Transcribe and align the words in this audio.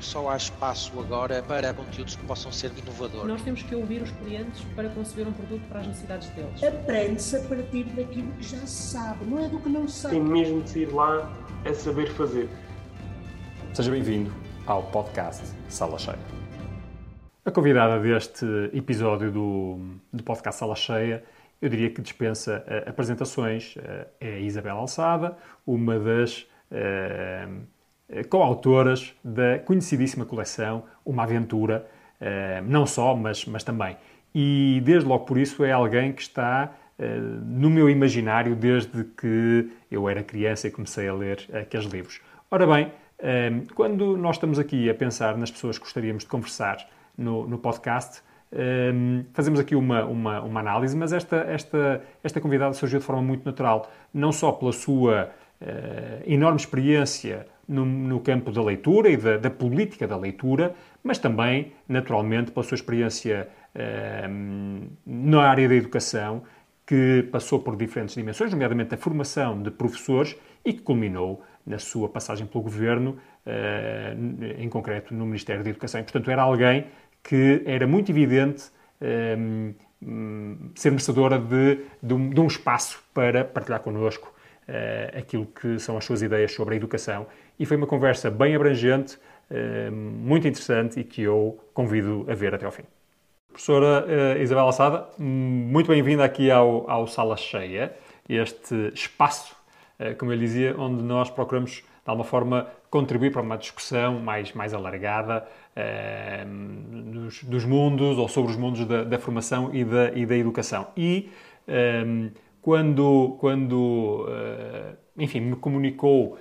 só 0.00 0.30
há 0.30 0.36
espaço 0.36 0.98
agora 1.00 1.42
para 1.42 1.74
conteúdos 1.74 2.16
que 2.16 2.24
possam 2.24 2.52
ser 2.52 2.70
inovadores. 2.76 3.26
Nós 3.26 3.42
temos 3.42 3.62
que 3.62 3.74
ouvir 3.74 4.02
os 4.02 4.10
clientes 4.12 4.62
para 4.74 4.88
conceber 4.90 5.26
um 5.26 5.32
produto 5.32 5.62
para 5.68 5.80
as 5.80 5.86
necessidades 5.86 6.28
deles. 6.30 6.62
Aprende-se 6.62 7.36
a 7.36 7.40
partir 7.40 7.84
daquilo 7.84 8.32
que 8.32 8.44
já 8.44 8.58
se 8.58 8.92
sabe, 8.92 9.24
não 9.24 9.44
é 9.44 9.48
do 9.48 9.58
que 9.58 9.68
não 9.68 9.88
se 9.88 10.00
sabe. 10.00 10.14
Tem 10.14 10.24
mesmo 10.24 10.62
de 10.62 10.70
sair 10.70 10.92
lá 10.92 11.32
a 11.64 11.74
saber 11.74 12.10
fazer. 12.12 12.48
Seja 13.72 13.90
bem-vindo 13.90 14.32
ao 14.66 14.82
podcast 14.84 15.42
Sala 15.68 15.98
Cheia. 15.98 16.18
A 17.44 17.50
convidada 17.50 17.98
deste 17.98 18.44
episódio 18.74 19.30
do, 19.32 19.78
do 20.12 20.22
podcast 20.22 20.58
Sala 20.58 20.76
Cheia, 20.76 21.24
eu 21.62 21.68
diria 21.68 21.90
que 21.90 22.02
dispensa 22.02 22.64
uh, 22.66 22.90
apresentações, 22.90 23.74
uh, 23.76 24.06
é 24.20 24.34
a 24.34 24.40
Isabel 24.40 24.76
Alçada, 24.76 25.36
uma 25.66 25.98
das 25.98 26.46
uh, 26.70 27.62
coautoras 28.30 29.14
da 29.22 29.58
conhecidíssima 29.58 30.24
coleção 30.24 30.84
Uma 31.04 31.24
Aventura, 31.24 31.86
não 32.64 32.86
só, 32.86 33.14
mas, 33.14 33.44
mas 33.44 33.62
também. 33.62 33.96
E 34.34 34.80
desde 34.84 35.08
logo 35.08 35.24
por 35.24 35.38
isso 35.38 35.64
é 35.64 35.72
alguém 35.72 36.12
que 36.12 36.22
está 36.22 36.72
no 37.44 37.70
meu 37.70 37.88
imaginário 37.88 38.56
desde 38.56 39.04
que 39.04 39.70
eu 39.90 40.08
era 40.08 40.22
criança 40.22 40.66
e 40.66 40.70
comecei 40.70 41.08
a 41.08 41.14
ler 41.14 41.46
aqueles 41.52 41.86
livros. 41.86 42.20
Ora 42.50 42.66
bem, 42.66 42.92
quando 43.74 44.16
nós 44.16 44.36
estamos 44.36 44.58
aqui 44.58 44.88
a 44.90 44.94
pensar 44.94 45.36
nas 45.36 45.50
pessoas 45.50 45.78
que 45.78 45.84
gostaríamos 45.84 46.24
de 46.24 46.28
conversar 46.28 46.78
no, 47.16 47.46
no 47.46 47.58
podcast, 47.58 48.22
fazemos 49.32 49.60
aqui 49.60 49.76
uma, 49.76 50.04
uma, 50.04 50.40
uma, 50.40 50.60
análise, 50.60 50.96
mas 50.96 51.12
esta, 51.12 51.36
esta, 51.36 52.02
esta 52.22 52.40
convidada 52.40 52.72
surgiu 52.74 52.98
de 52.98 53.04
forma 53.04 53.22
muito 53.22 53.44
natural, 53.44 53.90
não 54.12 54.32
só 54.32 54.50
pela 54.50 54.72
sua 54.72 55.30
enorme 56.26 56.58
experiência 56.58 57.46
no, 57.68 57.84
no, 57.84 58.20
campo 58.20 58.50
da 58.50 58.62
leitura 58.62 59.10
e 59.10 59.16
da, 59.16 59.36
da, 59.36 59.50
política 59.50 60.06
da 60.06 60.16
leitura, 60.16 60.74
mas 61.02 61.18
também, 61.18 61.72
naturalmente, 61.88 62.50
pela 62.50 62.64
sua 62.64 62.74
experiência 62.74 63.48
uh, 63.74 64.88
na 65.06 65.42
área 65.42 65.68
da 65.68 65.74
educação, 65.74 66.42
que 66.86 67.28
passou 67.30 67.60
por 67.60 67.76
diferentes 67.76 68.14
dimensões, 68.14 68.50
nomeadamente 68.50 68.94
a 68.94 68.96
formação 68.96 69.62
de 69.62 69.70
professores 69.70 70.34
e 70.64 70.72
que 70.72 70.80
culminou 70.80 71.42
na 71.66 71.78
sua 71.78 72.08
passagem 72.08 72.46
pelo 72.46 72.64
governo, 72.64 73.18
uh, 73.46 74.60
em 74.60 74.68
concreto 74.68 75.14
no 75.14 75.26
Ministério 75.26 75.62
da 75.62 75.68
Educação. 75.68 76.00
E, 76.00 76.04
portanto, 76.04 76.30
era 76.30 76.42
alguém 76.42 76.86
que 77.22 77.62
era 77.66 77.86
muito 77.86 78.10
evidente 78.10 78.70
um, 80.02 80.70
ser 80.74 80.90
merecedora 80.90 81.38
de, 81.38 81.80
de, 82.02 82.14
um, 82.14 82.30
de, 82.30 82.40
um, 82.40 82.46
espaço 82.46 83.02
para 83.12 83.44
partilhar 83.44 83.80
connosco 83.80 84.32
uh, 84.68 85.18
aquilo 85.18 85.46
que 85.46 85.78
são 85.78 85.96
as 85.96 86.04
suas 86.04 86.22
ideias 86.22 86.52
sobre 86.52 86.74
a 86.74 86.76
educação. 86.76 87.26
E 87.58 87.66
foi 87.66 87.76
uma 87.76 87.88
conversa 87.88 88.30
bem 88.30 88.54
abrangente, 88.54 89.18
uh, 89.50 89.90
muito 89.92 90.46
interessante 90.46 91.00
e 91.00 91.04
que 91.04 91.22
eu 91.22 91.58
convido 91.74 92.24
a 92.28 92.34
ver 92.34 92.54
até 92.54 92.64
ao 92.64 92.70
fim. 92.70 92.84
Professora 93.48 94.06
uh, 94.06 94.40
Isabel 94.40 94.64
Alçada, 94.64 95.08
muito 95.18 95.88
bem-vinda 95.88 96.24
aqui 96.24 96.52
ao, 96.52 96.88
ao 96.88 97.08
Sala 97.08 97.36
Cheia, 97.36 97.92
este 98.28 98.92
espaço, 98.94 99.56
eh, 99.98 100.12
como 100.12 100.30
eu 100.30 100.38
dizia, 100.38 100.76
onde 100.78 101.02
nós 101.02 101.30
procuramos, 101.30 101.76
de 101.76 101.82
alguma 102.04 102.24
forma, 102.24 102.68
contribuir 102.90 103.32
para 103.32 103.40
uma 103.40 103.56
discussão 103.56 104.20
mais, 104.20 104.52
mais 104.52 104.74
alargada 104.74 105.48
dos, 107.06 107.42
dos, 107.42 107.64
mundos 107.64 108.18
ou 108.18 108.28
sobre 108.28 108.50
os 108.50 108.56
mundos 108.58 108.84
da, 108.84 109.02
da 109.02 109.18
formação 109.18 109.74
e 109.74 109.82
da, 109.82 110.12
e 110.12 110.26
da 110.26 110.36
educação. 110.36 110.88
E 110.94 111.30
quando, 112.60 113.38
quando 113.40 114.26
enfim, 115.16 115.40
me 115.40 115.56
comunicou 115.56 116.36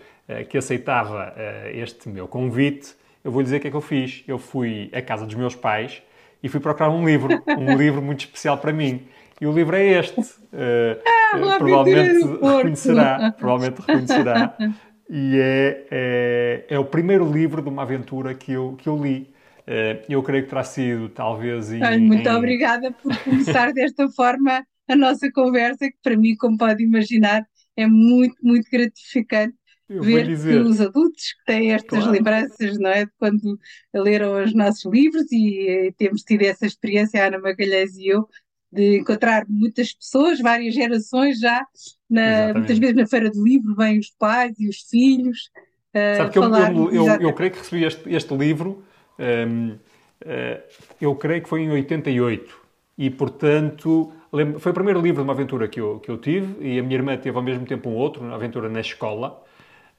que 0.49 0.57
aceitava 0.57 1.33
este 1.73 2.09
meu 2.09 2.27
convite, 2.27 2.95
eu 3.23 3.31
vou 3.31 3.43
dizer 3.43 3.57
o 3.57 3.59
que 3.59 3.67
é 3.67 3.71
que 3.71 3.75
eu 3.75 3.81
fiz. 3.81 4.23
Eu 4.27 4.37
fui 4.37 4.89
à 4.93 5.01
casa 5.01 5.25
dos 5.25 5.35
meus 5.35 5.55
pais 5.55 6.01
e 6.41 6.49
fui 6.49 6.59
procurar 6.59 6.89
um 6.89 7.05
livro, 7.05 7.43
um 7.57 7.75
livro 7.77 8.01
muito 8.01 8.21
especial 8.21 8.57
para 8.57 8.71
mim. 8.71 9.07
E 9.39 9.45
o 9.45 9.51
livro 9.51 9.75
é 9.75 9.99
este. 9.99 10.19
Ah, 10.53 11.57
provavelmente 11.57 12.25
reconhecerá. 12.25 13.31
Provavelmente 13.37 13.79
reconhecerá 13.79 14.57
e 15.09 15.37
é, 15.39 15.87
é, 15.91 16.65
é, 16.69 16.79
o 16.79 16.85
primeiro 16.85 17.29
livro 17.29 17.61
de 17.61 17.69
uma 17.69 17.83
aventura 17.83 18.33
que 18.33 18.53
eu, 18.53 18.75
que 18.77 18.87
eu 18.87 19.01
li. 19.01 19.29
Eh, 19.65 20.03
eu 20.07 20.23
creio 20.23 20.43
que 20.43 20.49
terá 20.49 20.63
sido, 20.63 21.09
talvez. 21.09 21.71
Em, 21.71 21.99
muito 21.99 22.27
em... 22.27 22.35
obrigada 22.35 22.91
por 22.91 23.15
começar 23.23 23.73
desta 23.73 24.07
forma 24.09 24.65
a 24.87 24.95
nossa 24.95 25.29
conversa, 25.31 25.89
que 25.89 25.97
para 26.01 26.15
mim, 26.15 26.35
como 26.37 26.57
pode 26.57 26.81
imaginar, 26.81 27.45
é 27.75 27.85
muito, 27.85 28.35
muito 28.41 28.69
gratificante 28.71 29.55
eu 29.89 30.03
ver 30.03 30.27
dizer... 30.27 30.59
adultos 30.59 31.33
que 31.33 31.45
têm 31.45 31.73
estas 31.73 31.99
claro. 31.99 32.11
lembranças, 32.11 32.77
não 32.77 32.89
é? 32.89 33.05
De 33.05 33.11
quando 33.17 33.59
leram 33.93 34.43
os 34.43 34.53
nossos 34.53 34.85
livros 34.85 35.31
e, 35.31 35.87
e 35.87 35.91
temos 35.93 36.23
tido 36.23 36.43
essa 36.43 36.65
experiência, 36.65 37.23
a 37.23 37.27
Ana 37.27 37.39
Magalhães 37.39 37.95
e 37.95 38.07
eu, 38.07 38.27
de 38.71 38.97
encontrar 38.97 39.45
muitas 39.47 39.93
pessoas, 39.93 40.39
várias 40.41 40.73
gerações 40.73 41.39
já, 41.39 41.65
na, 42.09 42.53
muitas 42.53 42.77
vezes 42.77 42.95
na 42.95 43.07
Feira 43.07 43.29
do 43.29 43.43
Livro 43.43 43.75
vêm 43.75 43.97
os 43.97 44.09
pais 44.09 44.59
e 44.59 44.67
os 44.67 44.81
filhos. 44.89 45.49
Uh, 45.93 46.17
Sabe 46.17 46.31
que 46.31 46.37
eu, 46.37 46.43
eu, 46.43 46.91
eu, 46.91 47.21
eu, 47.21 47.33
creio 47.33 47.51
que 47.51 47.59
recebi 47.59 47.85
este, 47.85 48.13
este 48.13 48.35
livro, 48.35 48.83
um, 49.17 49.23
ehm, 49.23 49.71
uh, 49.71 49.79
eh, 50.21 50.63
eu 50.99 51.15
creio 51.15 51.41
que 51.41 51.49
foi 51.49 51.61
em 51.61 51.71
88, 51.71 52.59
e 52.97 53.09
portanto 53.09 54.11
lembro, 54.31 54.59
foi 54.59 54.71
o 54.71 54.75
primeiro 54.75 55.01
livro 55.01 55.21
de 55.21 55.23
uma 55.23 55.33
aventura 55.33 55.67
que 55.67 55.79
eu, 55.79 55.99
que 55.99 56.09
eu 56.09 56.17
tive, 56.17 56.55
e 56.59 56.79
a 56.79 56.83
minha 56.83 56.95
irmã 56.95 57.17
teve 57.17 57.37
ao 57.37 57.43
mesmo 57.43 57.65
tempo 57.65 57.89
um 57.89 57.95
outro, 57.95 58.21
uma 58.21 58.35
aventura 58.35 58.69
na 58.69 58.81
escola, 58.81 59.43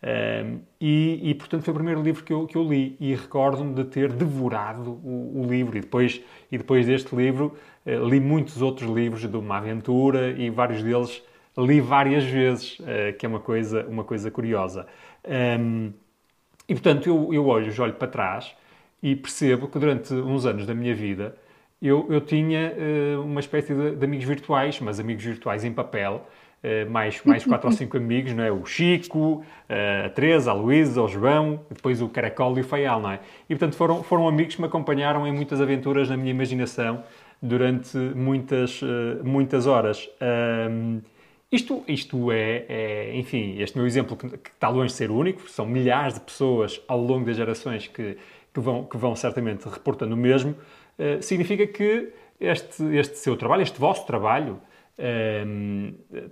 um, 0.02 0.06
ehm, 0.06 0.58
e, 0.80 1.30
e, 1.30 1.34
portanto 1.34 1.64
foi 1.64 1.72
o 1.72 1.74
primeiro 1.74 2.02
livro 2.02 2.22
que 2.22 2.32
eu, 2.32 2.46
que 2.46 2.56
eu 2.56 2.62
li 2.62 2.96
e 3.00 3.14
recordo-me 3.14 3.74
de 3.74 3.84
ter 3.84 4.12
devorado 4.12 4.92
o, 5.04 5.42
o, 5.42 5.46
livro 5.46 5.76
e 5.76 5.80
depois, 5.80 6.20
e 6.50 6.56
depois 6.56 6.86
deste 6.86 7.14
livro 7.16 7.56
uh, 7.84 8.08
li 8.08 8.20
muitos 8.20 8.62
outros 8.62 8.88
livros 8.88 9.28
de 9.28 9.36
uma 9.36 9.56
aventura 9.56 10.30
e 10.30 10.50
vários 10.50 10.82
deles 10.82 11.22
li 11.56 11.80
várias 11.80 12.24
vezes, 12.24 12.78
uh, 12.78 13.16
que 13.18 13.26
é 13.26 13.28
uma 13.28 13.40
coisa, 13.40 13.84
uma 13.88 14.04
coisa 14.04 14.30
curiosa. 14.30 14.86
Um, 15.26 15.92
e 16.68 16.74
portanto 16.74 17.08
eu, 17.08 17.34
eu 17.34 17.46
hoje 17.48 17.80
olho 17.80 17.94
para 17.94 18.08
trás 18.08 18.54
e 19.02 19.16
percebo 19.16 19.68
que 19.68 19.78
durante 19.78 20.14
uns 20.14 20.46
anos 20.46 20.66
da 20.66 20.74
minha 20.74 20.94
vida 20.94 21.34
eu, 21.80 22.06
eu 22.10 22.20
tinha 22.20 22.72
uh, 22.76 23.22
uma 23.22 23.40
espécie 23.40 23.74
de, 23.74 23.96
de 23.96 24.04
amigos 24.04 24.26
virtuais, 24.26 24.80
mas 24.80 24.98
amigos 24.98 25.24
virtuais 25.24 25.64
em 25.64 25.72
papel, 25.72 26.26
mais, 26.90 27.22
mais 27.24 27.44
quatro 27.44 27.68
ou 27.68 27.72
cinco 27.72 27.96
amigos, 27.96 28.32
não 28.32 28.42
é? 28.42 28.50
O 28.50 28.64
Chico, 28.64 29.18
uh, 29.18 30.06
a 30.06 30.08
Teresa, 30.08 30.50
a 30.50 30.54
Luísa, 30.54 31.02
o 31.02 31.08
João, 31.08 31.60
depois 31.70 32.02
o 32.02 32.08
Caracol 32.08 32.58
e 32.58 32.62
o 32.62 32.64
Faial, 32.64 33.00
não 33.00 33.12
é? 33.12 33.20
E, 33.48 33.54
portanto, 33.54 33.76
foram, 33.76 34.02
foram 34.02 34.26
amigos 34.26 34.56
que 34.56 34.60
me 34.60 34.66
acompanharam 34.66 35.26
em 35.26 35.32
muitas 35.32 35.60
aventuras 35.60 36.08
na 36.08 36.16
minha 36.16 36.30
imaginação 36.30 37.02
durante 37.40 37.96
muitas, 37.96 38.82
uh, 38.82 39.22
muitas 39.24 39.66
horas. 39.66 40.08
Um, 40.70 41.00
isto, 41.50 41.82
isto 41.88 42.30
é, 42.32 42.66
é, 42.68 43.16
enfim, 43.16 43.56
este 43.58 43.76
meu 43.76 43.86
exemplo 43.86 44.16
que, 44.16 44.26
está 44.26 44.68
longe 44.68 44.88
de 44.88 44.94
ser 44.94 45.10
único, 45.10 45.48
são 45.48 45.64
milhares 45.64 46.14
de 46.14 46.20
pessoas 46.20 46.80
ao 46.86 47.00
longo 47.00 47.24
das 47.24 47.36
gerações 47.36 47.86
que, 47.86 48.18
que, 48.52 48.60
vão, 48.60 48.84
que 48.84 48.98
vão 48.98 49.14
certamente 49.16 49.66
reportando 49.66 50.14
o 50.14 50.18
mesmo, 50.18 50.54
significa 51.22 51.66
que 51.66 52.12
este, 52.38 52.84
este 52.96 53.16
seu 53.16 53.36
trabalho, 53.36 53.62
este 53.62 53.78
vosso 53.78 54.06
trabalho, 54.06 54.60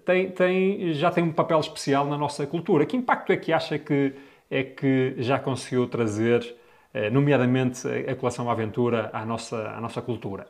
tem, 0.04 0.30
tem, 0.32 0.92
já 0.94 1.10
tem 1.10 1.24
um 1.24 1.32
papel 1.32 1.60
especial 1.60 2.06
na 2.08 2.18
nossa 2.18 2.46
cultura. 2.46 2.86
Que 2.86 2.96
impacto 2.96 3.32
é 3.32 3.36
que 3.36 3.52
acha 3.52 3.78
que, 3.78 4.14
é 4.50 4.62
que 4.64 5.14
já 5.18 5.38
conseguiu 5.38 5.86
trazer, 5.88 6.56
uh, 6.94 7.10
nomeadamente, 7.12 7.86
a, 7.86 8.12
a 8.12 8.16
coleção 8.16 8.50
Aventura 8.50 9.10
à 9.12 9.24
nossa, 9.24 9.70
à 9.70 9.80
nossa 9.80 10.02
cultura? 10.02 10.46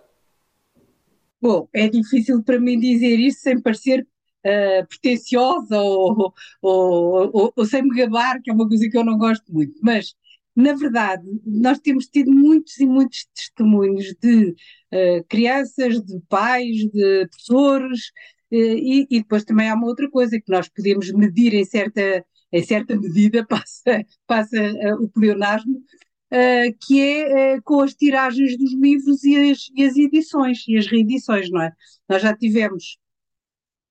Bom, 1.40 1.68
é 1.74 1.88
difícil 1.88 2.42
para 2.42 2.58
mim 2.58 2.78
dizer 2.78 3.18
isso 3.18 3.40
sem 3.40 3.60
parecer 3.60 4.06
uh, 4.46 4.86
pretenciosa 4.88 5.78
ou, 5.80 6.34
ou, 6.62 7.30
ou, 7.32 7.52
ou, 7.54 7.66
sem 7.66 7.82
me 7.82 7.94
gabar, 7.94 8.40
que 8.42 8.50
é 8.50 8.54
uma 8.54 8.66
coisa 8.66 8.88
que 8.88 8.96
eu 8.96 9.04
não 9.04 9.18
gosto 9.18 9.52
muito, 9.52 9.74
mas 9.82 10.14
na 10.56 10.72
verdade, 10.72 11.22
nós 11.44 11.78
temos 11.78 12.06
tido 12.06 12.32
muitos 12.32 12.78
e 12.80 12.86
muitos 12.86 13.26
testemunhos 13.34 14.14
de 14.18 14.48
uh, 14.50 15.24
crianças, 15.28 16.02
de 16.02 16.18
pais, 16.30 16.76
de 16.90 17.28
professores, 17.28 18.06
uh, 18.50 18.54
e, 18.54 19.06
e, 19.10 19.20
depois 19.20 19.44
também 19.44 19.68
há 19.68 19.74
uma 19.74 19.86
outra 19.86 20.10
coisa 20.10 20.40
que 20.40 20.50
nós 20.50 20.66
podemos 20.70 21.12
medir 21.12 21.52
em 21.52 21.64
certa, 21.64 22.24
em 22.50 22.62
certa 22.64 22.98
medida, 22.98 23.44
passa, 23.46 24.02
passa 24.26 24.56
uh, 24.56 25.04
o 25.04 25.10
pleonasmo, 25.10 25.78
que 26.80 27.00
é 27.00 27.60
com 27.60 27.80
as 27.82 27.94
tiragens 27.94 28.58
dos 28.58 28.74
livros 28.74 29.22
e 29.22 29.52
as, 29.52 29.68
e 29.76 29.84
as 29.84 29.96
edições, 29.96 30.64
e 30.66 30.76
as 30.76 30.86
reedições, 30.86 31.48
não 31.50 31.62
é? 31.62 31.72
Nós 32.08 32.20
já 32.20 32.36
tivemos, 32.36 32.98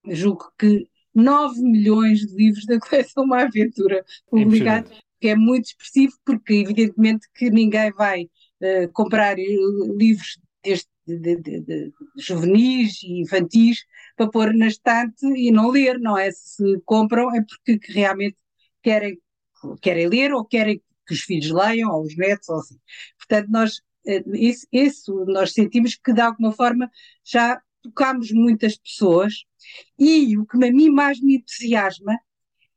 julgo 0.10 0.52
que 0.60 0.86
9 1.14 1.62
milhões 1.62 2.20
de 2.20 2.36
livros 2.36 2.66
da 2.66 2.78
coleção 2.82 3.24
Uma 3.24 3.44
Aventura 3.44 4.04
publicados 4.30 4.92
que 5.26 5.30
é 5.30 5.36
muito 5.36 5.66
expressivo, 5.66 6.14
porque 6.24 6.54
evidentemente 6.54 7.28
que 7.34 7.50
ninguém 7.50 7.92
vai 7.94 8.26
uh, 8.26 8.92
comprar 8.94 9.36
uh, 9.36 9.98
livros 9.98 10.40
deste, 10.64 10.88
de, 11.08 11.38
de, 11.38 11.62
de, 11.62 11.92
juvenis 12.16 13.02
e 13.02 13.22
infantis 13.22 13.80
para 14.16 14.30
pôr 14.30 14.54
na 14.54 14.68
estante 14.68 15.26
e 15.26 15.50
não 15.50 15.72
ler, 15.72 16.00
não 16.00 16.16
é? 16.16 16.30
Se 16.32 16.80
compram 16.86 17.34
é 17.36 17.42
porque 17.44 17.80
realmente 17.92 18.38
querem, 18.84 19.18
querem 19.82 20.08
ler 20.10 20.32
ou 20.32 20.46
querem 20.46 20.80
que 21.08 21.14
os 21.16 21.22
filhos 21.22 21.50
leiam, 21.50 21.90
ou 21.90 22.04
os 22.04 22.16
netos, 22.16 22.48
ou 22.48 22.60
assim. 22.60 22.78
Portanto, 23.18 23.50
nós, 23.50 23.82
eh, 24.06 24.24
isso, 24.28 24.68
isso 24.72 25.26
nós 25.28 25.54
sentimos 25.54 25.96
que 25.96 26.14
de 26.14 26.22
alguma 26.22 26.52
forma 26.52 26.88
já 27.24 27.60
tocámos 27.82 28.32
muitas 28.32 28.78
pessoas 28.78 29.34
e 29.98 30.38
o 30.38 30.46
que 30.46 30.64
a 30.64 30.72
mim 30.72 30.92
mais 30.92 31.20
me 31.20 31.38
entusiasma 31.38 32.16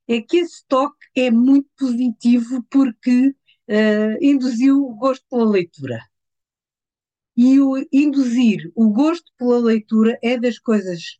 é 0.08 0.22
que 0.22 0.38
esse 0.38 0.64
toque 0.66 1.06
é 1.14 1.30
muito 1.30 1.68
positivo 1.78 2.64
porque 2.70 3.28
uh, 3.68 4.18
induziu 4.20 4.82
o 4.84 4.94
gosto 4.96 5.24
pela 5.30 5.48
leitura. 5.48 6.00
E 7.36 7.60
o 7.60 7.76
induzir 7.92 8.72
o 8.74 8.90
gosto 8.90 9.30
pela 9.38 9.58
leitura 9.58 10.18
é 10.22 10.38
das 10.38 10.58
coisas 10.58 11.18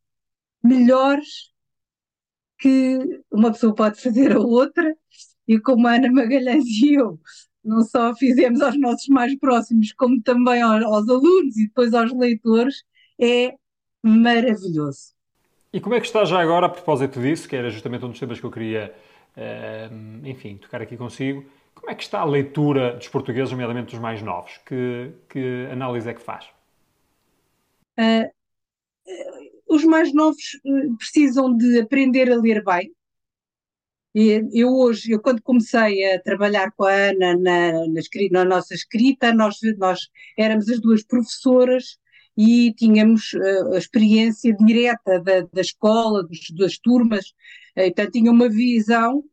melhores 0.62 1.52
que 2.58 3.23
uma 3.31 3.52
pessoa 3.52 3.75
pode 3.75 4.00
fazer 4.00 4.32
a 4.32 4.40
outra, 4.40 4.96
e 5.46 5.61
como 5.61 5.87
a 5.87 5.94
Ana 5.94 6.11
Magalhães 6.11 6.64
e 6.67 6.94
eu 6.94 7.20
não 7.64 7.82
só 7.85 8.14
fizemos 8.14 8.61
aos 8.61 8.79
nossos 8.79 9.08
mais 9.08 9.37
próximos, 9.38 9.93
como 9.93 10.23
também 10.23 10.62
aos, 10.62 10.82
aos 10.85 11.08
alunos 11.08 11.56
e 11.56 11.67
depois 11.67 11.93
aos 11.94 12.12
leitores, 12.12 12.82
é 13.20 13.55
maravilhoso. 14.02 15.18
E 15.78 15.80
como 15.80 15.94
é 15.94 16.00
que 16.00 16.06
está 16.06 16.25
já 16.25 16.40
agora, 16.40 16.66
a 16.66 16.69
propósito 16.69 17.20
disso, 17.20 17.48
que 17.48 17.54
era 17.54 17.70
justamente 17.70 18.04
um 18.04 18.10
dos 18.10 18.19
temas 18.19 18.40
que 18.40 18.44
eu 18.44 18.50
queria, 18.50 18.92
uh, 19.36 20.26
enfim, 20.26 20.56
tocar 20.56 20.82
aqui 20.82 20.96
consigo, 20.96 21.44
como 21.72 21.88
é 21.88 21.94
que 21.94 22.02
está 22.02 22.19
a 22.19 22.25
leitura 22.25 22.96
dos 22.96 23.06
portugueses, 23.06 23.52
nomeadamente 23.52 23.92
dos 23.92 24.00
mais 24.00 24.20
novos? 24.20 24.58
Que, 24.66 25.12
que 25.28 25.69
análise 25.70 26.10
é 26.10 26.14
que 26.14 26.20
faz? 26.20 26.46
Uh, 27.96 28.28
os 29.69 29.84
mais 29.84 30.12
novos 30.12 30.58
uh, 30.64 30.96
precisam 30.96 31.56
de 31.56 31.80
aprender 31.80 32.28
a 32.28 32.34
ler 32.34 32.64
bem. 32.64 32.92
Eu 34.52 34.70
hoje, 34.70 35.12
eu 35.12 35.20
quando 35.20 35.40
comecei 35.40 36.12
a 36.12 36.20
trabalhar 36.20 36.72
com 36.72 36.82
a 36.82 36.92
Ana 36.92 37.36
na, 37.36 37.72
na, 37.86 38.02
na 38.32 38.44
nossa 38.44 38.75
escrita, 38.75 39.32
nós, 39.32 39.58
nós 39.76 40.08
éramos 40.36 40.69
as 40.69 40.80
duas 40.80 41.04
professoras 41.04 41.98
e 42.38 42.73
tínhamos 42.75 43.32
uh, 43.32 43.75
a 43.75 43.79
experiência 43.79 44.55
direta 44.55 45.20
da, 45.20 45.40
da 45.52 45.61
escola, 45.61 46.23
dos, 46.23 46.38
das 46.56 46.79
turmas, 46.79 47.32
então 47.76 48.08
tinha 48.11 48.31
uma 48.31 48.49
visão 48.49 49.25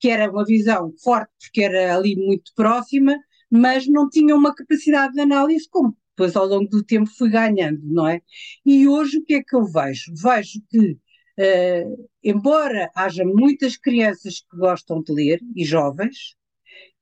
que 0.00 0.08
era 0.08 0.30
uma 0.30 0.44
visão 0.44 0.92
forte, 1.02 1.30
porque 1.40 1.62
era 1.62 1.94
ali 1.94 2.16
muito 2.16 2.52
próxima, 2.54 3.16
mas 3.50 3.86
não 3.86 4.08
tinha 4.08 4.34
uma 4.34 4.54
capacidade 4.54 5.12
de 5.12 5.20
análise 5.20 5.68
como 5.70 5.96
depois 6.10 6.36
ao 6.36 6.46
longo 6.46 6.68
do 6.68 6.84
tempo 6.84 7.10
fui 7.18 7.28
ganhando, 7.28 7.80
não 7.84 8.06
é? 8.06 8.20
E 8.64 8.86
hoje 8.86 9.18
o 9.18 9.24
que 9.24 9.34
é 9.34 9.42
que 9.42 9.56
eu 9.56 9.64
vejo? 9.64 10.12
Vejo 10.14 10.60
que, 10.70 10.92
uh, 10.92 12.08
embora 12.22 12.90
haja 12.94 13.24
muitas 13.24 13.76
crianças 13.76 14.40
que 14.40 14.56
gostam 14.56 15.02
de 15.02 15.12
ler, 15.12 15.40
e 15.56 15.64
jovens, 15.64 16.36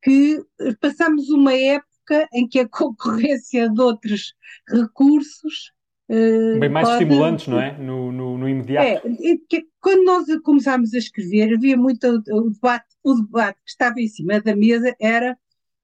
que 0.03 0.43
passamos 0.81 1.29
uma 1.31 1.55
época 1.55 1.92
em 2.33 2.49
que 2.49 2.61
a 2.61 2.69
concorrência 2.69 3.69
de 3.69 3.81
outros 3.81 4.35
recursos 4.69 5.73
Uh, 6.13 6.59
Bem 6.61 6.69
mais 6.69 6.87
pode... 6.87 7.05
estimulantes, 7.05 7.49
não 7.49 7.59
é? 7.59 7.79
No, 7.79 8.13
no, 8.13 8.37
no 8.37 8.47
imediato. 8.47 9.09
É, 9.09 9.37
que, 9.49 9.67
quando 9.81 10.05
nós 10.05 10.27
começámos 10.43 10.93
a 10.93 10.99
escrever, 10.99 11.55
havia 11.55 11.75
muito 11.75 12.07
o 12.07 12.51
debate, 12.51 12.85
o 13.03 13.15
debate 13.15 13.59
que 13.65 13.71
estava 13.71 13.99
em 13.99 14.09
cima 14.09 14.39
da 14.39 14.55
mesa 14.55 14.95
era 15.01 15.39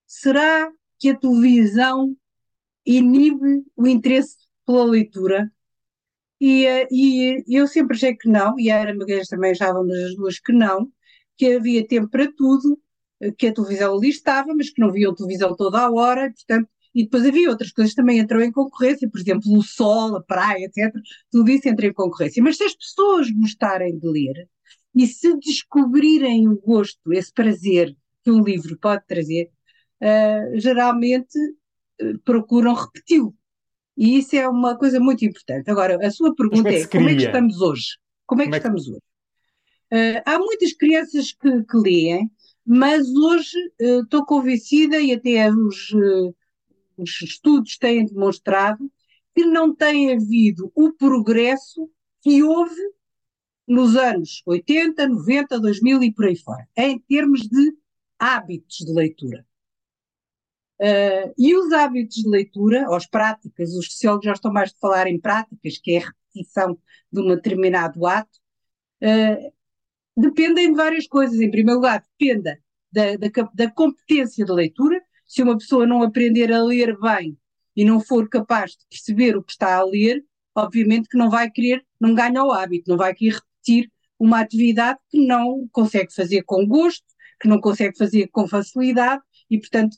será 0.06 0.70
que 0.98 1.10
a 1.10 1.16
televisão 1.16 2.14
inibe 2.84 3.64
o 3.74 3.86
interesse 3.86 4.36
pela 4.66 4.84
leitura? 4.84 5.50
E, 6.40 6.66
eh, 6.66 6.88
e 6.90 7.44
eu 7.48 7.66
sempre 7.66 7.96
achei 7.96 8.14
que 8.14 8.28
não, 8.28 8.58
e 8.58 8.70
a 8.70 8.82
Ana 8.82 8.94
Magalhães 8.94 9.28
também 9.28 9.52
achávamos 9.52 9.94
as 9.94 10.14
duas 10.14 10.38
que 10.38 10.52
não, 10.52 10.92
que 11.36 11.54
havia 11.54 11.86
tempo 11.86 12.08
para 12.08 12.30
tudo, 12.32 12.78
eh, 12.78 12.88
que 13.36 13.48
a 13.48 13.52
televisão 13.52 13.96
ali 13.96 14.08
estava, 14.10 14.54
mas 14.54 14.70
que 14.70 14.80
não 14.80 14.92
viam 14.92 15.14
televisão 15.14 15.54
toda 15.56 15.80
a 15.80 15.90
hora, 15.90 16.26
e, 16.26 16.32
portanto 16.32 16.68
e 16.94 17.04
depois 17.04 17.24
havia 17.26 17.50
outras 17.50 17.70
coisas 17.70 17.92
que 17.92 18.00
também 18.00 18.18
entrou 18.18 18.42
em 18.42 18.50
concorrência, 18.50 19.08
por 19.08 19.20
exemplo, 19.20 19.56
o 19.56 19.62
sol, 19.62 20.16
a 20.16 20.22
praia, 20.22 20.64
etc. 20.64 20.92
Tudo 21.30 21.50
isso 21.50 21.68
entra 21.68 21.86
em 21.86 21.92
concorrência. 21.92 22.42
Mas 22.42 22.56
se 22.56 22.64
as 22.64 22.74
pessoas 22.74 23.30
gostarem 23.30 23.98
de 23.98 24.08
ler 24.08 24.48
e 24.94 25.06
se 25.06 25.36
descobrirem 25.38 26.48
o 26.48 26.56
gosto, 26.56 27.12
esse 27.12 27.32
prazer 27.32 27.94
que 28.24 28.30
um 28.30 28.42
livro 28.42 28.76
pode 28.78 29.06
trazer, 29.06 29.50
uh, 30.02 30.58
geralmente 30.58 31.38
uh, 32.02 32.18
procuram 32.24 32.74
repeti-lo. 32.74 33.34
E 33.96 34.18
isso 34.18 34.36
é 34.36 34.48
uma 34.48 34.76
coisa 34.76 34.98
muito 34.98 35.24
importante. 35.24 35.70
Agora, 35.70 36.04
a 36.04 36.10
sua 36.10 36.34
pergunta 36.34 36.68
é, 36.68 36.80
é 36.80 36.86
como 36.86 37.08
é 37.08 37.14
que 37.14 37.24
estamos 37.24 37.60
hoje? 37.60 37.98
Como 38.26 38.42
é 38.42 38.44
que 38.44 38.50
como 38.50 38.56
estamos 38.56 38.82
é 38.82 38.84
que... 38.84 38.90
hoje? 38.90 40.18
Uh, 40.18 40.22
há 40.26 40.38
muitas 40.38 40.72
crianças 40.72 41.32
que, 41.32 41.62
que 41.64 41.76
leem, 41.76 42.30
mas 42.68 43.08
hoje 43.08 43.56
estou 43.78 44.24
convencida, 44.26 45.00
e 45.00 45.12
até 45.12 45.50
os 45.50 45.94
os 46.98 47.22
estudos 47.22 47.78
têm 47.78 48.04
demonstrado 48.04 48.90
que 49.34 49.46
não 49.46 49.74
tem 49.74 50.12
havido 50.12 50.70
o 50.74 50.92
progresso 50.92 51.88
que 52.20 52.42
houve 52.42 52.80
nos 53.66 53.94
anos 53.96 54.42
80, 54.44 55.06
90, 55.06 55.60
2000 55.60 56.02
e 56.02 56.12
por 56.12 56.26
aí 56.26 56.36
fora, 56.36 56.68
em 56.76 56.98
termos 56.98 57.42
de 57.42 57.72
hábitos 58.18 58.78
de 58.78 58.92
leitura. 58.92 59.46
Uh, 60.80 61.34
e 61.36 61.56
os 61.56 61.72
hábitos 61.72 62.16
de 62.16 62.28
leitura, 62.28 62.88
ou 62.88 62.94
as 62.94 63.06
práticas, 63.06 63.70
os 63.74 63.86
sociólogos 63.86 64.26
já 64.26 64.32
estão 64.32 64.52
mais 64.52 64.72
de 64.72 64.78
falar 64.78 65.06
em 65.06 65.20
práticas, 65.20 65.78
que 65.78 65.92
é 65.92 65.98
a 65.98 66.06
repetição 66.06 66.78
de 67.12 67.20
um 67.20 67.28
determinado 67.28 68.06
ato, 68.06 68.38
uh, 69.02 69.52
dependem 70.18 70.70
de 70.70 70.76
várias 70.76 71.06
coisas. 71.06 71.40
Em 71.40 71.50
primeiro 71.50 71.80
lugar, 71.80 72.02
depende 72.18 72.58
da, 72.92 73.16
da, 73.16 73.50
da 73.54 73.70
competência 73.70 74.44
de 74.44 74.52
leitura, 74.52 75.00
se 75.26 75.42
uma 75.42 75.56
pessoa 75.56 75.86
não 75.86 76.02
aprender 76.02 76.52
a 76.52 76.62
ler 76.62 76.98
bem 76.98 77.36
e 77.76 77.84
não 77.84 78.00
for 78.00 78.28
capaz 78.28 78.72
de 78.72 78.86
perceber 78.90 79.36
o 79.36 79.42
que 79.42 79.52
está 79.52 79.76
a 79.76 79.84
ler, 79.84 80.24
obviamente 80.54 81.08
que 81.08 81.18
não 81.18 81.30
vai 81.30 81.50
querer, 81.50 81.84
não 82.00 82.14
ganha 82.14 82.42
o 82.42 82.50
hábito, 82.50 82.90
não 82.90 82.96
vai 82.96 83.14
querer 83.14 83.34
repetir 83.34 83.92
uma 84.18 84.40
atividade 84.40 84.98
que 85.08 85.24
não 85.24 85.68
consegue 85.70 86.12
fazer 86.12 86.42
com 86.42 86.66
gosto, 86.66 87.04
que 87.40 87.46
não 87.46 87.60
consegue 87.60 87.96
fazer 87.96 88.28
com 88.28 88.48
facilidade 88.48 89.22
e, 89.48 89.58
portanto, 89.58 89.96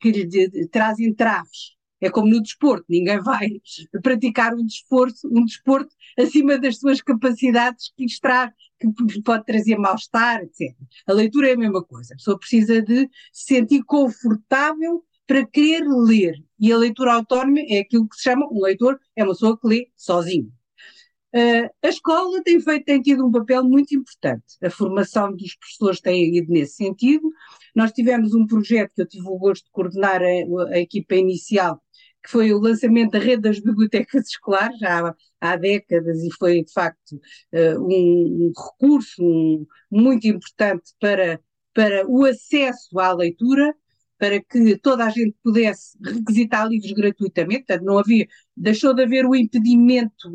que 0.00 0.68
traz 0.68 0.98
entraves. 0.98 1.76
É 2.02 2.10
como 2.10 2.28
no 2.28 2.42
desporto, 2.42 2.84
ninguém 2.88 3.20
vai 3.20 3.48
praticar 4.02 4.54
um 4.54 4.66
desporto, 4.66 5.28
um 5.30 5.44
desporto 5.44 5.94
acima 6.18 6.58
das 6.58 6.78
suas 6.78 7.00
capacidades 7.00 7.92
que, 7.96 8.04
extra, 8.04 8.52
que 8.80 9.22
pode 9.22 9.44
trazer 9.44 9.76
mal-estar, 9.76 10.42
etc. 10.42 10.76
A 11.06 11.12
leitura 11.12 11.50
é 11.50 11.52
a 11.52 11.56
mesma 11.56 11.82
coisa. 11.82 12.12
A 12.12 12.16
pessoa 12.16 12.38
precisa 12.38 12.82
de 12.82 13.08
se 13.32 13.54
sentir 13.54 13.84
confortável 13.84 15.04
para 15.26 15.46
querer 15.46 15.86
ler. 15.88 16.34
E 16.58 16.72
a 16.72 16.76
leitura 16.76 17.14
autónoma 17.14 17.60
é 17.68 17.78
aquilo 17.78 18.08
que 18.08 18.16
se 18.16 18.24
chama 18.24 18.48
um 18.50 18.60
leitor, 18.60 18.98
é 19.16 19.22
uma 19.22 19.32
pessoa 19.32 19.58
que 19.58 19.66
lê 19.68 19.88
sozinho. 19.96 20.52
Uh, 21.34 21.70
a 21.82 21.88
escola 21.88 22.42
tem, 22.42 22.60
feito, 22.60 22.84
tem 22.84 23.00
tido 23.00 23.26
um 23.26 23.32
papel 23.32 23.64
muito 23.64 23.96
importante. 23.96 24.44
A 24.62 24.68
formação 24.68 25.34
dos 25.34 25.56
professores 25.56 26.00
tem 26.00 26.36
ido 26.36 26.52
nesse 26.52 26.74
sentido. 26.74 27.26
Nós 27.74 27.90
tivemos 27.90 28.34
um 28.34 28.46
projeto 28.46 28.92
que 28.94 29.00
eu 29.00 29.08
tive 29.08 29.26
o 29.26 29.38
gosto 29.38 29.64
de 29.64 29.70
coordenar 29.70 30.20
a, 30.20 30.74
a 30.74 30.78
equipa 30.78 31.14
inicial, 31.14 31.82
que 32.22 32.30
foi 32.30 32.52
o 32.52 32.60
lançamento 32.60 33.12
da 33.12 33.18
rede 33.18 33.42
das 33.42 33.58
bibliotecas 33.58 34.28
escolares, 34.28 34.78
já 34.78 35.08
há, 35.08 35.14
há 35.40 35.56
décadas, 35.56 36.22
e 36.22 36.30
foi 36.38 36.62
de 36.62 36.72
facto 36.72 37.16
uh, 37.52 37.80
um, 37.80 38.46
um, 38.46 38.52
recurso 38.56 39.22
um, 39.22 39.66
muito 39.90 40.26
importante 40.26 40.92
para, 41.00 41.40
para 41.74 42.06
o 42.08 42.24
acesso 42.24 42.98
à 42.98 43.12
leitura, 43.12 43.74
para 44.18 44.40
que 44.40 44.78
toda 44.78 45.04
a 45.04 45.10
gente 45.10 45.34
pudesse 45.42 45.98
requisitar 46.00 46.68
livros 46.68 46.92
gratuitamente, 46.92 47.64
portanto, 47.66 47.84
não 47.84 47.98
havia, 47.98 48.24
deixou 48.56 48.94
de 48.94 49.02
haver 49.02 49.26
o 49.26 49.34
impedimento 49.34 50.30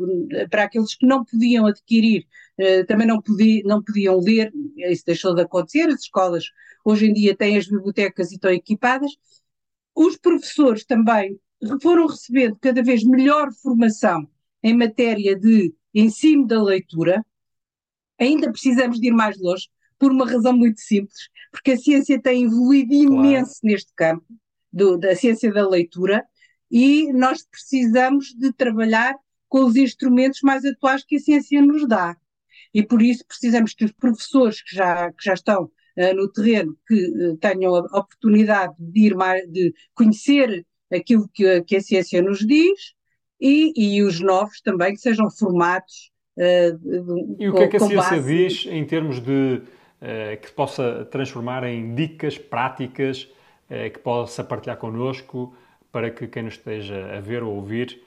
para 0.50 0.64
aqueles 0.64 0.94
que 0.94 1.06
não 1.06 1.24
podiam 1.24 1.64
adquirir, 1.66 2.26
uh, 2.60 2.86
também 2.86 3.06
não, 3.06 3.22
podia, 3.22 3.62
não 3.64 3.82
podiam 3.82 4.20
ler, 4.20 4.52
isso 4.76 5.04
deixou 5.06 5.34
de 5.34 5.40
acontecer, 5.40 5.88
as 5.88 6.02
escolas 6.02 6.44
hoje 6.84 7.06
em 7.06 7.14
dia 7.14 7.34
têm 7.34 7.56
as 7.56 7.66
bibliotecas 7.66 8.30
e 8.30 8.34
estão 8.34 8.50
equipadas, 8.50 9.12
os 9.94 10.16
professores 10.18 10.84
também 10.84 11.38
foram 11.82 12.06
recebendo 12.06 12.56
cada 12.60 12.82
vez 12.82 13.04
melhor 13.04 13.52
formação 13.52 14.28
em 14.62 14.76
matéria 14.76 15.36
de 15.36 15.74
ensino 15.94 16.46
da 16.46 16.62
leitura, 16.62 17.24
ainda 18.18 18.50
precisamos 18.50 19.00
de 19.00 19.08
ir 19.08 19.12
mais 19.12 19.38
longe, 19.38 19.68
por 19.98 20.12
uma 20.12 20.30
razão 20.30 20.56
muito 20.56 20.80
simples, 20.80 21.28
porque 21.50 21.72
a 21.72 21.76
ciência 21.76 22.20
tem 22.20 22.44
evoluído 22.44 22.94
imenso 22.94 23.60
claro. 23.60 23.74
neste 23.74 23.92
campo, 23.94 24.26
do, 24.72 24.96
da 24.96 25.14
ciência 25.16 25.52
da 25.52 25.68
leitura, 25.68 26.24
e 26.70 27.12
nós 27.12 27.44
precisamos 27.44 28.26
de 28.34 28.52
trabalhar 28.52 29.14
com 29.48 29.64
os 29.64 29.76
instrumentos 29.76 30.40
mais 30.42 30.64
atuais 30.64 31.04
que 31.04 31.16
a 31.16 31.20
ciência 31.20 31.60
nos 31.62 31.88
dá. 31.88 32.16
E 32.72 32.82
por 32.82 33.02
isso 33.02 33.24
precisamos 33.26 33.72
que 33.74 33.86
os 33.86 33.92
professores 33.92 34.62
que 34.62 34.76
já, 34.76 35.10
que 35.10 35.24
já 35.24 35.34
estão 35.34 35.64
uh, 35.64 36.14
no 36.14 36.30
terreno, 36.30 36.76
que 36.86 36.94
uh, 36.94 37.36
tenham 37.38 37.74
a 37.74 37.98
oportunidade 37.98 38.74
de 38.78 39.06
ir 39.06 39.14
mais, 39.16 39.50
de 39.50 39.74
conhecer 39.94 40.66
aquilo 40.92 41.28
que 41.32 41.46
a, 41.46 41.62
que 41.62 41.76
a 41.76 41.80
ciência 41.80 42.22
nos 42.22 42.46
diz 42.46 42.94
e, 43.40 43.72
e 43.76 44.02
os 44.02 44.20
novos 44.20 44.60
também 44.60 44.94
que 44.94 45.00
sejam 45.00 45.30
formados. 45.30 46.10
Uh, 46.36 47.36
e 47.38 47.48
o 47.48 47.54
que 47.54 47.62
é 47.62 47.68
que 47.68 47.76
a 47.76 47.80
ciência 47.80 47.96
base... 47.96 48.36
diz 48.36 48.66
em 48.66 48.84
termos 48.84 49.20
de 49.20 49.60
uh, 49.60 50.40
que 50.40 50.50
possa 50.52 51.04
transformar 51.06 51.64
em 51.64 51.94
dicas 51.94 52.38
práticas 52.38 53.28
uh, 53.70 53.90
que 53.92 53.98
possa 53.98 54.44
partilhar 54.44 54.76
connosco 54.76 55.54
para 55.90 56.10
que 56.10 56.26
quem 56.26 56.44
nos 56.44 56.54
esteja 56.54 57.16
a 57.16 57.20
ver 57.20 57.42
ou 57.42 57.54
ouvir 57.54 58.02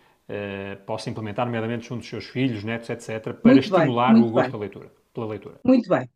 possa 0.86 1.10
implementar, 1.10 1.46
nomeadamente 1.46 1.90
junto 1.90 2.00
dos 2.00 2.08
seus 2.08 2.26
filhos, 2.26 2.64
netos, 2.64 2.90
etc., 2.90 3.34
para 3.34 3.52
Muito 3.52 3.66
estimular 3.66 4.14
bem, 4.14 4.24
o 4.24 4.30
gosto 4.30 4.58
leitura, 4.58 4.90
pela 5.14 5.26
leitura. 5.26 5.60
Muito 5.62 5.90
bem. 5.90 6.10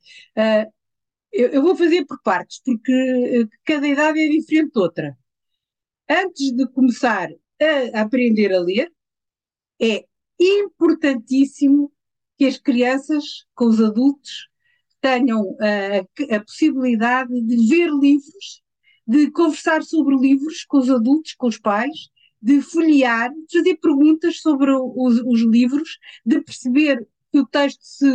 Eu, 1.34 1.50
eu 1.50 1.62
vou 1.62 1.75
fazer 1.75 2.05
por 2.05 2.22
partes, 2.22 2.62
porque 2.63 3.45
cada 3.65 3.86
idade 3.86 4.22
é 4.22 4.29
diferente 4.29 4.72
de 4.72 4.79
outra. 4.79 5.17
Antes 6.09 6.51
de 6.51 6.67
começar 6.67 7.29
a 7.93 8.01
aprender 8.01 8.53
a 8.53 8.59
ler, 8.59 8.91
é 9.81 10.05
importantíssimo 10.39 11.91
que 12.38 12.45
as 12.45 12.57
crianças, 12.57 13.45
com 13.55 13.65
os 13.65 13.81
adultos, 13.81 14.50
tenham 15.01 15.55
a, 15.59 16.35
a 16.35 16.39
possibilidade 16.43 17.41
de 17.41 17.67
ver 17.67 17.89
livros, 17.89 18.62
de 19.07 19.31
conversar 19.31 19.83
sobre 19.83 20.15
livros 20.15 20.65
com 20.65 20.77
os 20.77 20.89
adultos, 20.89 21.33
com 21.33 21.47
os 21.47 21.57
pais, 21.57 22.09
de 22.41 22.62
folhear, 22.62 23.31
de 23.31 23.57
fazer 23.57 23.75
perguntas 23.77 24.39
sobre 24.41 24.71
os, 24.71 25.19
os 25.25 25.41
livros, 25.41 25.97
de 26.25 26.41
perceber 26.41 27.07
que 27.31 27.39
o 27.39 27.45
texto 27.47 27.81
se, 27.81 28.07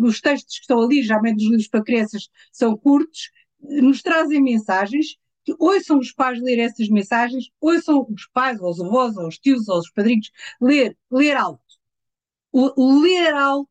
os 0.00 0.20
textos 0.20 0.56
que 0.56 0.62
estão 0.62 0.80
ali, 0.80 1.02
geralmente 1.02 1.44
os 1.44 1.50
livros 1.50 1.68
para 1.68 1.82
crianças 1.82 2.28
são 2.52 2.76
curtos, 2.76 3.30
nos 3.60 4.02
trazem 4.02 4.42
mensagens, 4.42 5.16
que 5.46 5.54
ouçam 5.60 5.98
os 6.00 6.10
pais 6.10 6.42
ler 6.42 6.58
essas 6.58 6.88
mensagens, 6.88 7.50
ouçam 7.60 8.04
os 8.10 8.26
pais, 8.26 8.60
ou 8.60 8.68
os 8.68 8.80
avós, 8.80 9.16
ou 9.16 9.28
os 9.28 9.38
tios, 9.38 9.68
ou 9.68 9.78
os 9.78 9.88
padrinhos, 9.90 10.28
ler, 10.60 10.98
ler 11.08 11.36
alto. 11.36 11.62
O, 12.52 13.00
ler 13.00 13.32
alto 13.32 13.70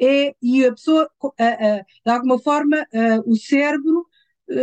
é, 0.00 0.34
e 0.40 0.64
a 0.64 0.72
pessoa, 0.72 1.10
de 1.38 2.10
alguma 2.10 2.38
forma, 2.38 2.86
o 3.26 3.36
cérebro 3.36 4.06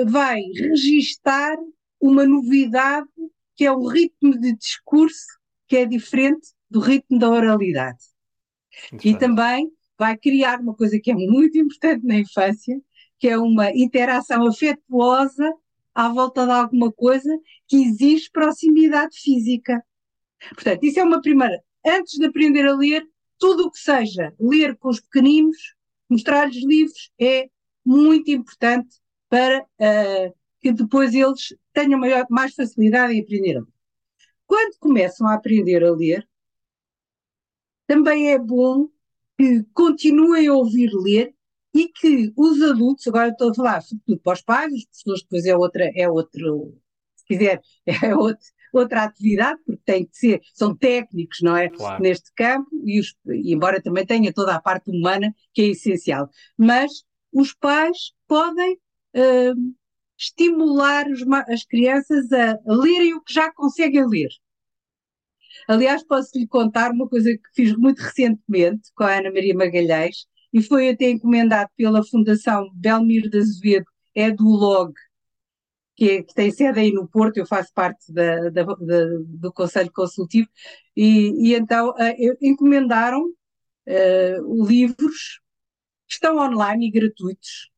vai 0.07 0.41
registar 0.55 1.55
uma 2.01 2.25
novidade 2.25 3.07
que 3.55 3.65
é 3.65 3.71
o 3.71 3.85
ritmo 3.85 4.39
de 4.39 4.55
discurso 4.55 5.37
que 5.67 5.77
é 5.77 5.85
diferente 5.85 6.47
do 6.69 6.79
ritmo 6.79 7.19
da 7.19 7.29
oralidade. 7.29 7.99
E 9.03 9.15
também 9.15 9.69
vai 9.97 10.17
criar 10.17 10.61
uma 10.61 10.73
coisa 10.73 10.99
que 10.99 11.11
é 11.11 11.13
muito 11.13 11.57
importante 11.57 12.05
na 12.05 12.15
infância, 12.15 12.81
que 13.19 13.27
é 13.27 13.37
uma 13.37 13.69
interação 13.71 14.47
afetuosa 14.47 15.53
à 15.99 16.07
volta 16.07 16.45
de 16.45 16.51
alguma 16.53 16.89
coisa 16.93 17.29
que 17.67 17.75
exige 17.75 18.31
proximidade 18.31 19.19
física. 19.19 19.83
Portanto, 20.53 20.81
isso 20.81 20.97
é 20.97 21.03
uma 21.03 21.21
primeira. 21.21 21.61
Antes 21.85 22.17
de 22.17 22.25
aprender 22.25 22.65
a 22.65 22.73
ler, 22.73 23.05
tudo 23.37 23.65
o 23.65 23.71
que 23.71 23.79
seja 23.79 24.33
ler 24.39 24.77
com 24.77 24.87
os 24.87 25.01
pequeninos, 25.01 25.57
mostrar-lhes 26.09 26.63
livros, 26.63 27.11
é 27.19 27.49
muito 27.85 28.31
importante 28.31 28.95
para 29.27 29.61
uh, 29.61 30.33
que 30.61 30.71
depois 30.71 31.13
eles 31.13 31.53
tenham 31.73 31.99
maior, 31.99 32.25
mais 32.29 32.55
facilidade 32.55 33.13
em 33.13 33.21
aprender 33.21 33.57
a 33.57 33.59
ler. 33.59 33.67
Quando 34.47 34.77
começam 34.79 35.27
a 35.27 35.33
aprender 35.33 35.83
a 35.83 35.91
ler, 35.91 36.25
também 37.85 38.31
é 38.31 38.39
bom 38.39 38.87
que 39.37 39.65
continuem 39.73 40.47
a 40.47 40.53
ouvir 40.53 40.91
ler 40.93 41.35
e 41.73 41.87
que 41.89 42.31
os 42.35 42.61
adultos, 42.61 43.07
agora 43.07 43.29
estou 43.29 43.51
a 43.51 43.53
falar 43.53 43.81
sobretudo 43.81 44.19
para 44.21 44.33
os 44.33 44.41
pais, 44.41 44.73
os 44.73 44.85
professores 44.85 45.21
depois 45.23 45.45
é 45.45 45.55
outra, 45.55 45.91
é 45.95 46.09
outro, 46.09 46.77
se 47.15 47.25
quiser, 47.25 47.61
é 47.85 48.15
outro, 48.15 48.45
outra 48.73 49.03
atividade, 49.03 49.59
porque 49.65 49.81
tem 49.85 50.05
que 50.05 50.17
ser, 50.17 50.41
são 50.53 50.75
técnicos, 50.75 51.39
não 51.41 51.55
é? 51.55 51.69
Claro. 51.69 52.01
Neste 52.01 52.31
campo, 52.33 52.69
e, 52.85 52.99
os, 52.99 53.15
embora 53.27 53.81
também 53.81 54.05
tenha 54.05 54.33
toda 54.33 54.55
a 54.55 54.61
parte 54.61 54.89
humana 54.89 55.33
que 55.53 55.61
é 55.61 55.65
essencial. 55.67 56.29
Mas 56.57 56.91
os 57.31 57.53
pais 57.53 58.13
podem 58.27 58.73
uh, 58.73 59.75
estimular 60.17 61.07
os, 61.07 61.21
as 61.47 61.63
crianças 61.63 62.31
a, 62.31 62.51
a 62.51 62.73
lerem 62.73 63.13
o 63.13 63.21
que 63.21 63.33
já 63.33 63.51
conseguem 63.53 64.07
ler. 64.07 64.29
Aliás, 65.67 66.03
posso-lhe 66.03 66.47
contar 66.47 66.91
uma 66.91 67.07
coisa 67.07 67.31
que 67.31 67.49
fiz 67.53 67.75
muito 67.75 67.99
recentemente 67.99 68.89
com 68.95 69.03
a 69.03 69.17
Ana 69.17 69.31
Maria 69.31 69.53
Magalhães, 69.53 70.25
e 70.53 70.61
foi 70.61 70.89
até 70.89 71.09
encomendado 71.09 71.69
pela 71.75 72.03
Fundação 72.03 72.69
Belmiro 72.73 73.29
de 73.29 73.37
Azevedo, 73.37 73.85
é 74.15 74.31
do 74.31 74.45
LOG, 74.45 74.93
que, 75.95 76.09
é, 76.09 76.23
que, 76.23 76.33
tem 76.33 76.49
sede 76.51 76.79
aí 76.79 76.91
no 76.91 77.07
Porto, 77.07 77.37
eu 77.37 77.45
faço 77.45 77.73
parte 77.73 78.11
da, 78.11 78.49
da, 78.49 78.63
da, 78.63 79.05
do 79.25 79.51
Conselho 79.51 79.91
Consultivo, 79.91 80.47
e, 80.95 81.49
e 81.49 81.53
então 81.53 81.89
uh, 81.89 82.37
encomendaram 82.41 83.21
uh, 83.25 84.65
livros 84.65 85.41
que 86.07 86.13
estão 86.13 86.37
online 86.37 86.87
e 86.87 86.91
gratuitos, 86.91 87.69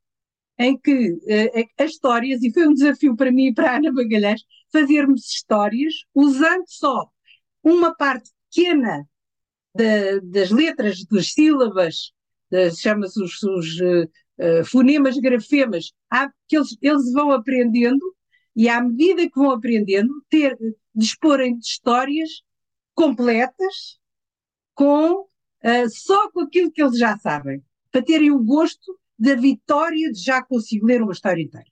em 0.57 0.77
que 0.77 1.13
uh, 1.13 1.69
as 1.79 1.91
histórias, 1.91 2.43
e 2.43 2.53
foi 2.53 2.67
um 2.67 2.73
desafio 2.73 3.15
para 3.15 3.31
mim 3.31 3.47
e 3.47 3.53
para 3.53 3.71
a 3.71 3.77
Ana 3.77 3.91
Magalhães, 3.91 4.43
fazermos 4.71 5.25
histórias 5.27 5.93
usando 6.13 6.63
só 6.67 7.09
uma 7.63 7.93
parte 7.95 8.29
pequena 8.49 9.05
das 10.23 10.49
letras, 10.49 11.05
das 11.05 11.31
sílabas, 11.31 12.11
chama-se 12.77 13.21
os, 13.21 13.41
os 13.43 13.79
uh, 13.79 14.65
fonemas, 14.65 15.17
grafemas, 15.17 15.91
há, 16.09 16.29
que 16.47 16.57
eles, 16.57 16.77
eles 16.81 17.11
vão 17.13 17.31
aprendendo 17.31 18.15
e 18.55 18.67
à 18.67 18.81
medida 18.81 19.29
que 19.29 19.35
vão 19.35 19.51
aprendendo, 19.51 20.09
ter, 20.29 20.57
disporem 20.93 21.57
de 21.57 21.65
histórias 21.65 22.43
completas 22.93 23.99
com 24.73 25.21
uh, 25.21 25.89
só 25.89 26.29
com 26.31 26.41
aquilo 26.41 26.71
que 26.71 26.81
eles 26.81 26.97
já 26.97 27.17
sabem, 27.17 27.63
para 27.91 28.01
terem 28.01 28.31
o 28.31 28.43
gosto 28.43 28.99
da 29.17 29.35
vitória 29.35 30.11
de 30.11 30.19
já 30.21 30.43
conseguir 30.43 30.83
ler 30.83 31.01
uma 31.01 31.13
história 31.13 31.41
inteira. 31.41 31.67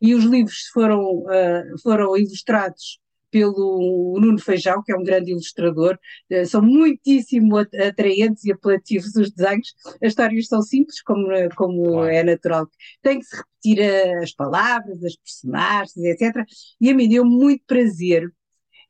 E 0.00 0.14
os 0.14 0.24
livros 0.24 0.66
foram, 0.72 1.02
uh, 1.02 1.78
foram 1.82 2.16
ilustrados 2.16 3.00
pelo 3.32 4.18
Nuno 4.20 4.38
Feijão, 4.38 4.82
que 4.84 4.92
é 4.92 4.96
um 4.96 5.02
grande 5.02 5.32
ilustrador, 5.32 5.98
uh, 6.30 6.46
são 6.46 6.62
muitíssimo 6.62 7.56
atraentes 7.56 8.44
e 8.44 8.52
apelativos 8.52 9.16
os 9.16 9.32
desenhos. 9.32 9.74
As 10.02 10.10
histórias 10.10 10.46
são 10.46 10.62
simples, 10.62 11.02
como, 11.02 11.26
como 11.56 11.82
claro. 11.82 12.08
é 12.08 12.22
natural. 12.22 12.68
Tem 13.00 13.18
que 13.18 13.24
se 13.24 13.36
repetir 13.36 13.80
as 14.22 14.32
palavras, 14.32 15.02
as 15.02 15.16
personagens, 15.16 15.96
etc. 15.96 16.44
E 16.80 16.90
a 16.90 16.94
mim 16.94 17.08
deu 17.08 17.24
muito 17.24 17.64
prazer. 17.66 18.30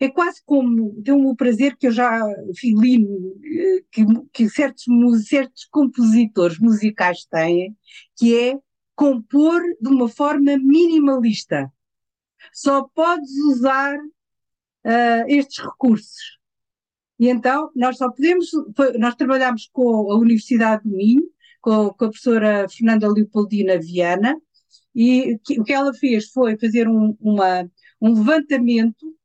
É 0.01 0.09
quase 0.09 0.43
como, 0.45 0.93
deu-me 0.99 1.27
o 1.27 1.37
prazer 1.37 1.77
que 1.77 1.87
eu 1.87 1.93
já 1.93 2.27
li, 2.65 3.07
que, 3.93 4.05
que 4.33 4.49
certos, 4.51 4.85
certos 5.29 5.65
compositores 5.71 6.59
musicais 6.59 7.25
têm, 7.25 7.77
que 8.17 8.37
é 8.37 8.59
compor 8.97 9.63
de 9.81 9.89
uma 9.89 10.09
forma 10.09 10.59
minimalista. 10.59 11.73
Só 12.53 12.83
podes 12.93 13.31
usar 13.49 13.97
uh, 14.85 15.25
estes 15.29 15.65
recursos. 15.65 16.39
E 17.19 17.29
então 17.29 17.71
nós 17.75 17.97
só 17.99 18.11
podemos, 18.11 18.51
nós 18.99 19.15
trabalhamos 19.15 19.69
com 19.73 20.11
a 20.11 20.17
Universidade 20.17 20.83
do 20.83 20.97
Minho, 20.97 21.23
com, 21.61 21.91
com 21.91 22.05
a 22.05 22.09
professora 22.09 22.69
Fernanda 22.69 23.13
Leopoldina 23.13 23.79
Viana, 23.79 24.37
e 24.95 25.39
que, 25.45 25.61
o 25.61 25.65
que 25.65 25.73
ela 25.73 25.95
fez 25.95 26.31
foi 26.31 26.59
fazer 26.59 26.89
um, 26.89 27.17
uma, 27.21 27.71
um 28.01 28.15
levantamento 28.15 29.17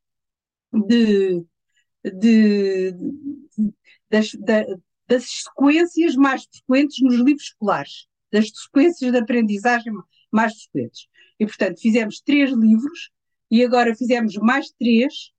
de, 0.73 1.43
de, 2.03 2.91
de 2.91 3.73
das, 4.09 4.31
da, 4.35 4.65
das 5.07 5.25
sequências 5.43 6.15
mais 6.15 6.45
frequentes 6.45 7.01
nos 7.01 7.15
livros 7.15 7.43
escolares, 7.43 8.07
das 8.31 8.49
sequências 8.49 9.11
de 9.11 9.17
aprendizagem 9.17 9.93
mais 10.31 10.53
frequentes. 10.63 11.07
E, 11.39 11.45
portanto, 11.45 11.79
fizemos 11.79 12.21
três 12.21 12.51
livros 12.51 13.11
e 13.49 13.63
agora 13.63 13.95
fizemos 13.95 14.35
mais 14.35 14.69
três 14.71 15.31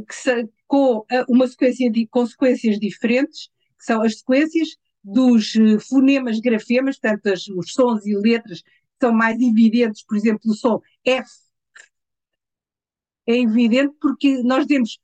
que 0.00 0.48
com 0.66 1.04
uma 1.28 1.46
sequência 1.46 1.90
de 1.90 2.06
consequências 2.06 2.78
diferentes, 2.78 3.48
que 3.78 3.84
são 3.84 4.02
as 4.02 4.18
sequências 4.18 4.76
dos 5.02 5.52
fonemas, 5.88 6.40
grafemas, 6.40 6.98
portanto, 6.98 7.26
as, 7.26 7.46
os 7.48 7.72
sons 7.72 8.06
e 8.06 8.16
letras 8.16 8.62
que 8.62 9.06
são 9.06 9.12
mais 9.12 9.40
evidentes, 9.40 10.04
por 10.04 10.16
exemplo, 10.16 10.50
o 10.50 10.54
som 10.54 10.80
F 11.04 11.28
é 13.26 13.38
evidente 13.38 13.94
porque 14.00 14.42
nós 14.42 14.66
temos 14.66 14.98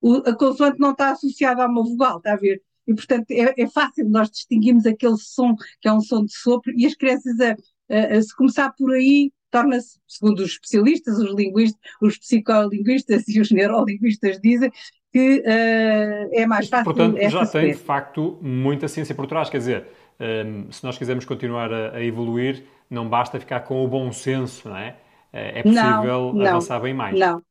o, 0.00 0.16
a 0.28 0.34
consoante 0.36 0.80
não 0.80 0.90
está 0.90 1.12
associada 1.12 1.62
a 1.62 1.68
uma 1.68 1.84
vogal, 1.84 2.18
está 2.18 2.32
a 2.32 2.36
ver? 2.36 2.60
E, 2.86 2.94
portanto, 2.94 3.30
é, 3.30 3.54
é, 3.56 3.70
fácil 3.70 4.08
nós 4.08 4.30
distinguirmos 4.30 4.84
aquele 4.84 5.16
som 5.16 5.54
que 5.80 5.88
é 5.88 5.92
um 5.92 6.00
som 6.00 6.24
de 6.24 6.32
sopro 6.36 6.72
e 6.76 6.84
as 6.84 6.94
crianças, 6.94 7.38
a, 7.40 7.52
a, 7.88 8.18
a 8.18 8.22
se 8.22 8.34
começar 8.34 8.72
por 8.72 8.92
aí, 8.92 9.32
torna-se, 9.52 10.00
segundo 10.08 10.40
os 10.40 10.52
especialistas, 10.52 11.18
os 11.18 11.32
linguistas, 11.34 11.78
os 12.00 12.18
psicolinguistas 12.18 13.28
e 13.28 13.40
os 13.40 13.50
neurolinguistas 13.50 14.40
dizem, 14.40 14.72
que 15.12 15.40
uh, 15.40 16.30
é 16.32 16.46
mais 16.46 16.68
fácil. 16.68 16.86
Portanto, 16.86 17.18
já 17.28 17.46
tem 17.46 17.72
de 17.72 17.78
facto 17.78 18.38
muita 18.40 18.88
ciência 18.88 19.14
por 19.14 19.26
trás, 19.26 19.50
quer 19.50 19.58
dizer, 19.58 19.86
um, 20.18 20.72
se 20.72 20.82
nós 20.82 20.96
quisermos 20.96 21.26
continuar 21.26 21.72
a, 21.72 21.96
a, 21.96 22.02
evoluir, 22.02 22.64
não 22.88 23.08
basta 23.08 23.38
ficar 23.38 23.60
com 23.60 23.84
o 23.84 23.88
bom 23.88 24.10
senso, 24.10 24.68
não 24.68 24.76
é? 24.76 24.96
É 25.32 25.62
possível 25.62 26.32
não, 26.34 26.46
avançar 26.46 26.74
não, 26.76 26.82
bem 26.82 26.94
mais. 26.94 27.18
Não, 27.18 27.42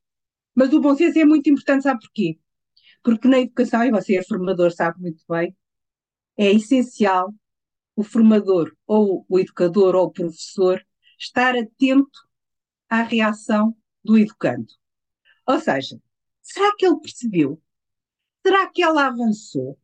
mas 0.56 0.74
o 0.74 0.80
bom 0.80 0.96
senso 0.96 1.18
é 1.18 1.26
muito 1.26 1.50
importante, 1.50 1.84
sabe 1.84 2.00
porquê? 2.02 2.38
Porque 3.04 3.28
na 3.28 3.40
educação, 3.40 3.84
e 3.84 3.92
você 3.92 4.18
é 4.18 4.24
formador, 4.24 4.72
sabe 4.72 5.00
muito 5.00 5.24
bem, 5.30 5.56
é 6.38 6.52
essencial 6.52 7.34
o 7.96 8.04
formador, 8.04 8.72
ou 8.88 9.26
o 9.28 9.40
educador, 9.40 9.96
ou 9.96 10.06
o 10.06 10.12
professor, 10.12 10.82
estar 11.22 11.56
atento 11.56 12.20
à 12.90 13.04
reação 13.04 13.76
do 14.04 14.18
educando. 14.18 14.68
Ou 15.48 15.60
seja, 15.60 16.02
será 16.42 16.76
que 16.76 16.86
ele 16.86 17.00
percebeu? 17.00 17.62
Será 18.46 18.68
que 18.68 18.82
ela 18.82 19.08
avançou? 19.08 19.78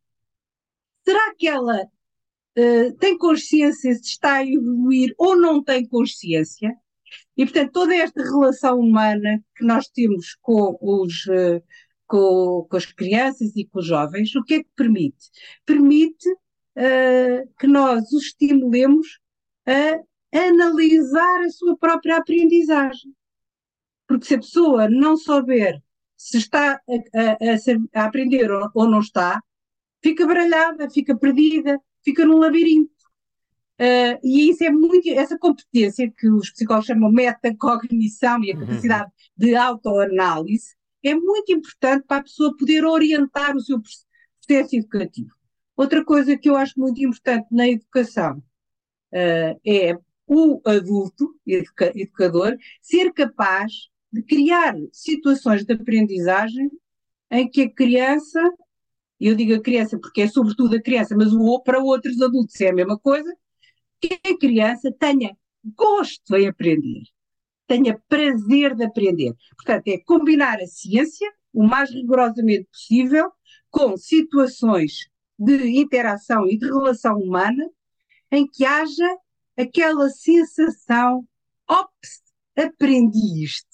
Será 1.04 1.34
que 1.36 1.46
ela 1.46 1.84
uh, 1.84 2.96
tem 2.98 3.16
consciência 3.16 3.94
se 3.94 4.00
está 4.00 4.34
a 4.34 4.46
evoluir 4.46 5.14
ou 5.16 5.36
não 5.36 5.62
tem 5.62 5.86
consciência? 5.86 6.76
E, 7.36 7.44
portanto, 7.44 7.72
toda 7.72 7.94
esta 7.94 8.22
relação 8.22 8.78
humana 8.80 9.42
que 9.56 9.64
nós 9.64 9.88
temos 9.88 10.34
com, 10.42 10.76
os, 10.80 11.24
uh, 11.26 11.62
com, 12.06 12.66
com, 12.68 12.76
as 12.76 12.86
crianças 12.86 13.54
e 13.56 13.64
com 13.64 13.78
os 13.78 13.86
jovens, 13.86 14.34
o 14.34 14.42
que 14.42 14.54
é 14.54 14.62
que 14.64 14.70
permite? 14.74 15.30
Permite 15.64 16.28
uh, 16.28 17.48
que 17.58 17.66
nós 17.66 18.10
os 18.12 18.24
estimulemos 18.24 19.20
a 19.64 20.02
analisar 20.32 21.40
a 21.40 21.50
sua 21.50 21.76
própria 21.76 22.18
aprendizagem. 22.18 23.14
Porque 24.06 24.26
se 24.26 24.34
a 24.34 24.38
pessoa 24.38 24.88
não 24.88 25.16
souber 25.16 25.82
se 26.16 26.38
está 26.38 26.72
a, 26.72 28.00
a, 28.00 28.02
a 28.02 28.04
aprender 28.04 28.50
ou, 28.50 28.68
ou, 28.74 28.90
não 28.90 28.98
está, 28.98 29.40
fica 30.02 30.26
baralhada, 30.26 30.90
fica 30.90 31.16
perdida, 31.16 31.78
fica 32.02 32.26
num 32.26 32.38
labirinto. 32.38 32.90
Uh, 33.80 34.18
e 34.24 34.50
isso 34.50 34.64
é 34.64 34.70
muito, 34.70 35.08
essa 35.10 35.38
competência 35.38 36.10
que 36.10 36.28
os 36.28 36.50
psicólogos 36.50 36.86
chamam 36.86 37.12
metacognição 37.12 38.42
e 38.42 38.50
a 38.50 38.54
uhum. 38.54 38.66
capacidade 38.66 39.04
uhum. 39.04 39.10
de 39.36 39.54
autoanálise 39.54 40.76
é 41.04 41.14
muito 41.14 41.52
importante 41.52 42.04
para 42.04 42.16
a 42.16 42.22
pessoa 42.24 42.56
poder 42.56 42.84
orientar 42.84 43.56
o 43.56 43.60
seu 43.60 43.80
processo 43.80 44.74
educativo. 44.74 45.30
Outra 45.76 46.04
coisa 46.04 46.36
que 46.36 46.50
eu 46.50 46.56
acho 46.56 46.74
muito 46.76 47.00
importante 47.00 47.46
na 47.52 47.68
educação 47.68 48.38
uh, 49.12 49.60
é 49.64 49.96
o 50.28 50.60
adulto, 50.64 51.34
educa 51.46 51.90
educador, 51.94 52.56
ser 52.82 53.12
capaz 53.12 53.72
de 54.12 54.22
criar 54.22 54.74
situações 54.92 55.64
de 55.64 55.72
aprendizagem 55.72 56.70
em 57.30 57.48
que 57.48 57.62
a 57.62 57.70
criança, 57.70 58.40
eu 59.18 59.34
digo 59.34 59.54
a 59.54 59.62
criança 59.62 59.98
porque 59.98 60.22
é 60.22 60.28
sobretudo 60.28 60.76
a 60.76 60.82
criança, 60.82 61.16
mas 61.16 61.32
o, 61.32 61.60
para 61.62 61.82
outros 61.82 62.20
adultos 62.20 62.60
é 62.60 62.68
a 62.68 62.74
mesma 62.74 62.98
coisa, 62.98 63.34
que 64.00 64.18
a 64.24 64.38
criança 64.38 64.92
tenha 64.98 65.36
gosto 65.76 66.36
em 66.36 66.46
aprender, 66.46 67.02
tenha 67.66 68.00
prazer 68.08 68.74
de 68.74 68.84
aprender. 68.84 69.34
Portanto, 69.56 69.88
é 69.88 69.98
combinar 69.98 70.60
a 70.60 70.66
ciência 70.66 71.28
o 71.52 71.64
mais 71.64 71.90
rigorosamente 71.90 72.68
possível 72.70 73.30
com 73.70 73.96
situações 73.96 75.08
de 75.38 75.78
interação 75.78 76.46
e 76.46 76.58
de 76.58 76.66
relação 76.66 77.18
humana 77.18 77.64
em 78.30 78.46
que 78.46 78.64
haja 78.64 79.08
aquela 79.58 80.08
sensação, 80.08 81.24
ops, 81.68 82.22
aprendi 82.56 83.44
isto 83.44 83.66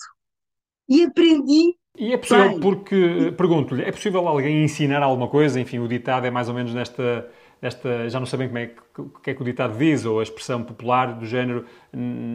e 0.88 1.04
aprendi. 1.04 1.76
E 1.96 2.12
é 2.12 2.16
possível, 2.16 2.50
bem. 2.50 2.60
porque, 2.60 3.32
pergunto-lhe, 3.36 3.82
é 3.82 3.92
possível 3.92 4.26
alguém 4.26 4.64
ensinar 4.64 5.02
alguma 5.02 5.28
coisa? 5.28 5.60
Enfim, 5.60 5.78
o 5.78 5.86
ditado 5.86 6.26
é 6.26 6.30
mais 6.30 6.48
ou 6.48 6.54
menos 6.54 6.74
nesta, 6.74 7.30
nesta 7.62 8.08
já 8.08 8.18
não 8.18 8.26
sabem 8.26 8.48
como 8.48 8.58
é 8.58 8.66
que, 8.66 9.00
o 9.00 9.08
que 9.10 9.30
é 9.30 9.34
que 9.34 9.40
o 9.40 9.44
ditado 9.44 9.78
diz, 9.78 10.04
ou 10.04 10.18
a 10.18 10.22
expressão 10.22 10.64
popular 10.64 11.14
do 11.14 11.24
género 11.24 11.64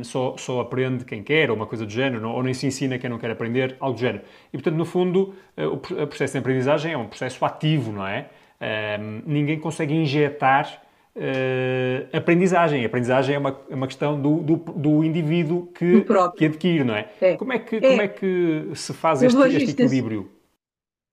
só, 0.03 0.37
só 0.37 0.61
aprende 0.61 1.03
quem 1.03 1.21
quer, 1.21 1.49
ou 1.49 1.57
uma 1.57 1.65
coisa 1.65 1.85
do 1.85 1.91
género, 1.91 2.29
ou 2.29 2.41
nem 2.41 2.53
se 2.53 2.67
ensina 2.67 2.97
quem 2.97 3.09
não 3.09 3.17
quer 3.17 3.31
aprender, 3.31 3.75
algo 3.81 3.95
do 3.95 3.99
género. 3.99 4.23
E, 4.53 4.57
portanto, 4.57 4.75
no 4.75 4.85
fundo, 4.85 5.35
eh, 5.57 5.67
o 5.67 5.77
processo 5.77 6.33
de 6.33 6.39
aprendizagem 6.39 6.93
é 6.93 6.97
um 6.97 7.07
processo 7.07 7.43
ativo, 7.43 7.91
não 7.91 8.07
é? 8.07 8.29
Um, 8.61 9.21
ninguém 9.25 9.59
consegue 9.59 9.93
injetar 9.93 10.81
uh, 11.19 12.17
aprendizagem. 12.17 12.83
A 12.83 12.87
aprendizagem 12.87 13.35
é 13.35 13.37
uma, 13.37 13.61
é 13.69 13.75
uma 13.75 13.87
questão 13.87 14.19
do, 14.19 14.41
do, 14.41 14.55
do 14.55 15.03
indivíduo 15.03 15.67
que, 15.67 16.05
que 16.37 16.45
adquire, 16.45 16.83
não 16.83 16.95
é? 16.95 17.11
é. 17.19 17.35
Como, 17.35 17.51
é 17.53 17.59
que, 17.59 17.75
é. 17.75 17.81
como 17.81 18.01
é 18.01 18.07
que 18.07 18.71
se 18.75 18.93
faz 18.93 19.21
este, 19.21 19.37
este 19.37 19.71
equilíbrio? 19.71 20.21
Assim. 20.21 20.29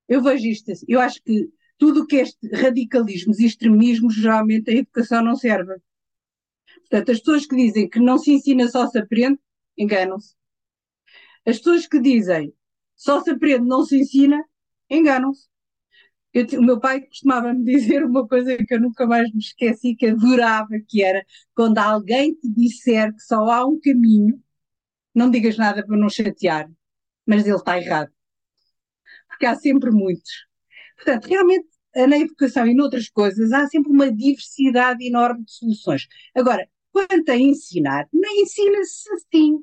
Eu 0.09 0.23
vejo 0.23 0.47
isto 0.47 0.71
assim. 0.71 0.87
Eu 0.89 1.01
acho 1.01 1.23
que 1.23 1.51
tudo 1.77 2.03
o 2.03 2.07
que 2.07 2.21
é 2.21 2.25
radicalismos 2.57 3.41
e 3.41 3.47
extremismos, 3.47 4.15
geralmente 4.15 4.71
a 4.71 4.75
educação 4.75 5.23
não 5.23 5.35
serve. 5.35 5.75
Portanto, 6.81 7.11
as 7.11 7.19
pessoas 7.19 7.47
que 7.47 7.57
dizem 7.57 7.89
que 7.89 7.99
não 7.99 8.17
se 8.17 8.31
ensina, 8.33 8.69
só 8.69 8.87
se 8.87 8.99
aprende, 8.99 9.39
enganam-se. 9.77 10.35
As 11.45 11.59
pessoas 11.59 11.87
que 11.87 12.01
dizem 12.01 12.53
só 12.95 13.21
se 13.21 13.31
aprende, 13.31 13.67
não 13.67 13.85
se 13.85 13.99
ensina, 13.99 14.43
enganam-se. 14.89 15.49
Eu, 16.37 16.61
o 16.61 16.63
meu 16.63 16.79
pai 16.79 17.01
costumava 17.01 17.55
me 17.55 17.65
dizer 17.65 18.05
uma 18.05 18.29
coisa 18.29 18.59
que 18.59 18.75
eu 18.75 18.79
nunca 18.79 19.07
mais 19.07 19.33
me 19.33 19.39
esqueci, 19.41 19.95
que 19.95 20.09
adorava, 20.09 20.69
que 20.87 21.03
era 21.03 21.25
quando 21.55 21.79
alguém 21.79 22.35
te 22.35 22.47
disser 22.47 23.11
que 23.15 23.21
só 23.23 23.37
há 23.51 23.65
um 23.67 23.81
caminho, 23.81 24.39
não 25.15 25.31
digas 25.31 25.57
nada 25.57 25.83
para 25.87 25.97
não 25.97 26.11
chatear, 26.11 26.71
mas 27.25 27.47
ele 27.47 27.57
está 27.57 27.79
errado. 27.81 28.13
Porque 29.31 29.47
há 29.47 29.55
sempre 29.55 29.91
muitos. 29.91 30.31
Portanto, 30.97 31.25
realmente, 31.27 31.69
na 31.95 32.19
educação 32.19 32.67
e 32.67 32.75
noutras 32.75 33.09
coisas, 33.09 33.51
há 33.53 33.67
sempre 33.69 33.91
uma 33.91 34.13
diversidade 34.13 35.07
enorme 35.07 35.43
de 35.43 35.53
soluções. 35.53 36.07
Agora, 36.35 36.69
quanto 36.93 37.31
a 37.31 37.37
ensinar, 37.37 38.07
ensina-se 38.13 39.11
assim. 39.15 39.59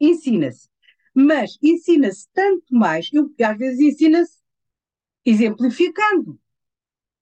Ensina-se. 0.00 0.68
Mas 1.12 1.58
ensina-se 1.60 2.28
tanto 2.32 2.72
mais, 2.72 3.10
eu, 3.12 3.28
às 3.42 3.58
vezes 3.58 3.80
ensina-se 3.80 4.35
exemplificando. 5.26 6.38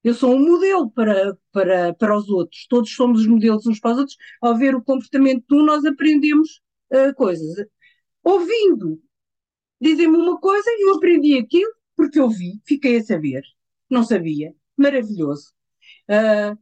Eu 0.05 0.15
sou 0.15 0.35
um 0.35 0.41
modelo 0.41 0.91
para, 0.91 1.37
para, 1.51 1.95
para 1.95 2.17
os 2.17 2.29
outros, 2.29 2.67
todos 2.69 2.95
somos 2.95 3.23
os 3.23 3.27
modelos 3.27 3.67
uns 3.67 3.81
para 3.81 3.93
os 3.93 3.99
outros. 3.99 4.17
Ao 4.41 4.57
ver 4.57 4.75
o 4.75 4.83
comportamento 4.83 5.45
de 5.49 5.57
um, 5.57 5.65
nós 5.65 5.85
aprendemos 5.85 6.61
uh, 6.93 7.15
coisas. 7.17 7.67
Ouvindo, 8.23 9.01
dizem-me 9.81 10.17
uma 10.17 10.39
coisa 10.39 10.69
e 10.69 10.89
eu 10.89 10.97
aprendi 10.97 11.39
aquilo 11.39 11.73
porque 11.97 12.21
eu 12.21 12.29
vi, 12.29 12.61
fiquei 12.67 12.99
a 12.99 13.05
saber, 13.05 13.43
não 13.91 14.05
sabia. 14.05 14.55
Maravilhoso. 14.77 15.53
Uh, 16.11 16.59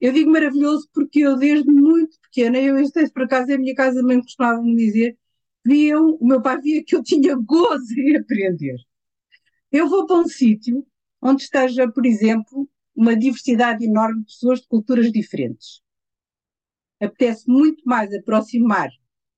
eu 0.00 0.12
digo 0.12 0.30
maravilhoso 0.30 0.88
porque 0.92 1.20
eu, 1.20 1.36
desde 1.36 1.70
muito 1.70 2.18
pequena, 2.20 2.58
eu, 2.58 2.78
este 2.78 3.10
por 3.10 3.22
acaso, 3.24 3.50
é 3.50 3.54
a 3.54 3.58
minha 3.58 3.74
casa 3.74 4.02
mãe 4.02 4.20
costumava 4.20 4.62
me 4.62 4.76
dizer, 4.76 5.18
viam, 5.64 6.16
o 6.20 6.26
meu 6.26 6.42
pai 6.42 6.60
via 6.60 6.84
que 6.84 6.94
eu 6.94 7.02
tinha 7.02 7.34
gozo 7.36 7.94
em 7.98 8.16
aprender. 8.16 8.76
Eu 9.74 9.88
vou 9.88 10.06
para 10.06 10.20
um 10.20 10.28
sítio 10.28 10.86
onde 11.20 11.42
esteja, 11.42 11.90
por 11.90 12.06
exemplo, 12.06 12.70
uma 12.94 13.16
diversidade 13.16 13.84
enorme 13.84 14.20
de 14.20 14.26
pessoas 14.26 14.60
de 14.60 14.68
culturas 14.68 15.10
diferentes. 15.10 15.82
Apetece 17.00 17.50
muito 17.50 17.82
mais 17.84 18.14
aproximar 18.14 18.88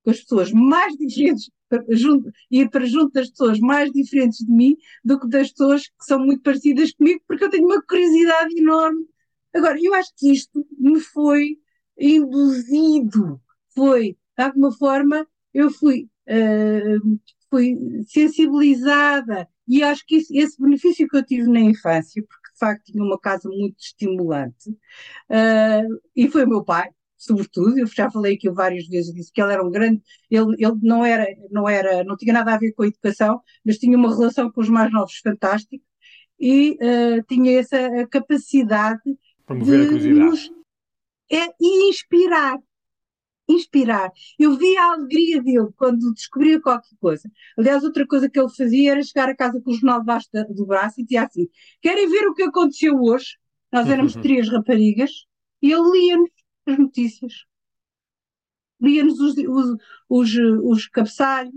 com 0.04 0.10
as 0.10 0.20
pessoas 0.20 0.52
mais 0.52 0.94
diferentes, 0.94 1.48
junto, 1.88 2.30
ir 2.50 2.68
para 2.68 2.84
junto 2.84 3.12
das 3.12 3.30
pessoas 3.30 3.58
mais 3.60 3.90
diferentes 3.90 4.44
de 4.44 4.52
mim 4.52 4.76
do 5.02 5.18
que 5.18 5.26
das 5.26 5.50
pessoas 5.52 5.88
que 5.88 6.04
são 6.04 6.18
muito 6.18 6.42
parecidas 6.42 6.92
comigo, 6.92 7.22
porque 7.26 7.44
eu 7.44 7.50
tenho 7.50 7.64
uma 7.64 7.82
curiosidade 7.82 8.60
enorme. 8.60 9.06
Agora, 9.54 9.78
eu 9.82 9.94
acho 9.94 10.12
que 10.18 10.32
isto 10.32 10.66
me 10.78 11.00
foi 11.00 11.58
induzido, 11.98 13.40
foi, 13.74 14.18
de 14.36 14.44
alguma 14.44 14.70
forma, 14.70 15.26
eu 15.54 15.70
fui, 15.70 16.10
uh, 16.28 17.20
fui 17.48 17.74
sensibilizada 18.06 19.48
e 19.68 19.82
acho 19.82 20.04
que 20.06 20.16
isso, 20.16 20.32
esse 20.34 20.60
benefício 20.60 21.08
que 21.08 21.16
eu 21.16 21.24
tive 21.24 21.48
na 21.48 21.60
infância, 21.60 22.22
porque 22.22 22.52
de 22.52 22.58
facto 22.58 22.84
tinha 22.84 23.02
uma 23.02 23.18
casa 23.18 23.48
muito 23.48 23.76
estimulante, 23.78 24.70
uh, 24.70 26.00
e 26.14 26.28
foi 26.28 26.44
o 26.44 26.48
meu 26.48 26.64
pai, 26.64 26.88
sobretudo, 27.16 27.78
eu 27.78 27.86
já 27.86 28.10
falei 28.10 28.34
aqui 28.34 28.48
várias 28.50 28.86
vezes 28.86 29.14
disse 29.14 29.32
que 29.32 29.40
ele 29.40 29.52
era 29.52 29.64
um 29.64 29.70
grande, 29.70 30.02
ele, 30.30 30.54
ele 30.58 30.78
não 30.82 31.04
era, 31.04 31.26
não 31.50 31.68
era, 31.68 32.04
não 32.04 32.16
tinha 32.16 32.32
nada 32.32 32.54
a 32.54 32.58
ver 32.58 32.72
com 32.72 32.82
a 32.82 32.86
educação, 32.86 33.40
mas 33.64 33.78
tinha 33.78 33.96
uma 33.96 34.14
relação 34.14 34.50
com 34.50 34.60
os 34.60 34.68
mais 34.68 34.92
novos 34.92 35.16
fantástica 35.18 35.82
e 36.38 36.72
uh, 36.72 37.22
tinha 37.26 37.58
essa 37.58 38.06
capacidade 38.10 39.00
Promover 39.46 39.78
de 39.78 39.84
a 39.84 39.88
curiosidade. 39.88 40.20
Nos, 40.20 40.50
é, 41.30 41.46
e 41.60 41.88
inspirar 41.90 42.58
inspirar. 43.48 44.10
Eu 44.38 44.56
vi 44.56 44.76
a 44.76 44.92
alegria 44.92 45.42
dele 45.42 45.68
quando 45.76 46.12
descobria 46.12 46.60
qualquer 46.60 46.96
coisa. 47.00 47.30
Aliás, 47.56 47.84
outra 47.84 48.06
coisa 48.06 48.28
que 48.28 48.38
ele 48.38 48.48
fazia 48.48 48.92
era 48.92 49.02
chegar 49.02 49.28
a 49.28 49.36
casa 49.36 49.60
com 49.60 49.70
o 49.70 49.74
jornal 49.74 50.00
debaixo 50.00 50.28
do 50.50 50.66
braço 50.66 51.00
e 51.00 51.04
dizia 51.04 51.24
assim: 51.24 51.48
Querem 51.80 52.08
ver 52.08 52.26
o 52.26 52.34
que 52.34 52.42
aconteceu 52.42 52.94
hoje? 53.00 53.36
Nós 53.72 53.88
éramos 53.88 54.14
três 54.14 54.48
raparigas 54.48 55.10
e 55.62 55.72
ele 55.72 55.90
lia-nos 55.90 56.30
as 56.66 56.78
notícias. 56.78 57.32
Lia-nos 58.80 59.18
os, 59.20 59.36
os, 59.36 59.76
os, 60.08 60.34
os 60.62 60.86
cabeçalhos, 60.88 61.54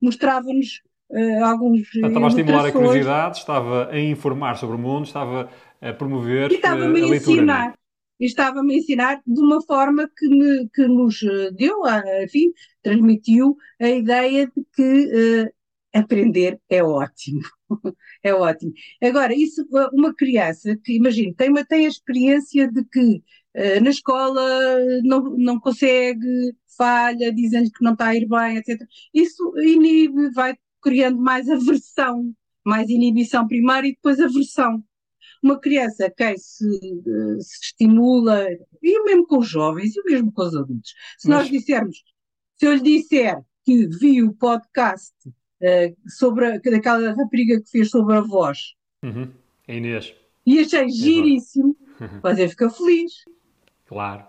mostrava-nos 0.00 0.80
uh, 1.10 1.44
alguns. 1.44 1.94
Estava 1.94 2.24
a 2.24 2.28
estimular 2.28 2.66
a 2.66 2.72
curiosidade, 2.72 3.38
estava 3.38 3.90
a 3.90 4.00
informar 4.00 4.56
sobre 4.56 4.76
o 4.76 4.78
mundo, 4.78 5.04
estava 5.04 5.50
a 5.80 5.92
promover 5.92 6.50
e 6.50 6.56
estava 6.56 6.80
uh, 6.80 6.84
a, 6.84 6.86
a 6.86 6.90
leitura. 6.90 7.74
Estava-me 8.20 8.74
a 8.74 8.76
ensinar 8.78 9.22
de 9.26 9.40
uma 9.40 9.62
forma 9.62 10.10
que, 10.16 10.28
me, 10.28 10.68
que 10.70 10.86
nos 10.86 11.22
eh, 11.22 11.50
deu, 11.52 11.82
enfim, 12.24 12.52
transmitiu 12.82 13.56
a 13.80 13.88
ideia 13.88 14.46
de 14.46 14.64
que 14.74 15.44
uh, 15.44 15.98
aprender 15.98 16.60
é 16.68 16.82
ótimo. 16.82 17.40
é 18.22 18.34
ótimo. 18.34 18.72
Agora, 19.02 19.34
isso, 19.34 19.64
uma 19.92 20.14
criança 20.14 20.76
que, 20.84 20.96
imagina, 20.96 21.34
tem, 21.36 21.50
uma, 21.50 21.64
tem 21.64 21.86
a 21.86 21.88
experiência 21.88 22.70
de 22.70 22.84
que 22.84 23.22
Uh, 23.56 23.82
na 23.82 23.90
escola 23.90 24.40
não, 25.02 25.36
não 25.36 25.58
consegue, 25.58 26.54
falha, 26.76 27.32
dizem-lhe 27.32 27.70
que 27.70 27.82
não 27.82 27.94
está 27.94 28.08
a 28.08 28.14
ir 28.14 28.28
bem, 28.28 28.56
etc. 28.56 28.80
Isso 29.12 29.52
inibe, 29.58 30.30
vai 30.30 30.54
criando 30.80 31.18
mais 31.18 31.48
aversão, 31.48 32.32
mais 32.64 32.88
inibição 32.88 33.48
primeiro 33.48 33.86
e 33.88 33.92
depois 33.94 34.20
aversão. 34.20 34.84
Uma 35.42 35.58
criança 35.58 36.10
quem 36.10 36.36
se, 36.36 36.64
uh, 36.64 37.40
se 37.40 37.58
estimula, 37.62 38.46
e 38.82 38.98
o 38.98 39.04
mesmo 39.04 39.26
com 39.26 39.38
os 39.38 39.48
jovens, 39.48 39.94
e 39.94 40.00
o 40.00 40.04
mesmo 40.04 40.32
com 40.32 40.42
os 40.42 40.54
adultos. 40.54 40.94
Se 41.18 41.28
Mas... 41.28 41.38
nós 41.38 41.50
dissermos, 41.50 42.02
se 42.56 42.66
eu 42.66 42.74
lhe 42.74 42.80
disser 42.80 43.40
que 43.64 43.86
vi 43.86 44.22
o 44.22 44.32
podcast 44.32 45.14
uh, 45.26 46.10
sobre 46.10 46.46
a, 46.46 46.54
aquela 46.54 47.12
rapariga 47.12 47.60
que 47.60 47.70
fez 47.70 47.90
sobre 47.90 48.16
a 48.16 48.20
voz, 48.20 48.74
uhum. 49.02 49.30
Inês, 49.68 50.14
e 50.48 50.60
achei 50.60 50.84
é 50.84 50.88
giríssimo, 50.88 51.76
uhum. 52.00 52.20
você 52.22 52.48
fica 52.48 52.70
feliz. 52.70 53.12
Claro. 53.84 54.24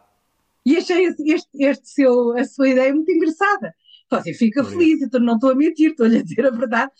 E 0.66 0.76
achei 0.76 1.06
este, 1.06 1.64
este 1.64 1.90
seu, 1.90 2.38
a 2.38 2.44
sua 2.44 2.70
ideia 2.70 2.94
muito 2.94 3.10
engraçada. 3.10 3.74
Você 4.12 4.34
fica 4.34 4.62
Obrigado. 4.62 4.80
feliz, 4.82 5.02
então 5.02 5.22
não 5.22 5.36
estou 5.36 5.52
a 5.52 5.56
mentir, 5.56 5.92
estou-lhe 5.92 6.18
a 6.18 6.24
dizer 6.24 6.46
a 6.46 6.50
verdade. 6.50 6.92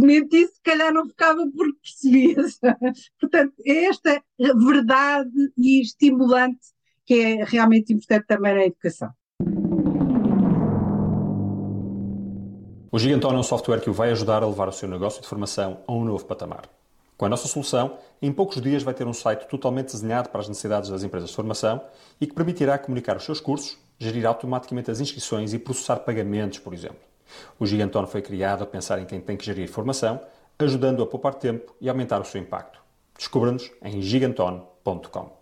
Se 0.00 0.06
mentisse, 0.06 0.54
se 0.54 0.62
calhar 0.62 0.92
não 0.94 1.06
ficava 1.06 1.46
porque 1.54 1.78
percebia. 1.82 2.36
Portanto, 3.20 3.52
é 3.66 3.84
esta 3.84 4.22
verdade 4.38 5.30
e 5.58 5.82
estimulante 5.82 6.58
que 7.04 7.14
é 7.14 7.44
realmente 7.44 7.92
importante 7.92 8.26
também 8.26 8.54
na 8.54 8.64
educação. 8.64 9.10
O 12.90 12.98
Giganton 12.98 13.34
é 13.34 13.38
um 13.38 13.42
software 13.42 13.80
que 13.80 13.90
o 13.90 13.92
vai 13.92 14.10
ajudar 14.10 14.42
a 14.42 14.46
levar 14.46 14.68
o 14.68 14.72
seu 14.72 14.88
negócio 14.88 15.20
de 15.20 15.28
formação 15.28 15.82
a 15.86 15.92
um 15.92 16.04
novo 16.04 16.24
patamar. 16.24 16.62
Com 17.16 17.26
a 17.26 17.28
nossa 17.28 17.46
solução, 17.46 17.98
em 18.22 18.32
poucos 18.32 18.62
dias 18.62 18.82
vai 18.82 18.94
ter 18.94 19.06
um 19.06 19.12
site 19.12 19.46
totalmente 19.48 19.92
desenhado 19.92 20.30
para 20.30 20.40
as 20.40 20.48
necessidades 20.48 20.88
das 20.88 21.02
empresas 21.02 21.28
de 21.28 21.36
formação 21.36 21.82
e 22.18 22.26
que 22.26 22.34
permitirá 22.34 22.78
comunicar 22.78 23.16
os 23.16 23.24
seus 23.24 23.40
cursos, 23.40 23.76
gerir 23.98 24.24
automaticamente 24.24 24.90
as 24.90 25.00
inscrições 25.00 25.52
e 25.52 25.58
processar 25.58 25.96
pagamentos, 25.96 26.58
por 26.58 26.72
exemplo. 26.72 27.09
O 27.58 27.66
Giganton 27.66 28.06
foi 28.06 28.22
criado 28.22 28.62
a 28.62 28.66
pensar 28.66 29.00
em 29.00 29.04
quem 29.04 29.20
tem 29.20 29.36
que 29.36 29.44
gerir 29.44 29.68
formação, 29.68 30.20
ajudando 30.58 31.02
a 31.02 31.06
poupar 31.06 31.34
tempo 31.34 31.74
e 31.80 31.88
aumentar 31.88 32.20
o 32.20 32.24
seu 32.24 32.40
impacto. 32.40 32.80
Descubra-nos 33.16 33.70
em 33.82 34.00
giganton.com. 34.00 35.40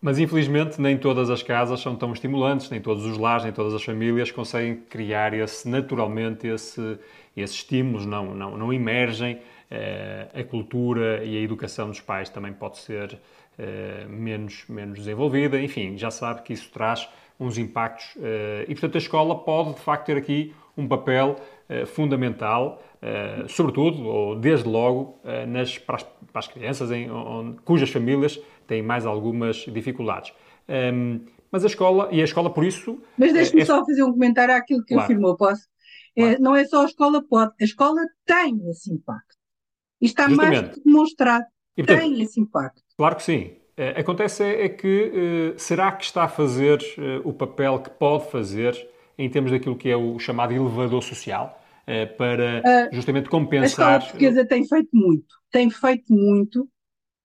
Mas 0.00 0.18
infelizmente 0.18 0.80
nem 0.80 0.98
todas 0.98 1.30
as 1.30 1.44
casas 1.44 1.80
são 1.80 1.94
tão 1.94 2.12
estimulantes, 2.12 2.68
nem 2.68 2.80
todos 2.80 3.04
os 3.04 3.16
lares, 3.16 3.44
nem 3.44 3.52
todas 3.52 3.72
as 3.72 3.84
famílias 3.84 4.32
conseguem 4.32 4.74
criar 4.74 5.32
esse 5.32 5.68
naturalmente 5.68 6.48
esse, 6.48 6.98
esses 7.36 7.54
estímulos, 7.54 8.04
não, 8.04 8.34
não, 8.34 8.58
não 8.58 8.72
emergem. 8.72 9.40
Eh, 9.70 10.26
a 10.34 10.44
cultura 10.44 11.24
e 11.24 11.38
a 11.38 11.40
educação 11.40 11.88
dos 11.88 12.00
pais 12.00 12.28
também 12.28 12.52
pode 12.52 12.78
ser 12.78 13.16
menos, 14.08 14.64
menos 14.68 14.98
desenvolvida. 14.98 15.60
Enfim, 15.60 15.96
já 15.96 16.10
sabe 16.10 16.42
que 16.42 16.52
isso 16.52 16.70
traz 16.70 17.08
uns 17.38 17.58
impactos 17.58 18.14
eh, 18.20 18.64
e, 18.68 18.74
portanto, 18.74 18.94
a 18.94 18.98
escola 18.98 19.38
pode 19.44 19.74
de 19.74 19.80
facto 19.80 20.06
ter 20.06 20.16
aqui 20.16 20.54
um 20.76 20.88
papel 20.88 21.36
fundamental, 21.86 22.82
sobretudo, 23.48 24.04
ou 24.06 24.36
desde 24.36 24.68
logo, 24.68 25.18
nas, 25.48 25.76
para, 25.78 25.96
as, 25.96 26.02
para 26.02 26.38
as 26.38 26.48
crianças 26.48 26.90
em, 26.90 27.10
onde, 27.10 27.60
cujas 27.62 27.90
famílias 27.90 28.40
têm 28.66 28.82
mais 28.82 29.04
algumas 29.04 29.56
dificuldades. 29.66 30.32
Um, 30.68 31.20
mas 31.50 31.64
a 31.64 31.66
escola, 31.66 32.08
e 32.10 32.20
a 32.22 32.24
escola 32.24 32.48
por 32.48 32.64
isso... 32.64 32.98
Mas 33.18 33.32
deixe-me 33.32 33.60
é, 33.60 33.64
só 33.66 33.84
fazer 33.84 34.02
um 34.02 34.12
comentário 34.12 34.54
àquilo 34.54 34.82
que 34.82 34.94
claro. 34.94 35.04
afirmou, 35.04 35.36
posso? 35.36 35.68
É, 36.16 36.38
não 36.38 36.56
é 36.56 36.64
só 36.64 36.82
a 36.82 36.86
escola 36.86 37.22
pode, 37.22 37.52
a 37.60 37.64
escola 37.64 38.00
tem 38.24 38.58
esse 38.70 38.92
impacto. 38.92 39.36
E 40.00 40.06
está 40.06 40.28
Justamente. 40.28 40.62
mais 40.62 40.78
demonstrado. 40.82 41.44
E, 41.76 41.82
portanto, 41.82 42.00
tem 42.00 42.22
esse 42.22 42.40
impacto. 42.40 42.82
Claro 42.96 43.16
que 43.16 43.22
sim. 43.22 43.56
Uh, 43.78 43.98
acontece 44.00 44.44
é, 44.44 44.64
é 44.64 44.68
que 44.68 45.54
uh, 45.54 45.58
será 45.58 45.92
que 45.92 46.04
está 46.04 46.24
a 46.24 46.28
fazer 46.28 46.78
uh, 46.98 47.28
o 47.28 47.32
papel 47.32 47.78
que 47.80 47.90
pode 47.90 48.30
fazer 48.30 48.76
em 49.16 49.28
termos 49.30 49.50
daquilo 49.50 49.76
que 49.76 49.88
é 49.88 49.96
o 49.96 50.18
chamado 50.18 50.52
elevador 50.52 51.02
social 51.02 51.58
para 52.16 52.88
justamente 52.92 53.28
compensar. 53.28 53.64
A 53.64 53.98
escola 53.98 54.00
portuguesa 54.00 54.46
tem 54.46 54.66
feito 54.66 54.88
muito, 54.92 55.34
tem 55.50 55.68
feito 55.68 56.12
muito 56.12 56.66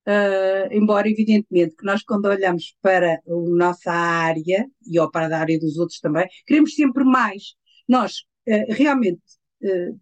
Uh, 0.07 0.71
embora 0.71 1.09
evidentemente 1.09 1.75
que 1.75 1.85
nós 1.85 2.01
quando 2.01 2.27
olhamos 2.27 2.73
para 2.81 3.15
a 3.15 3.21
nossa 3.27 3.91
área 3.91 4.65
e 4.89 4.97
ou 4.97 5.11
para 5.11 5.27
a 5.35 5.37
área 5.37 5.59
dos 5.59 5.77
outros 5.77 5.99
também, 5.99 6.25
queremos 6.45 6.75
sempre 6.75 7.03
mais. 7.03 7.55
Nós 7.85 8.19
uh, 8.47 8.73
realmente, 8.73 9.21
uh, 9.63 9.99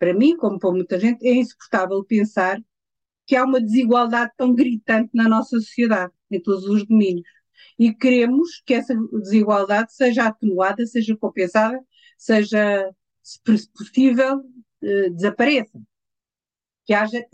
para 0.00 0.12
mim, 0.12 0.36
como 0.36 0.58
para 0.58 0.72
muita 0.72 0.98
gente, 0.98 1.24
é 1.24 1.32
insuportável 1.32 2.04
pensar 2.04 2.58
que 3.26 3.36
há 3.36 3.44
uma 3.44 3.60
desigualdade 3.60 4.32
tão 4.36 4.54
gritante 4.54 5.10
na 5.14 5.28
nossa 5.28 5.58
sociedade, 5.60 6.12
em 6.30 6.40
todos 6.40 6.64
os 6.64 6.86
domínios. 6.86 7.26
E 7.78 7.92
queremos 7.92 8.62
que 8.64 8.74
essa 8.74 8.94
desigualdade 9.22 9.92
seja 9.92 10.26
atenuada, 10.26 10.86
seja 10.86 11.16
compensada, 11.16 11.78
seja, 12.16 12.90
se 13.22 13.40
possível, 13.74 14.42
desapareça. 15.14 15.78
Que 16.84 16.94
haja 16.94 17.24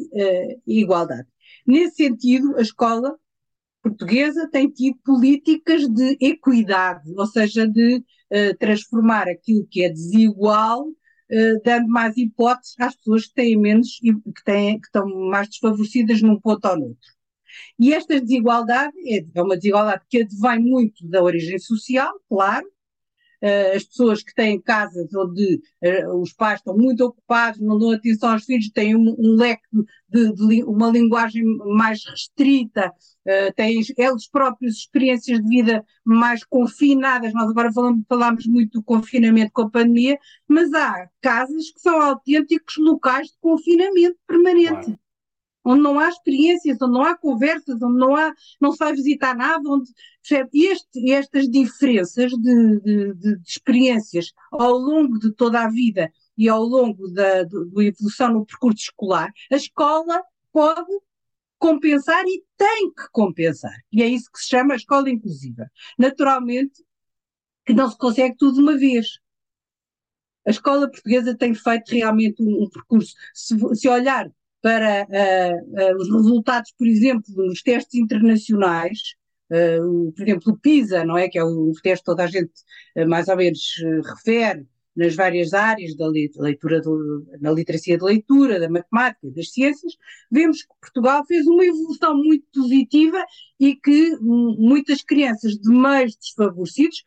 igualdade. 0.67 1.29
Nesse 1.67 1.97
sentido, 1.97 2.57
a 2.57 2.63
escola 2.63 3.17
portuguesa 3.83 4.49
tem 4.51 4.71
tido 4.71 4.97
políticas 5.05 5.89
de 5.89 6.17
equidade, 6.21 7.13
ou 7.17 7.27
seja, 7.27 7.67
de 7.67 7.97
uh, 7.97 8.57
transformar 8.59 9.29
aquilo 9.29 9.67
que 9.69 9.85
é 9.85 9.91
desigual, 9.91 10.87
dando 11.65 11.89
mais 11.89 12.17
hipóteses 12.17 12.75
às 12.79 12.95
pessoas 12.97 13.27
que 13.27 13.35
têm 13.35 13.57
menos 13.57 13.99
e 14.03 14.13
que, 14.15 14.45
têm, 14.45 14.79
que 14.79 14.87
estão 14.87 15.07
mais 15.29 15.49
desfavorecidas 15.49 16.21
num 16.21 16.39
ponto 16.39 16.67
ou 16.69 16.79
noutro. 16.79 17.13
E 17.79 17.93
esta 17.93 18.21
desigualdade 18.21 18.95
é, 19.07 19.25
é 19.35 19.43
uma 19.43 19.57
desigualdade 19.57 20.05
que 20.09 20.23
advém 20.23 20.59
muito 20.61 21.07
da 21.07 21.23
origem 21.23 21.59
social, 21.59 22.13
claro, 22.29 22.67
as 23.75 23.85
pessoas 23.85 24.23
que 24.23 24.35
têm 24.35 24.61
casas 24.61 25.13
onde 25.15 25.61
uh, 25.83 26.21
os 26.21 26.33
pais 26.33 26.61
estão 26.61 26.77
muito 26.77 27.05
ocupados, 27.05 27.61
não 27.61 27.79
dão 27.79 27.91
atenção 27.91 28.31
aos 28.31 28.45
filhos, 28.45 28.71
têm 28.71 28.95
um, 28.95 29.15
um 29.19 29.35
leque 29.35 29.67
de, 30.09 30.33
de, 30.33 30.63
uma 30.63 30.91
linguagem 30.91 31.45
mais 31.75 32.05
restrita, 32.05 32.89
uh, 32.91 33.53
têm 33.57 33.83
eles 33.99 34.29
próprios 34.29 34.77
experiências 34.77 35.41
de 35.41 35.49
vida 35.49 35.85
mais 36.05 36.45
confinadas. 36.45 37.33
Nós 37.35 37.51
agora 37.51 37.73
falamos, 37.73 38.05
falamos 38.09 38.47
muito 38.47 38.79
do 38.79 38.85
confinamento 38.85 39.51
com 39.53 39.63
a 39.63 39.71
pandemia, 39.71 40.19
mas 40.47 40.73
há 40.73 41.09
casas 41.21 41.71
que 41.73 41.81
são 41.81 42.01
autênticos 42.01 42.77
locais 42.79 43.29
de 43.29 43.35
confinamento 43.41 44.17
permanente. 44.27 44.85
Claro 44.85 45.02
onde 45.65 45.83
não 45.83 45.99
há 45.99 46.09
experiências, 46.09 46.81
onde 46.81 46.93
não 46.93 47.03
há 47.03 47.17
conversas, 47.17 47.81
onde 47.81 47.99
não 47.99 48.17
há, 48.17 48.33
não 48.61 48.73
se 48.73 48.79
vai 48.79 48.93
visitar 48.93 49.35
nada, 49.37 49.63
onde 49.69 49.91
este, 50.55 51.13
estas 51.13 51.49
diferenças 51.49 52.33
de, 52.33 52.81
de, 52.81 53.15
de, 53.15 53.41
experiências 53.47 54.33
ao 54.51 54.73
longo 54.73 55.19
de 55.19 55.33
toda 55.33 55.61
a 55.63 55.71
vida 55.71 56.13
e 56.37 56.49
ao 56.49 56.63
longo 56.63 57.09
da, 57.09 57.43
evolução 57.43 58.33
no 58.33 58.47
percurso 58.47 58.85
escolar, 58.85 59.31
a 59.51 59.57
escola 59.57 60.23
pode 60.53 60.91
compensar 61.59 62.25
e 62.27 62.43
tem 62.57 62.93
que 62.93 63.09
compensar. 63.13 63.77
E 63.93 64.03
é 64.03 64.07
isso 64.07 64.31
que 64.33 64.41
se 64.41 64.49
chama 64.49 64.75
escola 64.75 65.09
inclusiva. 65.09 65.71
Naturalmente 65.97 66.83
que 67.65 67.73
não 67.73 67.89
se 67.89 67.97
consegue 67.97 68.37
tudo 68.37 68.55
de 68.55 68.61
uma 68.61 68.77
vez. 68.77 69.21
A 70.45 70.51
escola 70.51 70.91
portuguesa 70.91 71.37
tem 71.37 71.55
feito 71.55 71.91
realmente 71.91 72.43
um, 72.43 72.65
um 72.65 72.69
percurso. 72.69 73.15
Se, 73.33 73.57
se 73.77 73.89
olhar 73.89 74.29
para 74.63 75.05
uh, 75.05 75.93
uh, 75.93 75.97
os 75.97 76.09
resultados, 76.09 76.73
por 76.79 76.87
exemplo, 76.87 77.25
nos 77.37 77.63
testes 77.63 77.97
internacionais, 77.97 78.99
uh, 79.51 80.13
por 80.13 80.23
exemplo, 80.23 80.53
o 80.53 80.59
PISA, 80.59 81.05
não 81.05 81.19
é? 81.19 81.29
Que 81.29 81.39
é 81.39 81.45
o 81.45 81.73
teste 81.83 82.05
que 82.05 82.07
toda 82.07 82.25
a 82.25 82.29
gente 82.29 82.53
mais 83.09 83.29
ou 83.29 83.37
menos 83.37 83.61
refere 84.09 84.67
nas 84.95 85.17
várias 85.17 85.55
áreas 85.55 85.97
da 85.97 86.07
leitura, 86.07 86.81
na 87.41 87.51
literacia 87.51 87.97
de 87.97 88.05
leitura, 88.05 88.61
da 88.61 88.69
matemática, 88.69 89.31
das 89.31 89.51
ciências, 89.51 89.95
vemos 90.31 90.63
que 90.63 90.75
Portugal 90.81 91.25
fez 91.27 91.47
uma 91.47 91.65
evolução 91.65 92.15
muito 92.15 92.47
positiva 92.53 93.25
e 93.59 93.75
que 93.75 94.15
muitas 94.21 95.03
crianças 95.03 95.53
de 95.53 95.71
meios 95.71 96.15
desfavorecidos 96.15 97.05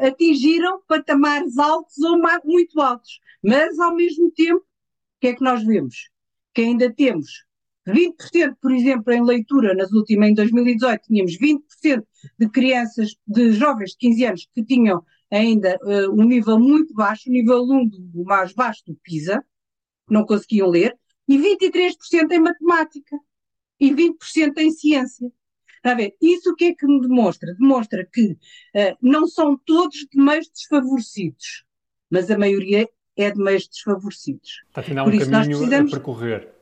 atingiram 0.00 0.80
patamares 0.88 1.58
altos 1.58 1.98
ou 1.98 2.18
muito 2.44 2.80
altos. 2.80 3.20
Mas, 3.44 3.78
ao 3.78 3.94
mesmo 3.94 4.32
tempo, 4.32 4.60
o 4.60 5.20
que 5.20 5.28
é 5.28 5.34
que 5.34 5.44
nós 5.44 5.62
vemos? 5.62 6.08
Que 6.56 6.62
ainda 6.62 6.90
temos 6.90 7.44
20%, 7.86 8.56
por 8.62 8.72
exemplo, 8.72 9.12
em 9.12 9.22
leitura, 9.22 9.74
nas 9.74 9.92
últimas, 9.92 10.30
em 10.30 10.34
2018, 10.34 11.02
tínhamos 11.02 11.38
20% 11.38 12.02
de 12.38 12.48
crianças, 12.48 13.14
de 13.26 13.52
jovens 13.52 13.90
de 13.90 13.98
15 13.98 14.24
anos 14.24 14.48
que 14.54 14.64
tinham 14.64 15.04
ainda 15.30 15.78
uh, 15.82 16.10
um 16.10 16.24
nível 16.24 16.58
muito 16.58 16.94
baixo, 16.94 17.28
o 17.28 17.32
nível 17.32 17.62
1 17.62 17.88
do 17.88 18.24
mais 18.24 18.54
baixo 18.54 18.82
do 18.86 18.96
PISA, 19.02 19.44
não 20.08 20.24
conseguiam 20.24 20.70
ler, 20.70 20.96
e 21.28 21.36
23% 21.36 22.32
em 22.32 22.40
matemática, 22.40 23.18
e 23.78 23.92
20% 23.92 24.56
em 24.56 24.70
ciência. 24.70 25.30
Está 25.76 25.92
a 25.92 25.94
ver? 25.94 26.16
Isso 26.22 26.52
o 26.52 26.56
que 26.56 26.64
é 26.64 26.74
que 26.74 26.86
me 26.86 27.02
demonstra? 27.02 27.54
Demonstra 27.54 28.08
que 28.10 28.32
uh, 28.32 28.96
não 29.02 29.28
são 29.28 29.60
todos 29.66 30.06
de 30.10 30.18
meios 30.18 30.48
desfavorecidos, 30.48 31.64
mas 32.10 32.30
a 32.30 32.38
maioria 32.38 32.88
é 33.16 33.30
de 33.30 33.38
meios 33.38 33.66
desfavorecidos. 33.68 34.62
Está 34.68 34.80
a 34.80 34.84
um 34.84 35.18
caminho 35.18 35.58
precisamos... 35.58 35.92
a 35.92 35.96
percorrer. 35.96 36.56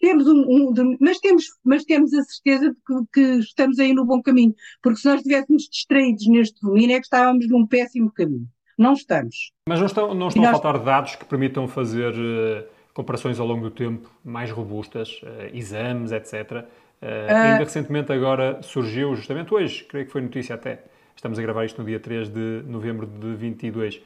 Temos 0.00 0.26
um, 0.26 0.42
um, 0.42 0.96
mas, 1.00 1.18
temos, 1.18 1.44
mas 1.64 1.84
temos 1.84 2.12
a 2.12 2.22
certeza 2.22 2.70
de 2.70 2.76
que, 2.86 3.06
que, 3.12 3.38
estamos 3.40 3.78
aí 3.78 3.94
no 3.94 4.04
bom 4.04 4.22
caminho, 4.22 4.54
porque 4.82 5.00
se 5.00 5.08
nós 5.08 5.16
estivéssemos 5.16 5.68
distraídos 5.70 6.26
neste 6.28 6.60
domínio 6.60 6.96
é 6.96 7.00
que 7.00 7.06
estávamos 7.06 7.48
num 7.48 7.66
péssimo 7.66 8.10
caminho. 8.12 8.46
Não 8.76 8.92
estamos. 8.92 9.52
Mas 9.66 9.80
não 9.80 9.86
estão, 9.86 10.14
não 10.14 10.28
estão 10.28 10.42
nós... 10.42 10.50
a 10.50 10.52
faltar 10.60 10.78
dados 10.84 11.16
que 11.16 11.24
permitam 11.24 11.66
fazer 11.66 12.12
uh, 12.12 12.64
comparações 12.92 13.40
ao 13.40 13.46
longo 13.46 13.62
do 13.62 13.70
tempo 13.70 14.10
mais 14.22 14.50
robustas, 14.50 15.20
uh, 15.22 15.56
exames, 15.56 16.12
etc. 16.12 16.66
Uh, 17.00 17.06
ainda 17.28 17.64
recentemente 17.64 18.12
agora 18.12 18.60
surgiu, 18.62 19.16
justamente 19.16 19.52
hoje, 19.52 19.84
creio 19.84 20.06
que 20.06 20.12
foi 20.12 20.20
notícia 20.20 20.54
até, 20.54 20.84
estamos 21.14 21.38
a 21.38 21.42
gravar 21.42 21.64
isto 21.64 21.80
no 21.80 21.86
dia 21.86 21.98
3 21.98 22.28
de 22.28 22.62
novembro 22.66 23.06
de 23.06 23.34
22, 23.34 24.02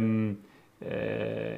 um, 0.00 0.36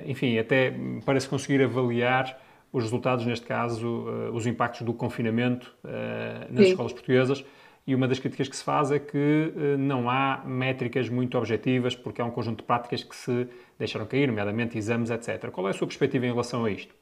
enfim, 0.06 0.38
até 0.38 0.74
para 1.04 1.20
se 1.20 1.28
conseguir 1.28 1.62
avaliar 1.62 2.38
os 2.72 2.84
resultados, 2.84 3.26
neste 3.26 3.46
caso, 3.46 3.86
uh, 3.86 4.32
os 4.32 4.46
impactos 4.46 4.82
do 4.82 4.94
confinamento 4.94 5.74
uh, 5.84 6.52
nas 6.52 6.66
Sim. 6.66 6.70
escolas 6.70 6.92
portuguesas. 6.92 7.44
E 7.86 7.94
uma 7.94 8.06
das 8.06 8.18
críticas 8.18 8.46
que 8.46 8.56
se 8.56 8.62
faz 8.62 8.92
é 8.92 8.98
que 8.98 9.52
não 9.78 10.08
há 10.08 10.44
métricas 10.44 11.08
muito 11.08 11.36
objetivas, 11.36 11.96
porque 11.96 12.20
há 12.20 12.24
um 12.24 12.30
conjunto 12.30 12.58
de 12.58 12.64
práticas 12.64 13.02
que 13.02 13.16
se 13.16 13.48
deixaram 13.78 14.06
cair, 14.06 14.28
nomeadamente 14.28 14.78
exames, 14.78 15.10
etc. 15.10 15.50
Qual 15.50 15.66
é 15.66 15.70
a 15.70 15.72
sua 15.72 15.88
perspectiva 15.88 16.26
em 16.26 16.30
relação 16.30 16.66
a 16.66 16.70
isto? 16.70 16.94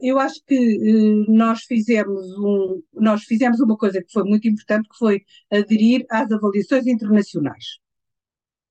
eu 0.00 0.18
acho 0.18 0.42
que 0.46 1.26
nós 1.28 1.64
fizemos, 1.64 2.24
um, 2.38 2.82
nós 2.94 3.24
fizemos 3.24 3.60
uma 3.60 3.76
coisa 3.76 4.02
que 4.02 4.10
foi 4.10 4.24
muito 4.24 4.48
importante, 4.48 4.88
que 4.88 4.96
foi 4.96 5.22
aderir 5.50 6.06
às 6.08 6.32
avaliações 6.32 6.86
internacionais. 6.86 7.78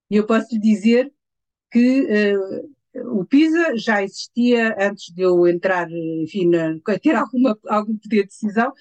E 0.09 0.15
eu 0.15 0.25
posso 0.25 0.47
lhe 0.55 0.59
dizer 0.59 1.13
que 1.71 2.07
o 3.05 3.25
PISA 3.25 3.77
já 3.77 4.03
existia 4.03 4.75
antes 4.79 5.13
de 5.13 5.21
eu 5.21 5.47
entrar, 5.47 5.87
enfim, 5.91 6.51
ter 7.01 7.15
alguma, 7.15 7.57
algum 7.67 7.97
poder 7.97 8.23
de 8.23 8.27
decisão, 8.27 8.73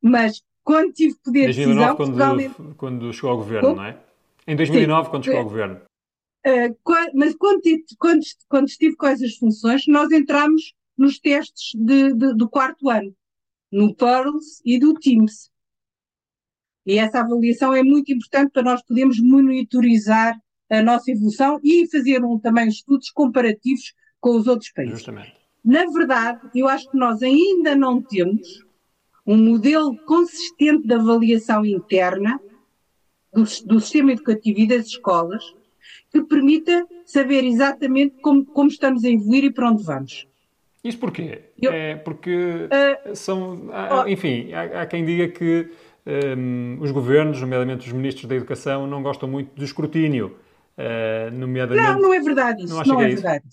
mas 0.00 0.42
quando 0.62 0.92
tive 0.92 1.16
poder 1.22 1.50
de 1.50 1.64
decisão... 1.64 1.96
Quando, 1.96 2.18
Portugal... 2.18 2.74
quando 2.76 3.12
chegou 3.12 3.30
ao 3.30 3.36
governo, 3.38 3.76
não 3.76 3.84
é? 3.84 3.98
Em 4.46 4.56
2009, 4.56 5.04
Sim. 5.04 5.10
quando 5.10 5.24
chegou 5.24 5.38
ao 5.40 5.44
governo. 5.44 5.80
Uh, 6.46 6.76
mas 7.14 7.34
quando, 7.34 7.60
quando, 7.98 8.20
quando, 8.48 8.68
estive 8.68 8.96
com 8.96 9.06
essas 9.06 9.34
funções, 9.36 9.82
nós 9.88 10.10
entramos 10.12 10.74
nos 10.96 11.18
testes 11.18 11.72
de, 11.74 12.14
de, 12.14 12.34
do 12.34 12.48
quarto 12.48 12.88
ano, 12.88 13.14
no 13.72 13.94
Pearls 13.94 14.60
e 14.64 14.78
do 14.78 14.94
Teams. 14.94 15.50
E 16.86 16.98
essa 16.98 17.20
avaliação 17.20 17.74
é 17.74 17.82
muito 17.82 18.12
importante 18.12 18.52
para 18.52 18.62
nós 18.62 18.82
podermos 18.82 19.20
monitorizar 19.20 20.38
a 20.70 20.82
nossa 20.82 21.10
evolução 21.10 21.60
e 21.62 21.88
fazer 21.88 22.24
um, 22.24 22.38
também 22.38 22.68
estudos 22.68 23.10
comparativos 23.10 23.94
com 24.20 24.36
os 24.36 24.46
outros 24.46 24.70
países. 24.72 24.98
Justamente. 24.98 25.34
Na 25.64 25.84
verdade, 25.86 26.40
eu 26.54 26.68
acho 26.68 26.90
que 26.90 26.96
nós 26.96 27.22
ainda 27.22 27.74
não 27.74 28.00
temos 28.00 28.64
um 29.26 29.36
modelo 29.36 29.96
consistente 30.04 30.86
de 30.86 30.94
avaliação 30.94 31.64
interna 31.64 32.40
do, 33.32 33.42
do 33.42 33.80
sistema 33.80 34.12
educativo 34.12 34.60
e 34.60 34.66
das 34.66 34.86
escolas 34.86 35.42
que 36.12 36.22
permita 36.22 36.86
saber 37.04 37.44
exatamente 37.44 38.16
como, 38.20 38.44
como 38.44 38.68
estamos 38.68 39.04
a 39.04 39.10
evoluir 39.10 39.44
e 39.44 39.52
para 39.52 39.70
onde 39.70 39.82
vamos. 39.82 40.26
Isso 40.82 40.98
porquê? 40.98 41.40
Eu, 41.60 41.72
é 41.72 41.96
porque 41.96 42.68
uh, 43.10 43.16
são. 43.16 43.68
Há, 43.72 44.08
enfim, 44.08 44.52
há, 44.52 44.82
há, 44.82 44.86
quem 44.86 45.04
diga 45.04 45.26
que 45.28 45.68
um, 46.06 46.78
os 46.80 46.92
governos, 46.92 47.40
nomeadamente 47.40 47.88
os 47.88 47.92
ministros 47.92 48.28
da 48.28 48.36
Educação, 48.36 48.86
não 48.86 49.02
gostam 49.02 49.28
muito 49.28 49.52
do 49.56 49.64
escrutínio. 49.64 50.36
Uh, 50.78 51.30
nomeadamente... 51.32 51.88
Não, 51.88 52.00
não 52.00 52.14
é 52.14 52.20
verdade 52.20 52.64
isso. 52.64 52.74
Não, 52.74 52.82
não 52.84 53.00
é, 53.00 53.04
é 53.04 53.14
verdade. 53.14 53.44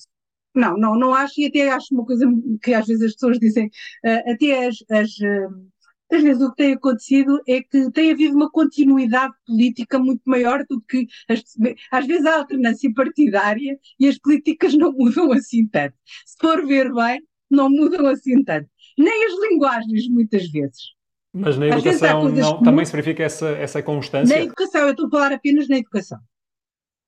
Não, 0.56 0.78
não, 0.78 0.96
não 0.96 1.14
acho, 1.14 1.42
e 1.42 1.48
até 1.48 1.70
acho 1.70 1.94
uma 1.94 2.06
coisa 2.06 2.26
que 2.62 2.74
às 2.74 2.86
vezes 2.86 3.04
as 3.04 3.14
pessoas 3.14 3.40
dizem, 3.40 3.68
uh, 3.68 4.32
até 4.32 4.68
as, 4.68 4.76
as, 4.92 5.10
uh, 5.18 5.72
às 6.12 6.22
vezes 6.22 6.42
o 6.44 6.50
que 6.52 6.58
tem 6.58 6.74
acontecido 6.74 7.42
é 7.48 7.62
que 7.62 7.92
tem 7.92 8.12
havido 8.12 8.36
uma 8.36 8.52
continuidade 8.52 9.34
política 9.48 9.98
muito 9.98 10.22
maior 10.26 10.64
do 10.70 10.80
que, 10.82 11.08
as, 11.28 11.44
às 11.92 12.06
vezes 12.06 12.26
a 12.26 12.38
alternância 12.38 12.92
partidária 12.94 13.80
e 14.00 14.08
as 14.08 14.18
políticas 14.20 14.76
não 14.76 14.92
mudam 14.92 15.32
assim 15.32 15.66
tanto. 15.68 15.96
Se 16.26 16.36
for 16.40 16.66
ver 16.66 16.94
bem, 16.94 17.22
não 17.50 17.70
mudam 17.70 18.06
assim 18.08 18.44
tanto. 18.44 18.70
Nem 18.98 19.26
as 19.26 19.34
linguagens, 19.50 20.08
muitas 20.10 20.48
vezes. 20.52 20.94
Mas 21.34 21.58
na 21.58 21.68
educação 21.68 22.30
não, 22.30 22.62
também 22.62 22.86
se 22.86 22.92
verifica 22.92 23.24
essa, 23.24 23.50
essa 23.50 23.82
constância? 23.82 24.36
Na 24.36 24.44
educação, 24.44 24.82
eu 24.82 24.92
estou 24.92 25.08
a 25.08 25.10
falar 25.10 25.32
apenas 25.32 25.68
na 25.68 25.78
educação. 25.78 26.20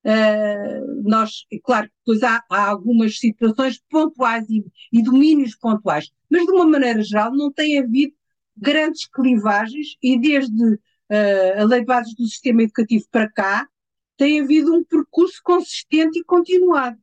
Uh, 0.05 1.01
nós, 1.03 1.45
claro, 1.63 1.89
depois 2.05 2.21
há, 2.21 2.43
há, 2.49 2.69
algumas 2.69 3.17
situações 3.17 3.81
pontuais 3.89 4.47
e, 4.49 4.63
e, 4.93 5.01
domínios 5.01 5.55
pontuais, 5.55 6.11
mas 6.29 6.45
de 6.45 6.51
uma 6.51 6.67
maneira 6.67 7.01
geral 7.01 7.31
não 7.31 7.51
tem 7.51 7.79
havido 7.79 8.13
grandes 8.55 9.07
clivagens 9.07 9.97
e 10.03 10.19
desde 10.19 10.63
uh, 10.63 11.59
a 11.59 11.63
lei 11.63 11.79
de 11.79 11.87
bases 11.87 12.13
do 12.13 12.27
sistema 12.27 12.61
educativo 12.61 13.05
para 13.09 13.27
cá 13.31 13.67
tem 14.15 14.41
havido 14.41 14.75
um 14.75 14.83
percurso 14.83 15.41
consistente 15.43 16.19
e 16.19 16.23
continuado 16.23 16.97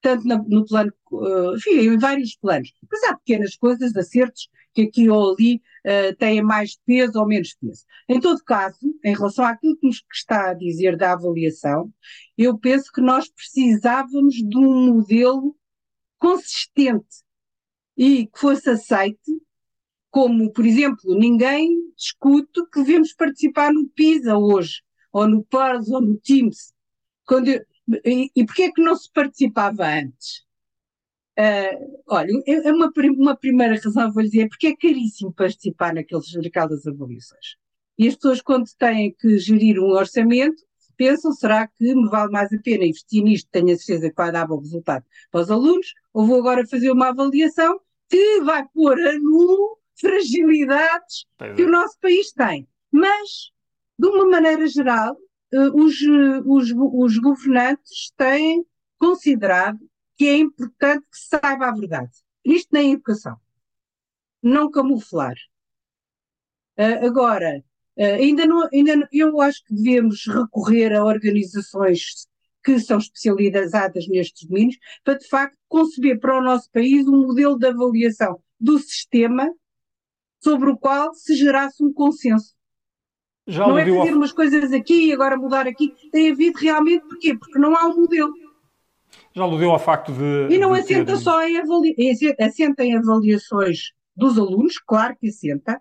tanto 0.00 0.26
no, 0.26 0.44
no 0.48 0.66
plano, 0.66 0.92
uh, 1.12 1.56
enfim, 1.56 1.78
em 1.78 1.98
vários 1.98 2.36
planos. 2.36 2.72
Mas 2.90 3.02
há 3.04 3.16
pequenas 3.16 3.56
coisas, 3.56 3.94
acertos, 3.96 4.48
que 4.72 4.82
aqui 4.82 5.08
ou 5.08 5.32
ali 5.32 5.56
uh, 5.86 6.14
têm 6.16 6.42
mais 6.42 6.76
peso 6.86 7.18
ou 7.18 7.26
menos 7.26 7.54
peso. 7.54 7.84
Em 8.08 8.20
todo 8.20 8.42
caso, 8.44 8.78
em 9.04 9.14
relação 9.14 9.44
àquilo 9.44 9.76
que 9.76 9.86
nos 9.86 10.02
está 10.12 10.50
a 10.50 10.54
dizer 10.54 10.96
da 10.96 11.12
avaliação, 11.12 11.92
eu 12.36 12.58
penso 12.58 12.90
que 12.92 13.00
nós 13.00 13.28
precisávamos 13.28 14.34
de 14.34 14.56
um 14.56 14.94
modelo 14.94 15.56
consistente 16.18 17.24
e 17.96 18.26
que 18.26 18.38
fosse 18.38 18.70
aceite, 18.70 19.30
como, 20.10 20.52
por 20.52 20.66
exemplo, 20.66 21.14
ninguém 21.18 21.92
discute 21.96 22.60
que 22.72 22.82
devemos 22.82 23.12
participar 23.12 23.72
no 23.72 23.88
PISA 23.88 24.36
hoje, 24.36 24.82
ou 25.12 25.28
no 25.28 25.44
PARS, 25.44 25.88
ou 25.88 26.00
no 26.00 26.16
TIMS. 26.16 26.72
Quando 27.24 27.48
eu, 27.48 27.64
e, 28.04 28.30
e 28.34 28.44
porquê 28.46 28.64
é 28.64 28.72
que 28.72 28.82
não 28.82 28.96
se 28.96 29.10
participava 29.12 29.86
antes? 29.86 30.44
Uh, 31.40 32.02
olha, 32.06 32.30
é, 32.46 32.68
é 32.68 32.72
uma, 32.72 32.92
uma 33.16 33.34
primeira 33.34 33.74
razão, 33.74 34.12
vou 34.12 34.22
lhe 34.22 34.28
dizer, 34.28 34.46
porque 34.50 34.66
é 34.66 34.76
caríssimo 34.76 35.32
participar 35.32 35.94
naqueles, 35.94 36.34
naquelas 36.34 36.86
avaliações. 36.86 37.56
E 37.98 38.08
as 38.08 38.14
pessoas, 38.14 38.42
quando 38.42 38.66
têm 38.78 39.14
que 39.18 39.38
gerir 39.38 39.78
um 39.78 39.92
orçamento, 39.92 40.62
pensam, 40.98 41.32
será 41.32 41.66
que 41.66 41.94
me 41.94 42.10
vale 42.10 42.30
mais 42.30 42.52
a 42.52 42.58
pena 42.58 42.84
investir 42.84 43.24
nisto, 43.24 43.48
tenho 43.50 43.72
a 43.72 43.78
certeza 43.78 44.10
que 44.10 44.16
vai 44.16 44.30
dar 44.30 44.46
bom 44.46 44.58
resultado 44.58 45.02
para 45.30 45.40
os 45.40 45.50
alunos, 45.50 45.94
ou 46.12 46.26
vou 46.26 46.40
agora 46.40 46.66
fazer 46.66 46.90
uma 46.90 47.08
avaliação 47.08 47.80
que 48.06 48.42
vai 48.42 48.66
pôr 48.74 49.00
a 49.00 49.18
nu 49.18 49.78
fragilidades 49.98 51.24
que 51.56 51.62
o 51.62 51.70
nosso 51.70 51.98
país 52.02 52.32
tem. 52.32 52.68
Mas, 52.92 53.50
de 53.98 54.08
uma 54.08 54.26
maneira 54.26 54.66
geral, 54.66 55.16
uh, 55.54 55.82
os, 55.82 55.94
os, 56.44 56.70
os 56.76 57.18
governantes 57.18 58.12
têm 58.18 58.62
considerado 58.98 59.78
que 60.20 60.28
é 60.28 60.36
importante 60.36 61.06
que 61.10 61.16
se 61.16 61.28
saiba 61.28 61.68
a 61.68 61.72
verdade. 61.72 62.10
Isto 62.44 62.68
na 62.74 62.82
educação. 62.82 63.38
Não 64.42 64.70
camuflar. 64.70 65.34
Uh, 66.78 67.06
agora, 67.06 67.64
uh, 67.96 68.02
ainda 68.02 68.44
não, 68.44 68.68
ainda 68.70 68.96
não, 68.96 69.08
eu 69.10 69.40
acho 69.40 69.64
que 69.64 69.74
devemos 69.74 70.26
recorrer 70.26 70.94
a 70.94 71.02
organizações 71.02 72.28
que 72.62 72.78
são 72.80 72.98
especializadas 72.98 74.06
nestes 74.08 74.46
domínios 74.46 74.76
para, 75.02 75.16
de 75.16 75.26
facto, 75.26 75.56
conceber 75.66 76.20
para 76.20 76.38
o 76.38 76.42
nosso 76.42 76.70
país 76.70 77.08
um 77.08 77.26
modelo 77.26 77.58
de 77.58 77.68
avaliação 77.68 78.42
do 78.60 78.78
sistema 78.78 79.50
sobre 80.44 80.68
o 80.68 80.76
qual 80.76 81.14
se 81.14 81.34
gerasse 81.34 81.82
um 81.82 81.94
consenso. 81.94 82.54
Já 83.46 83.66
não 83.66 83.78
é 83.78 83.86
fazer 83.86 84.10
ao... 84.10 84.16
umas 84.18 84.32
coisas 84.32 84.70
aqui 84.70 85.06
e 85.06 85.12
agora 85.14 85.38
mudar 85.38 85.66
aqui. 85.66 85.94
Tem 86.12 86.30
havido 86.30 86.58
realmente 86.58 87.08
porquê? 87.08 87.34
Porque 87.34 87.58
não 87.58 87.74
há 87.74 87.86
um 87.86 88.02
modelo. 88.02 88.34
Já 89.34 89.42
aludeu 89.42 89.70
ao 89.70 89.78
facto 89.78 90.12
de. 90.12 90.54
E 90.54 90.58
não 90.58 90.72
de 90.72 90.80
assenta 90.80 91.12
ter... 91.12 91.18
só 91.18 91.42
em, 91.42 91.58
avali... 91.58 91.94
assenta 92.38 92.84
em 92.84 92.96
avaliações 92.96 93.92
dos 94.16 94.38
alunos, 94.38 94.78
claro 94.78 95.16
que 95.18 95.28
assenta, 95.28 95.80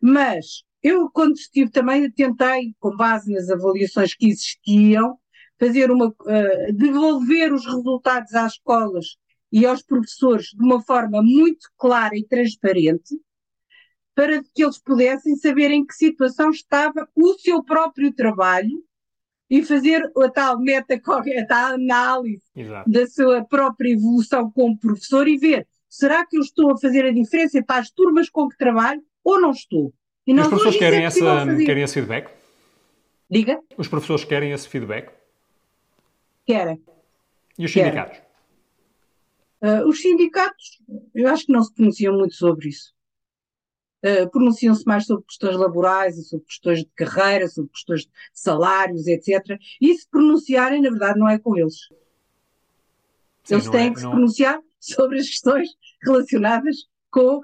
mas 0.00 0.64
eu, 0.82 1.10
quando 1.10 1.36
estive 1.36 1.70
também, 1.70 2.10
tentei, 2.10 2.74
com 2.78 2.96
base 2.96 3.32
nas 3.32 3.48
avaliações 3.50 4.14
que 4.14 4.28
existiam, 4.28 5.18
fazer 5.58 5.90
uma. 5.90 6.08
Uh, 6.08 6.72
devolver 6.72 7.52
os 7.52 7.64
resultados 7.64 8.34
às 8.34 8.52
escolas 8.52 9.16
e 9.50 9.64
aos 9.64 9.82
professores 9.82 10.46
de 10.48 10.62
uma 10.62 10.82
forma 10.82 11.22
muito 11.22 11.68
clara 11.76 12.16
e 12.16 12.26
transparente, 12.26 13.16
para 14.14 14.42
que 14.42 14.64
eles 14.64 14.78
pudessem 14.78 15.36
saber 15.36 15.70
em 15.70 15.84
que 15.84 15.94
situação 15.94 16.50
estava 16.50 17.08
o 17.14 17.34
seu 17.34 17.62
próprio 17.62 18.12
trabalho 18.12 18.82
e 19.48 19.62
fazer 19.62 20.10
a 20.16 20.28
tal 20.28 20.58
meta, 20.58 20.94
a 20.94 21.46
tal 21.46 21.74
análise 21.74 22.42
Exato. 22.54 22.90
da 22.90 23.06
sua 23.06 23.44
própria 23.44 23.92
evolução 23.92 24.50
como 24.50 24.78
professor 24.78 25.28
e 25.28 25.36
ver 25.36 25.66
será 25.88 26.26
que 26.26 26.36
eu 26.36 26.42
estou 26.42 26.72
a 26.72 26.78
fazer 26.78 27.04
a 27.04 27.12
diferença 27.12 27.62
para 27.62 27.80
as 27.80 27.90
turmas 27.90 28.28
com 28.28 28.48
que 28.48 28.56
trabalho 28.58 29.02
ou 29.24 29.40
não 29.40 29.50
estou. 29.50 29.92
E, 30.26 30.34
os 30.34 30.48
professores 30.48 30.78
querem, 30.78 31.02
é 31.02 31.04
essa, 31.04 31.46
querem 31.64 31.82
esse 31.82 31.94
feedback? 31.94 32.30
Diga? 33.30 33.60
Os 33.76 33.88
professores 33.88 34.24
querem 34.24 34.52
esse 34.52 34.68
feedback? 34.68 35.10
Querem. 36.44 36.82
E 37.58 37.64
os 37.64 37.72
sindicatos? 37.72 38.18
Uh, 39.62 39.88
os 39.88 40.00
sindicatos, 40.00 40.82
eu 41.14 41.28
acho 41.28 41.46
que 41.46 41.52
não 41.52 41.62
se 41.62 41.72
pronunciam 41.72 42.14
muito 42.16 42.34
sobre 42.34 42.68
isso. 42.68 42.95
Uh, 44.06 44.30
pronunciam-se 44.30 44.86
mais 44.86 45.04
sobre 45.04 45.24
questões 45.26 45.56
laborais, 45.56 46.28
sobre 46.28 46.46
questões 46.46 46.78
de 46.80 46.90
carreira, 46.94 47.48
sobre 47.48 47.72
questões 47.72 48.02
de 48.02 48.10
salários, 48.32 49.06
etc. 49.06 49.58
E 49.80 49.94
se 49.94 50.08
pronunciarem, 50.08 50.80
na 50.80 50.90
verdade, 50.90 51.18
não 51.18 51.28
é 51.28 51.38
com 51.38 51.56
eles. 51.56 51.88
Sim, 53.42 53.54
eles 53.54 53.68
têm 53.68 53.88
é, 53.88 53.90
que 53.90 54.00
se 54.00 54.08
pronunciar 54.08 54.60
sobre 54.78 55.18
as 55.18 55.26
questões 55.26 55.68
relacionadas 56.04 56.76
com 57.10 57.38
uh, 57.38 57.42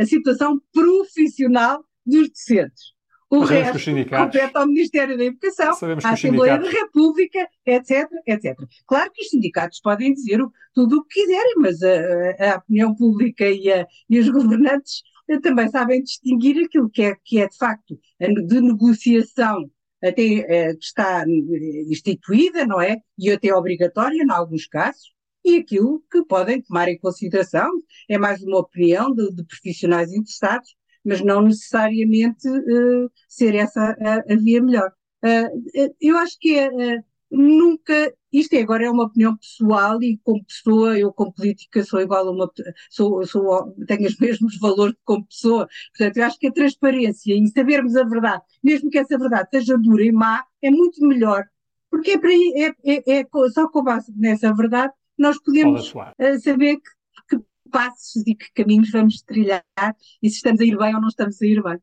a 0.00 0.04
situação 0.04 0.60
profissional 0.72 1.84
dos 2.04 2.28
docentes. 2.28 2.98
O 3.30 3.40
resto 3.40 3.78
compete 4.08 4.56
ao 4.56 4.66
Ministério 4.66 5.18
da 5.18 5.24
Educação, 5.24 5.76
à 6.02 6.10
Assembleia 6.10 6.58
da 6.58 6.70
República, 6.70 7.46
etc, 7.66 8.08
etc. 8.26 8.56
Claro 8.86 9.10
que 9.12 9.22
os 9.22 9.28
sindicatos 9.28 9.80
podem 9.80 10.14
dizer 10.14 10.40
tudo 10.74 10.98
o 10.98 11.04
que 11.04 11.20
quiserem, 11.20 11.54
mas 11.58 11.82
a, 11.82 12.54
a 12.54 12.56
opinião 12.56 12.94
pública 12.94 13.44
e, 13.46 13.70
a, 13.70 13.86
e, 14.08 14.18
os 14.18 14.28
governantes 14.32 15.02
também 15.42 15.68
sabem 15.68 16.02
distinguir 16.02 16.64
aquilo 16.64 16.88
que 16.88 17.02
é, 17.02 17.16
que 17.24 17.40
é 17.40 17.48
de 17.48 17.56
facto 17.56 17.98
de 18.20 18.60
negociação 18.60 19.70
até 20.02 20.22
eh, 20.22 20.74
que 20.74 20.84
está 20.84 21.24
instituída, 21.90 22.64
não 22.64 22.80
é? 22.80 22.98
E 23.18 23.30
até 23.30 23.52
obrigatória, 23.52 24.22
em 24.22 24.30
alguns 24.30 24.66
casos, 24.66 25.12
e 25.44 25.56
aquilo 25.56 26.02
que 26.10 26.24
podem 26.24 26.62
tomar 26.62 26.88
em 26.88 26.98
consideração 26.98 27.68
é 28.08 28.16
mais 28.16 28.42
uma 28.42 28.58
opinião 28.58 29.12
de, 29.12 29.32
de 29.32 29.44
profissionais 29.44 30.12
interessados 30.12 30.78
mas 31.04 31.22
não 31.22 31.42
necessariamente 31.42 32.48
uh, 32.48 33.10
ser 33.28 33.54
essa 33.54 33.96
a, 34.00 34.32
a 34.32 34.36
via 34.36 34.62
melhor. 34.62 34.92
Uh, 35.24 35.94
eu 36.00 36.16
acho 36.18 36.36
que 36.38 36.56
é, 36.56 36.68
uh, 36.68 37.04
nunca, 37.30 38.12
isto 38.32 38.54
é, 38.54 38.62
agora 38.62 38.84
é 38.84 38.90
uma 38.90 39.04
opinião 39.04 39.36
pessoal 39.36 40.02
e 40.02 40.18
como 40.24 40.44
pessoa, 40.44 40.98
eu 40.98 41.12
como 41.12 41.32
política 41.32 41.82
sou 41.84 42.00
igual 42.00 42.26
a 42.26 42.30
uma, 42.30 42.50
sou, 42.90 43.26
sou, 43.26 43.74
tenho 43.86 44.06
os 44.06 44.16
mesmos 44.20 44.58
valores 44.58 44.96
como 45.04 45.26
pessoa, 45.26 45.68
portanto 45.96 46.16
eu 46.16 46.24
acho 46.24 46.38
que 46.38 46.46
a 46.46 46.52
transparência 46.52 47.34
e 47.34 47.48
sabermos 47.48 47.96
a 47.96 48.04
verdade, 48.04 48.42
mesmo 48.62 48.90
que 48.90 48.98
essa 48.98 49.18
verdade 49.18 49.48
seja 49.50 49.76
dura 49.78 50.04
e 50.04 50.12
má, 50.12 50.44
é 50.62 50.70
muito 50.70 51.06
melhor, 51.06 51.44
porque 51.90 52.12
é, 52.12 52.18
para, 52.18 52.30
é, 52.30 52.74
é, 52.84 53.20
é 53.20 53.26
só 53.52 53.68
com 53.68 53.82
base 53.82 54.12
nessa 54.16 54.52
verdade 54.54 54.92
nós 55.18 55.36
podemos 55.42 55.92
saber 56.42 56.76
que 57.28 57.38
passos 57.70 58.22
e 58.26 58.34
que 58.34 58.46
caminhos 58.54 58.90
vamos 58.90 59.20
trilhar 59.22 59.64
e 60.22 60.30
se 60.30 60.36
estamos 60.36 60.60
a 60.60 60.64
ir 60.64 60.76
bem 60.76 60.94
ou 60.94 61.00
não 61.00 61.08
estamos 61.08 61.40
a 61.42 61.46
ir 61.46 61.62
bem. 61.62 61.78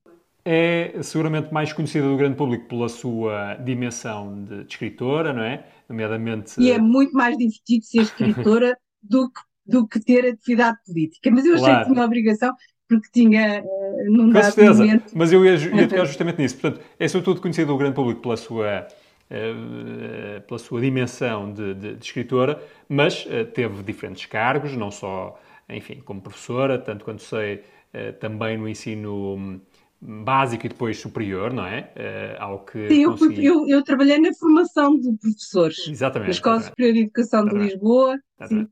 É 0.48 1.02
seguramente 1.02 1.52
mais 1.52 1.74
conhecida 1.74 2.08
do 2.08 2.16
grande 2.16 2.36
público 2.36 2.68
pela 2.68 2.88
sua 2.88 3.56
dimensão 3.56 4.44
de, 4.44 4.64
de 4.64 4.72
escritora, 4.72 5.34
não 5.34 5.42
é? 5.42 5.66
Nomeadamente. 5.90 6.62
E 6.62 6.72
é 6.72 6.78
muito 6.78 7.14
mais 7.14 7.36
divertido 7.36 7.84
ser 7.84 8.02
escritora 8.02 8.78
do, 9.02 9.30
que, 9.30 9.42
do 9.66 9.88
que 9.88 10.00
ter 10.00 10.34
atividade 10.34 10.78
política. 10.86 11.32
Mas 11.32 11.46
eu 11.46 11.58
claro. 11.58 11.74
achei 11.74 11.86
que 11.86 11.92
tinha 11.92 12.06
obrigação 12.06 12.54
porque 12.88 13.10
tinha 13.12 13.64
uh, 13.64 14.12
num 14.12 14.32
Com 14.32 14.44
certeza, 14.44 14.86
momento... 14.86 15.12
mas 15.16 15.34
eu 15.34 15.44
ia, 15.44 15.56
ia 15.56 15.88
tocar 15.88 16.06
justamente 16.06 16.38
nisso. 16.38 16.58
Portanto, 16.60 16.86
é 17.00 17.08
sobretudo 17.08 17.42
conhecido 17.42 17.68
do 17.74 17.78
grande 17.78 17.96
público 17.96 18.22
pela 18.22 18.38
sua, 18.38 18.88
uh, 19.32 20.42
pela 20.42 20.60
sua 20.60 20.80
dimensão 20.80 21.52
de, 21.52 21.74
de, 21.74 21.96
de 21.96 22.06
escritora, 22.06 22.62
mas 22.88 23.26
uh, 23.26 23.46
teve 23.52 23.82
diferentes 23.82 24.28
cargos, 24.28 24.74
não 24.78 24.92
só 24.92 25.40
enfim, 25.70 26.02
como 26.04 26.22
professora, 26.22 26.78
tanto 26.78 27.04
quanto 27.04 27.24
sei, 27.24 27.64
eh, 27.94 28.12
também 28.12 28.58
no 28.58 28.68
ensino 28.68 29.62
básico 30.06 30.66
e 30.66 30.70
depois 30.70 31.00
superior, 31.00 31.54
não 31.54 31.66
é? 31.66 31.92
Uh, 31.96 32.42
ao 32.42 32.60
que 32.66 32.88
Sim, 32.88 33.06
consegui... 33.06 33.46
eu, 33.46 33.68
eu, 33.68 33.84
trabalhei 33.84 34.20
na 34.20 34.34
formação 34.34 35.00
de 35.00 35.12
professores. 35.18 35.88
Exatamente. 35.88 36.28
Na 36.28 36.32
Escola 36.32 36.56
exatamente. 36.58 36.70
Superior 36.70 36.94
de 36.94 37.00
Educação 37.02 37.40
exatamente. 37.42 37.68
de 37.68 37.74
Lisboa. 37.74 38.20
Sim. 38.48 38.68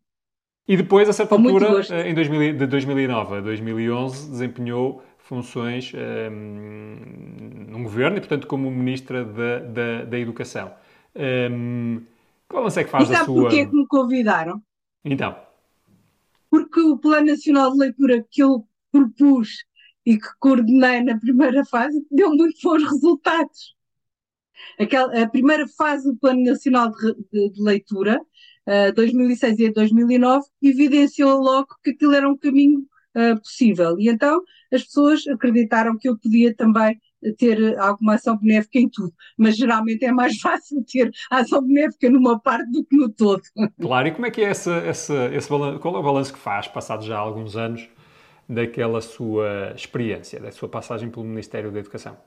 E 0.67 0.77
depois, 0.77 1.09
a 1.09 1.13
certa 1.13 1.35
altura, 1.35 1.81
eh, 1.89 2.09
em 2.09 2.13
2000, 2.13 2.57
de 2.57 2.67
2009 2.67 3.35
a 3.35 3.41
2011, 3.41 4.29
desempenhou 4.29 5.03
funções 5.17 5.91
um, 5.93 7.69
num 7.69 7.83
governo 7.83 8.17
e, 8.17 8.19
portanto, 8.19 8.47
como 8.47 8.71
Ministra 8.71 9.25
da, 9.25 9.59
da, 9.59 10.05
da 10.05 10.19
Educação. 10.19 10.71
Um, 11.15 12.01
que 12.49 12.55
balanço 12.55 12.79
é 12.79 12.83
que 12.83 12.89
faz 12.89 13.09
e 13.09 13.13
sabe 13.13 13.25
sua... 13.25 13.41
porquê 13.41 13.59
é 13.59 13.65
que 13.65 13.75
me 13.75 13.85
convidaram? 13.87 14.61
Então 15.03 15.35
porque 16.53 16.81
o 16.81 16.95
Plano 16.99 17.31
Nacional 17.31 17.71
de 17.71 17.79
Leitura 17.79 18.23
que 18.29 18.43
eu 18.43 18.63
propus 18.91 19.65
e 20.05 20.17
que 20.17 20.27
coordenei 20.39 21.01
na 21.01 21.17
primeira 21.17 21.63
fase 21.65 22.05
deu 22.11 22.29
muito 22.29 22.55
bons 22.63 22.83
resultados. 22.83 23.75
Aquela, 24.79 25.23
a 25.23 25.29
primeira 25.29 25.67
fase 25.67 26.09
do 26.09 26.17
Plano 26.17 26.43
Nacional 26.43 26.91
de, 26.91 27.15
de, 27.31 27.49
de 27.51 27.61
Leitura, 27.61 28.19
uh, 28.67 28.93
2006 28.93 29.59
e 29.59 29.71
2009, 29.71 30.45
evidenciou 30.61 31.39
logo 31.41 31.67
que 31.83 31.91
aquilo 31.91 32.13
era 32.13 32.29
um 32.29 32.37
caminho 32.37 32.79
uh, 33.15 33.39
possível. 33.39 33.97
E 33.99 34.09
então 34.09 34.41
as 34.71 34.83
pessoas 34.83 35.27
acreditaram 35.27 35.97
que 35.97 36.09
eu 36.09 36.17
podia 36.17 36.55
também 36.55 36.99
ter 37.37 37.77
alguma 37.79 38.15
ação 38.15 38.37
benéfica 38.37 38.79
em 38.79 38.89
tudo, 38.89 39.13
mas 39.37 39.55
geralmente 39.55 40.03
é 40.03 40.11
mais 40.11 40.37
fácil 40.41 40.83
ter 40.83 41.09
ação 41.31 41.61
benéfica 41.65 42.09
numa 42.09 42.39
parte 42.39 42.69
do 42.71 42.83
que 42.83 42.95
no 42.95 43.09
todo. 43.09 43.41
Claro, 43.79 44.07
e 44.07 44.11
como 44.11 44.25
é 44.25 44.31
que 44.31 44.41
é 44.41 44.49
essa, 44.49 44.73
essa, 44.73 45.33
esse 45.33 45.49
balanço, 45.49 45.79
qual 45.79 45.95
é 45.95 45.99
o 45.99 46.03
balanço 46.03 46.33
que 46.33 46.39
faz, 46.39 46.67
passados 46.67 47.05
já 47.05 47.17
alguns 47.17 47.55
anos, 47.55 47.87
daquela 48.47 49.01
sua 49.01 49.73
experiência, 49.75 50.39
da 50.39 50.51
sua 50.51 50.69
passagem 50.69 51.09
pelo 51.09 51.25
Ministério 51.25 51.71
da 51.71 51.79
Educação? 51.79 52.17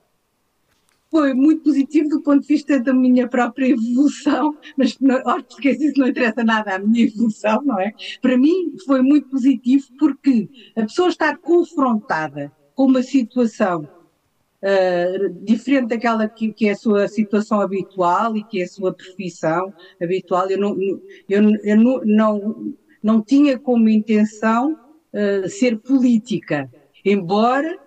Foi 1.09 1.33
muito 1.33 1.63
positivo 1.63 2.09
do 2.09 2.21
ponto 2.21 2.41
de 2.41 2.47
vista 2.47 2.79
da 2.81 2.93
minha 2.93 3.27
própria 3.29 3.67
evolução, 3.67 4.57
mas 4.77 4.97
aos 5.25 5.43
portugueses 5.43 5.91
isso 5.91 5.99
não 5.99 6.07
interessa 6.07 6.43
nada 6.43 6.75
à 6.75 6.79
minha 6.79 7.05
evolução, 7.05 7.61
não 7.63 7.79
é? 7.79 7.93
Para 8.21 8.37
mim 8.37 8.75
foi 8.85 9.01
muito 9.01 9.29
positivo 9.29 9.85
porque 9.97 10.49
a 10.75 10.81
pessoa 10.81 11.07
estar 11.07 11.37
confrontada 11.37 12.51
com 12.75 12.85
uma 12.85 13.03
situação 13.03 13.87
Uh, 14.59 15.29
diferente 15.43 15.89
daquela 15.89 16.27
que, 16.27 16.51
que, 16.51 16.67
é 16.67 16.71
a 16.71 16.75
sua 16.75 17.07
situação 17.07 17.61
habitual 17.61 18.35
e 18.35 18.43
que 18.43 18.59
é 18.59 18.63
a 18.63 18.67
sua 18.67 18.91
profissão 18.91 19.71
habitual. 20.01 20.49
Eu 20.49 20.57
não, 20.57 20.75
eu, 21.29 21.51
eu 21.63 21.77
não, 21.77 22.01
não, 22.03 22.73
não 23.03 23.21
tinha 23.21 23.59
como 23.59 23.87
intenção 23.87 24.75
uh, 25.13 25.49
ser 25.49 25.77
política, 25.79 26.69
embora, 27.03 27.77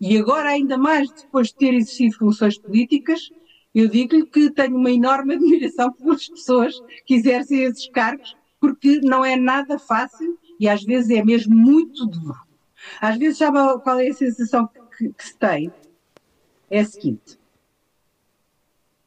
e 0.00 0.16
agora 0.16 0.50
ainda 0.50 0.78
mais 0.78 1.10
depois 1.12 1.48
de 1.48 1.56
ter 1.56 1.74
exercido 1.74 2.16
funções 2.16 2.58
políticas, 2.58 3.30
eu 3.74 3.88
digo-lhe 3.88 4.26
que 4.26 4.50
tenho 4.50 4.76
uma 4.76 4.90
enorme 4.90 5.34
admiração 5.36 5.92
pelas 5.92 6.28
pessoas 6.28 6.74
que 7.06 7.14
exercem 7.14 7.64
esses 7.64 7.88
cargos, 7.88 8.36
porque 8.60 9.00
não 9.02 9.24
é 9.24 9.36
nada 9.36 9.78
fácil 9.78 10.38
e 10.58 10.68
às 10.68 10.82
vezes 10.82 11.10
é 11.10 11.24
mesmo 11.24 11.54
muito 11.54 12.06
duro. 12.06 12.38
Às 13.00 13.16
vezes, 13.16 13.38
sabe 13.38 13.58
qual 13.82 14.00
é 14.00 14.08
a 14.08 14.14
sensação 14.14 14.68
que, 14.96 15.12
que 15.12 15.24
se 15.24 15.36
tem? 15.36 15.72
é 16.70 16.80
a 16.80 16.84
seguinte: 16.84 17.38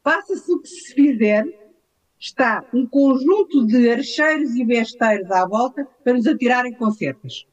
faça-se 0.04 0.52
o 0.52 0.60
que 0.60 0.68
se 0.68 0.94
fizer, 0.94 1.46
está 2.20 2.66
um 2.74 2.86
conjunto 2.86 3.66
de 3.66 3.90
archeiros 3.90 4.56
e 4.56 4.66
besteiros 4.66 5.30
à 5.32 5.46
volta 5.48 5.88
para 6.04 6.14
nos 6.14 6.28
atirarem 6.28 6.74
com 6.74 6.92
setas. 6.92 7.46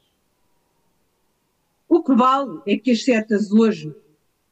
O 1.88 2.02
que 2.02 2.14
vale 2.14 2.60
é 2.66 2.76
que 2.76 2.90
as 2.90 3.04
setas 3.04 3.50
hoje 3.50 3.94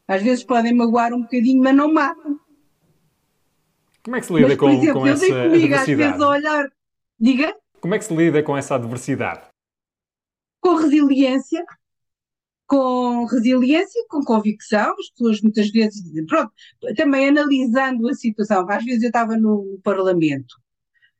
às 0.08 0.22
vezes 0.22 0.44
podem 0.44 0.74
magoar 0.74 1.12
um 1.12 1.22
bocadinho, 1.22 1.62
mas 1.62 1.74
não 1.74 1.92
matam. 1.92 2.38
Como 4.02 4.16
é 4.16 4.20
que 4.20 4.26
se 4.26 4.32
lida 4.32 4.48
mas, 4.48 4.56
com, 4.56 4.70
exemplo, 4.70 5.00
com 5.00 5.06
essa 5.06 5.26
comigo, 5.26 5.44
adversidade? 5.44 5.92
Às 5.92 5.96
vezes 5.96 6.20
a 6.20 6.28
olhar, 6.28 6.72
diga? 7.18 7.56
Como 7.80 7.94
é 7.94 7.98
que 7.98 8.04
se 8.04 8.14
lida 8.14 8.42
com 8.42 8.56
essa 8.56 8.76
adversidade? 8.76 9.48
Com 10.60 10.76
resiliência, 10.76 11.64
com 12.66 13.24
resiliência, 13.26 14.04
com 14.08 14.22
convicção, 14.22 14.94
as 14.98 15.10
pessoas 15.10 15.40
muitas 15.40 15.70
vezes, 15.70 16.02
pronto, 16.26 16.52
também 16.96 17.28
analisando 17.28 18.08
a 18.08 18.14
situação. 18.14 18.64
Às 18.70 18.84
vezes 18.84 19.02
eu 19.02 19.08
estava 19.08 19.36
no 19.36 19.80
Parlamento, 19.82 20.54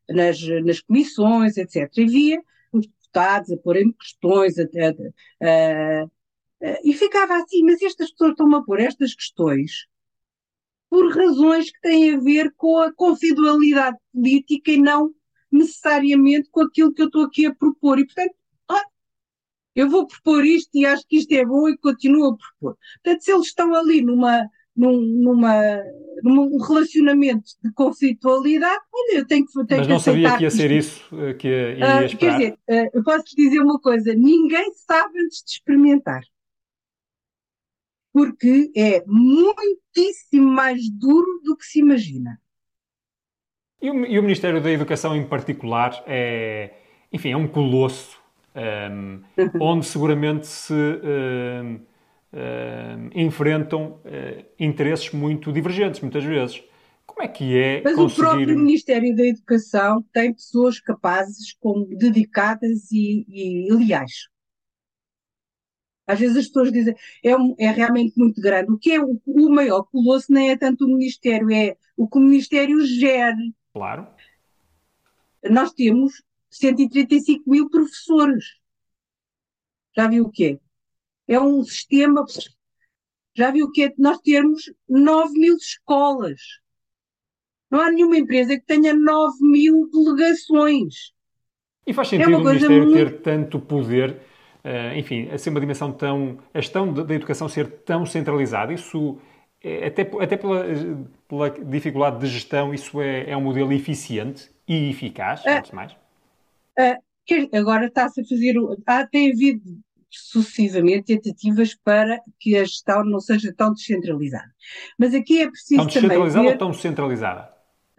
nas, 0.08 0.40
nas 0.64 0.80
comissões, 0.80 1.56
etc., 1.56 1.90
e 1.96 2.06
via 2.06 2.42
deputados 3.16 3.50
a 3.50 3.56
porem 3.58 3.92
questões, 3.92 4.58
a, 4.58 4.62
a, 4.62 6.02
a, 6.02 6.08
e 6.84 6.92
ficava 6.92 7.36
assim, 7.36 7.62
mas 7.62 7.80
estas 7.82 8.10
pessoas 8.10 8.32
estão 8.32 8.54
a 8.54 8.64
pôr 8.64 8.80
estas 8.80 9.14
questões 9.14 9.86
por 10.88 11.14
razões 11.14 11.70
que 11.70 11.80
têm 11.80 12.14
a 12.14 12.20
ver 12.20 12.52
com 12.56 12.78
a 12.78 12.92
confidencialidade 12.92 13.96
política 14.12 14.70
e 14.70 14.78
não 14.78 15.12
necessariamente 15.50 16.48
com 16.50 16.62
aquilo 16.62 16.92
que 16.92 17.02
eu 17.02 17.06
estou 17.06 17.24
aqui 17.24 17.46
a 17.46 17.54
propor. 17.54 17.98
E, 17.98 18.06
portanto, 18.06 18.34
eu 19.74 19.90
vou 19.90 20.06
propor 20.06 20.44
isto 20.44 20.70
e 20.74 20.86
acho 20.86 21.06
que 21.06 21.18
isto 21.18 21.32
é 21.32 21.44
bom 21.44 21.68
e 21.68 21.76
continuo 21.76 22.30
a 22.30 22.36
propor. 22.36 22.78
Portanto, 23.02 23.22
se 23.22 23.32
eles 23.32 23.46
estão 23.48 23.74
ali 23.74 24.00
numa, 24.00 24.48
num, 24.76 25.00
numa, 25.00 25.82
num 26.22 26.58
relacionamento 26.58 27.50
de 27.62 27.72
conflitualidade, 27.72 28.82
olha, 28.92 29.18
eu 29.18 29.26
tenho 29.26 29.46
que, 29.46 29.52
tenho 29.66 29.80
Mas 29.80 29.88
não 29.88 29.98
sabia 29.98 30.36
que 30.36 30.42
ia 30.44 30.50
ser 30.50 30.70
isso, 30.70 31.02
eh, 31.20 31.34
que 31.34 31.48
ia, 31.48 32.06
uh, 32.06 32.16
Quer 32.16 32.32
dizer, 32.32 32.52
uh, 32.52 32.90
eu 32.92 33.02
posso 33.02 33.24
te 33.24 33.36
dizer 33.36 33.60
uma 33.60 33.80
coisa, 33.80 34.14
ninguém 34.14 34.72
sabe 34.74 35.20
antes 35.20 35.42
de 35.44 35.52
experimentar. 35.52 36.22
Porque 38.12 38.70
é 38.74 39.04
muitíssimo 39.06 40.50
mais 40.50 40.88
duro 40.90 41.40
do 41.44 41.56
que 41.56 41.64
se 41.64 41.80
imagina. 41.80 42.40
E 43.80 43.90
o, 43.90 44.06
e 44.06 44.18
o 44.18 44.22
Ministério 44.22 44.62
da 44.62 44.70
Educação 44.70 45.14
em 45.14 45.26
particular 45.26 46.02
é 46.06 46.70
enfim, 47.12 47.32
é 47.32 47.36
um 47.36 47.46
colosso 47.46 48.20
um, 48.54 49.22
onde 49.60 49.86
seguramente 49.86 50.46
se 50.46 50.72
um, 50.72 51.80
um, 52.36 53.10
enfrentam 53.14 54.00
uh, 54.04 54.44
interesses 54.58 55.10
muito 55.10 55.52
divergentes, 55.52 56.00
muitas 56.00 56.22
vezes. 56.22 56.62
Como 57.06 57.22
é 57.22 57.28
que 57.28 57.56
é 57.56 57.82
Mas 57.82 57.94
conseguir... 57.94 58.20
o 58.20 58.24
próprio 58.24 58.58
Ministério 58.58 59.16
da 59.16 59.24
Educação 59.24 60.04
tem 60.12 60.34
pessoas 60.34 60.78
capazes, 60.78 61.54
como 61.58 61.86
dedicadas 61.86 62.90
e, 62.92 63.24
e 63.28 63.72
leais. 63.72 64.28
Às 66.06 66.20
vezes 66.20 66.36
as 66.36 66.46
pessoas 66.46 66.70
dizem 66.70 66.94
é, 67.24 67.32
é 67.58 67.70
realmente 67.70 68.18
muito 68.18 68.40
grande. 68.40 68.70
O 68.70 68.78
que 68.78 68.92
é 68.92 69.00
o, 69.00 69.20
o 69.26 69.50
maior 69.50 69.84
colosso 69.84 70.30
nem 70.30 70.50
é 70.50 70.56
tanto 70.56 70.84
o 70.84 70.88
Ministério, 70.88 71.50
é 71.50 71.76
o 71.96 72.06
que 72.06 72.18
o 72.18 72.20
Ministério 72.20 72.84
gere. 72.84 73.54
Claro. 73.72 74.06
Nós 75.50 75.72
temos 75.72 76.22
135 76.50 77.48
mil 77.48 77.70
professores. 77.70 78.44
Já 79.96 80.06
viu 80.06 80.24
o 80.24 80.30
que 80.30 80.60
é? 81.28 81.34
É 81.34 81.40
um 81.40 81.62
sistema. 81.64 82.24
Já 83.34 83.50
viu 83.50 83.66
o 83.66 83.72
que 83.72 83.84
é? 83.84 83.92
Nós 83.98 84.18
temos 84.18 84.72
9 84.88 85.32
mil 85.38 85.56
escolas. 85.56 86.40
Não 87.70 87.80
há 87.80 87.90
nenhuma 87.90 88.16
empresa 88.16 88.58
que 88.58 88.64
tenha 88.64 88.94
9 88.94 89.36
mil 89.42 89.90
delegações. 89.90 91.12
E 91.86 91.92
faz 91.92 92.08
É 92.08 92.10
sentido 92.12 92.28
uma 92.28 92.38
o 92.38 92.44
Ministério 92.44 92.84
muito- 92.84 92.94
ter 92.96 93.20
tanto 93.22 93.60
poder, 93.60 94.20
eh, 94.64 94.98
enfim, 94.98 95.28
a 95.30 95.38
ser 95.38 95.50
uma 95.50 95.60
dimensão 95.60 95.92
tão. 95.92 96.38
a 96.54 96.60
gestão 96.60 96.92
da 96.92 97.14
educação 97.14 97.48
ser 97.48 97.70
tão 97.84 98.04
centralizada? 98.06 98.72
Isso, 98.72 99.18
é- 99.62 99.86
até, 99.86 100.02
até 100.20 100.36
pela, 100.36 100.64
pela 101.28 101.50
dificuldade 101.50 102.20
de 102.20 102.26
gestão, 102.28 102.72
isso 102.72 103.00
é, 103.00 103.30
é 103.30 103.36
um 103.36 103.40
modelo 103.42 103.72
eficiente 103.72 104.50
e 104.66 104.90
eficaz, 104.90 105.44
É. 105.44 105.58
antes 105.58 105.70
de 105.70 105.76
mais? 105.76 105.96
que 107.24 107.48
agora 107.54 107.86
está-se 107.86 108.20
a 108.20 108.24
fazer. 108.24 108.54
Há, 108.86 109.04
tem 109.06 109.32
havido 109.32 109.60
sucessivamente 110.10 111.04
tentativas 111.18 111.74
para 111.74 112.20
que 112.38 112.56
a 112.56 112.64
gestão 112.64 113.04
não 113.04 113.20
seja 113.20 113.52
tão 113.54 113.72
descentralizada. 113.72 114.50
Mas 114.98 115.14
aqui 115.14 115.40
é 115.42 115.50
preciso 115.50 115.76
Tão 115.76 115.86
descentralizada 115.86 116.42
ver, 116.46 116.52
ou 116.52 116.58
tão 116.58 116.72
centralizada? 116.72 117.56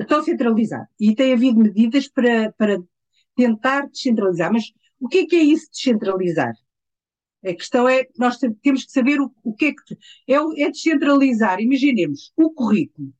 tão 0.08 0.24
centralizada. 0.24 0.88
E 1.00 1.16
tem 1.16 1.34
havido 1.34 1.60
medidas 1.60 2.08
para, 2.08 2.52
para 2.54 2.78
tentar 3.36 3.88
descentralizar. 3.88 4.52
Mas 4.52 4.72
o 5.00 5.08
que 5.08 5.20
é 5.20 5.26
que 5.26 5.36
é 5.36 5.44
isso 5.44 5.70
descentralizar? 5.72 6.54
A 7.46 7.54
questão 7.54 7.88
é, 7.88 8.06
nós 8.18 8.38
te- 8.38 8.52
temos 8.62 8.86
que 8.86 8.92
saber 8.92 9.20
o, 9.22 9.32
o 9.44 9.54
que 9.54 9.66
é 9.68 9.72
que 9.74 9.98
é, 10.28 10.64
é 10.64 10.72
descentralizar. 10.72 11.60
Imaginemos 11.62 12.32
o 12.36 12.52
currículo. 12.52 13.14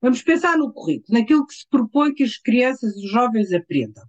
Vamos 0.00 0.22
pensar 0.22 0.58
no 0.58 0.72
currículo, 0.72 1.18
naquilo 1.18 1.46
que 1.46 1.54
se 1.54 1.66
propõe 1.68 2.12
que 2.12 2.24
as 2.24 2.36
crianças 2.36 2.94
e 2.96 3.06
os 3.06 3.10
jovens 3.10 3.52
aprendam. 3.52 4.04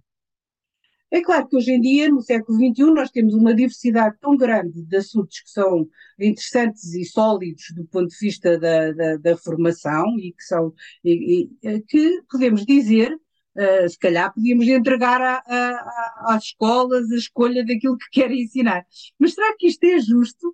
É 1.16 1.20
claro 1.22 1.46
que 1.48 1.56
hoje 1.56 1.70
em 1.72 1.80
dia, 1.80 2.08
no 2.10 2.20
século 2.20 2.58
XXI, 2.58 2.92
nós 2.92 3.08
temos 3.10 3.34
uma 3.34 3.54
diversidade 3.54 4.16
tão 4.20 4.36
grande 4.36 4.82
de 4.82 4.96
assuntos 4.96 5.40
que 5.42 5.50
são 5.50 5.88
interessantes 6.18 6.92
e 6.94 7.04
sólidos 7.04 7.66
do 7.76 7.84
ponto 7.86 8.08
de 8.08 8.16
vista 8.20 8.58
da, 8.58 8.90
da, 8.92 9.16
da 9.18 9.36
formação 9.36 10.04
e 10.18 10.32
que 10.32 10.42
são 10.42 10.74
e- 11.04 11.44
e, 11.62 11.68
eh, 11.68 11.80
que 11.86 12.20
podemos 12.28 12.66
dizer, 12.66 13.16
eh, 13.56 13.88
se 13.88 13.96
calhar 13.98 14.34
podíamos 14.34 14.66
entregar 14.66 15.20
a- 15.22 15.42
a- 15.46 16.24
a- 16.30 16.34
às 16.34 16.44
escolas 16.46 17.08
a 17.12 17.16
escolha 17.16 17.64
daquilo 17.64 17.96
que 17.96 18.10
querem 18.20 18.42
ensinar. 18.42 18.84
Mas 19.18 19.34
será 19.34 19.54
que 19.56 19.68
isto 19.68 19.84
é 19.84 20.00
justo? 20.00 20.52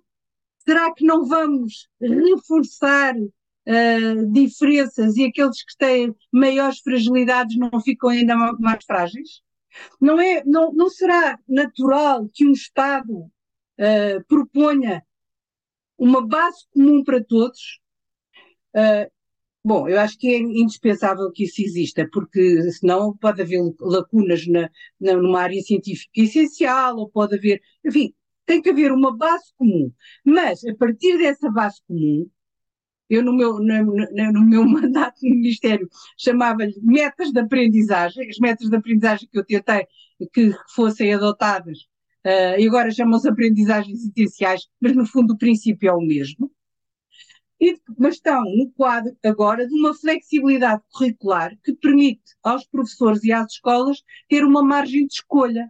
Será 0.65 0.93
que 0.93 1.05
não 1.05 1.25
vamos 1.27 1.89
reforçar 2.01 3.15
eh, 3.65 4.15
diferenças 4.31 5.17
e 5.17 5.25
aqueles 5.25 5.63
que 5.63 5.77
têm 5.77 6.15
maiores 6.31 6.79
fragilidades 6.81 7.57
não 7.57 7.81
ficam 7.81 8.09
ainda 8.09 8.35
ma- 8.35 8.53
mais 8.59 8.83
frágeis? 8.85 9.41
Não, 9.99 10.19
é, 10.19 10.43
não, 10.45 10.73
não 10.73 10.89
será 10.89 11.39
natural 11.47 12.27
que 12.33 12.45
um 12.45 12.51
Estado 12.51 13.29
eh, 13.77 14.19
proponha 14.27 15.03
uma 15.97 16.25
base 16.27 16.65
comum 16.73 17.03
para 17.03 17.23
todos? 17.23 17.79
Eh, 18.75 19.09
bom, 19.63 19.89
eu 19.89 19.99
acho 19.99 20.17
que 20.19 20.29
é 20.29 20.37
indispensável 20.39 21.31
que 21.33 21.45
isso 21.45 21.61
exista, 21.61 22.07
porque 22.13 22.61
senão 22.73 23.17
pode 23.17 23.41
haver 23.41 23.61
lacunas 23.81 24.47
na, 24.47 24.69
na- 24.99 25.15
numa 25.17 25.41
área 25.41 25.61
científica 25.61 26.11
essencial, 26.21 26.97
ou 26.97 27.09
pode 27.09 27.35
haver. 27.37 27.61
Enfim, 27.85 28.13
tem 28.45 28.61
que 28.61 28.69
haver 28.71 28.91
uma 28.93 29.15
base 29.17 29.45
comum. 29.57 29.91
Mas, 30.25 30.63
a 30.65 30.75
partir 30.75 31.17
dessa 31.19 31.49
base 31.51 31.81
comum, 31.87 32.29
eu 33.11 33.23
no 33.23 33.33
meu, 33.35 33.59
no, 33.59 33.83
no- 34.33 34.45
meu 34.47 34.65
mandato 34.67 35.17
no 35.23 35.35
Ministério 35.35 35.89
chamava-lhe 36.17 36.73
metas 36.81 37.31
de 37.31 37.39
aprendizagem, 37.39 38.29
as 38.29 38.37
metas 38.39 38.69
de 38.69 38.75
aprendizagem 38.75 39.27
que 39.31 39.37
eu 39.39 39.45
tentei 39.45 39.87
que 40.33 40.51
fossem 40.75 41.13
adotadas, 41.13 41.79
eh, 42.23 42.61
e 42.61 42.67
agora 42.67 42.91
chamam-se 42.91 43.27
aprendizagens 43.29 43.99
essenciais, 44.05 44.67
mas 44.79 44.95
no 44.95 45.05
fundo 45.05 45.33
o 45.33 45.37
princípio 45.37 45.89
é 45.89 45.93
o 45.93 46.01
mesmo. 46.01 46.51
E, 47.59 47.79
mas 47.97 48.15
estão 48.15 48.43
no 48.43 48.71
quadro 48.71 49.15
agora 49.23 49.67
de 49.67 49.73
uma 49.75 49.93
flexibilidade 49.93 50.81
curricular 50.91 51.55
que 51.63 51.73
permite 51.73 52.23
aos 52.43 52.65
professores 52.65 53.23
e 53.23 53.31
às 53.31 53.53
escolas 53.53 54.03
ter 54.27 54.43
uma 54.43 54.63
margem 54.63 55.05
de 55.05 55.13
escolha. 55.13 55.69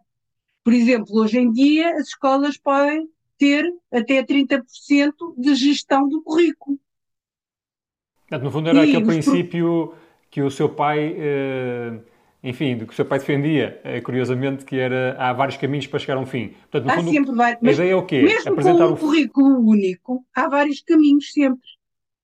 Por 0.63 0.73
exemplo, 0.73 1.15
hoje 1.19 1.39
em 1.39 1.51
dia 1.51 1.93
as 1.95 2.09
escolas 2.09 2.57
podem 2.57 3.09
ter 3.37 3.65
até 3.91 4.23
30% 4.23 5.35
de 5.37 5.55
gestão 5.55 6.07
do 6.09 6.23
currículo. 6.23 6.79
Portanto, 8.31 8.43
no 8.45 8.51
fundo 8.51 8.69
era 8.69 8.85
E 8.85 8.95
aquele 8.95 8.97
os 8.99 9.03
pro- 9.03 9.33
princípio 9.33 9.93
que 10.29 10.41
o 10.41 10.49
seu 10.49 10.69
pai, 10.69 11.13
eh, 11.19 11.99
enfim, 12.41 12.77
do 12.77 12.87
que 12.87 12.93
o 12.93 12.95
seu 12.95 13.03
pai 13.05 13.19
defendia, 13.19 13.81
eh, 13.83 13.99
curiosamente, 13.99 14.63
que 14.63 14.77
era 14.79 15.17
há 15.19 15.33
vários 15.33 15.57
caminhos 15.57 15.85
para 15.87 15.99
chegar 15.99 16.15
a 16.15 16.21
um 16.21 16.25
fim. 16.25 16.55
Portanto, 16.71 16.85
no 16.85 16.91
Há 16.91 16.95
fundo, 16.95 17.11
sempre 17.11 17.31
a 17.31 17.57
mas 17.61 17.75
ideia 17.75 17.91
é 17.91 17.95
o 17.95 18.05
quê? 18.05 18.21
mesmo 18.21 18.53
Apresentar 18.53 18.85
com 18.85 18.91
um 18.91 18.93
o 18.93 18.97
currículo 18.97 19.59
único, 19.69 20.25
há 20.33 20.47
vários 20.47 20.79
caminhos 20.81 21.29
sempre. 21.33 21.67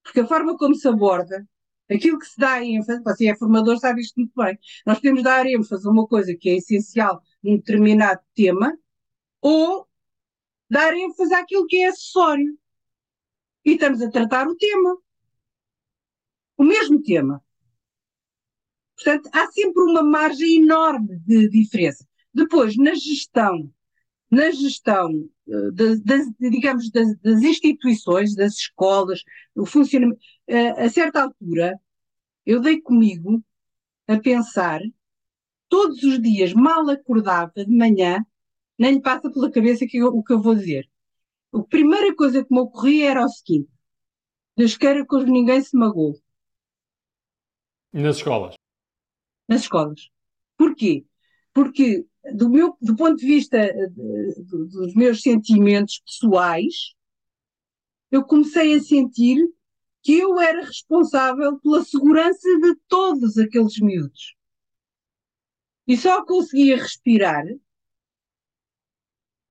Porque 0.01 0.21
a 0.21 0.25
forma 0.25 0.57
como 0.57 0.73
se 0.75 0.87
aborda, 0.87 1.45
aquilo 1.91 2.17
que 2.17 2.25
se 2.25 2.39
dá 2.39 2.63
ênfase, 2.63 3.03
você 3.03 3.27
é 3.27 3.35
formador, 3.35 3.77
sabe 3.77 3.99
isto 3.99 4.15
muito 4.15 4.31
bem. 4.33 4.57
Nós 4.85 4.99
podemos 4.99 5.21
dar 5.23 5.45
ênfase 5.45 5.85
a 5.85 5.91
uma 5.91 6.07
coisa 6.07 6.33
que 6.33 6.49
é 6.49 6.55
essencial 6.55 7.21
num 7.43 7.57
determinado 7.57 8.21
tema, 8.33 8.73
ou 9.41 9.85
dar 10.69 10.93
ênfase 10.93 11.33
àquilo 11.33 11.67
que 11.67 11.83
é 11.83 11.89
acessório. 11.89 12.57
E 13.65 13.71
estamos 13.73 14.01
a 14.01 14.09
tratar 14.09 14.47
o 14.47 14.55
tema. 14.55 14.95
O 16.57 16.63
mesmo 16.71 17.01
tema. 17.01 17.35
Portanto, 18.95 19.29
há 19.33 19.47
sempre 19.51 19.83
uma 19.83 20.03
margem 20.03 20.57
enorme 20.63 21.19
de 21.25 21.49
diferença. 21.49 22.05
Depois, 22.33 22.75
na 22.77 22.93
gestão, 22.95 23.71
na 24.31 24.51
gestão, 24.51 25.29
eh, 25.49 25.71
das, 25.73 26.01
das- 26.01 26.27
digamos, 26.39 26.91
das, 26.91 27.17
das 27.19 27.41
instituições, 27.43 28.35
das 28.35 28.55
escolas, 28.55 29.23
o 29.55 29.65
funcionamento, 29.65 30.21
eh, 30.47 30.69
a 30.85 30.89
certa 30.89 31.23
altura, 31.23 31.79
eu 32.45 32.61
dei 32.61 32.81
comigo 32.81 33.43
a 34.07 34.19
pensar, 34.19 34.81
todos 35.69 36.03
os 36.03 36.21
dias, 36.21 36.53
mal 36.53 36.89
acordava 36.89 37.53
de 37.65 37.75
manhã, 37.75 38.25
nem 38.79 38.93
lhe 38.95 39.01
passa 39.01 39.31
pela 39.31 39.51
cabeça 39.51 39.87
que 39.87 39.97
eu- 39.99 40.09
o 40.09 40.23
que 40.23 40.33
eu 40.33 40.41
vou 40.41 40.55
dizer. 40.55 40.89
A 41.53 41.63
primeira 41.63 42.15
coisa 42.15 42.43
que 42.45 42.53
me 42.53 42.61
ocorria 42.61 43.11
era 43.11 43.25
o 43.25 43.29
seguinte: 43.29 43.69
Deus 44.57 44.77
queira 44.77 45.05
que 45.07 45.17
ninguém 45.25 45.61
se 45.61 45.77
magoe 45.77 46.15
nas 48.01 48.17
escolas. 48.17 48.55
nas 49.47 49.61
escolas. 49.61 50.09
Porquê? 50.57 51.05
Porque, 51.53 52.05
do, 52.33 52.49
meu, 52.49 52.77
do 52.81 52.95
ponto 52.95 53.15
de 53.17 53.25
vista 53.25 53.57
eh, 53.57 53.87
de- 53.87 54.43
do- 54.43 54.65
dos 54.67 54.93
meus 54.93 55.21
sentimentos 55.21 55.99
pessoais, 56.05 56.93
eu 58.11 58.23
comecei 58.23 58.73
a 58.75 58.79
sentir 58.79 59.37
que 60.03 60.19
eu 60.19 60.39
era 60.39 60.61
responsável 60.65 61.59
pela 61.59 61.83
segurança 61.83 62.47
de 62.59 62.75
todos 62.87 63.37
aqueles 63.37 63.79
miúdos. 63.79 64.35
E 65.87 65.97
só 65.97 66.23
conseguia 66.25 66.77
respirar. 66.77 67.45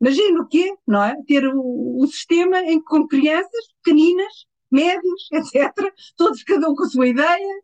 Imagina 0.00 0.42
o 0.42 0.46
quê, 0.46 0.74
não 0.86 1.02
é? 1.02 1.16
Ter 1.26 1.46
o, 1.46 1.98
o 2.02 2.06
sistema 2.06 2.60
em 2.60 2.78
que 2.78 2.84
com 2.84 3.06
crianças 3.08 3.66
pequeninas, 3.82 4.46
médias, 4.70 5.28
etc., 5.32 5.92
todos, 6.16 6.42
cada 6.42 6.68
um 6.68 6.74
com 6.74 6.84
a 6.84 6.88
sua 6.88 7.08
ideia, 7.08 7.62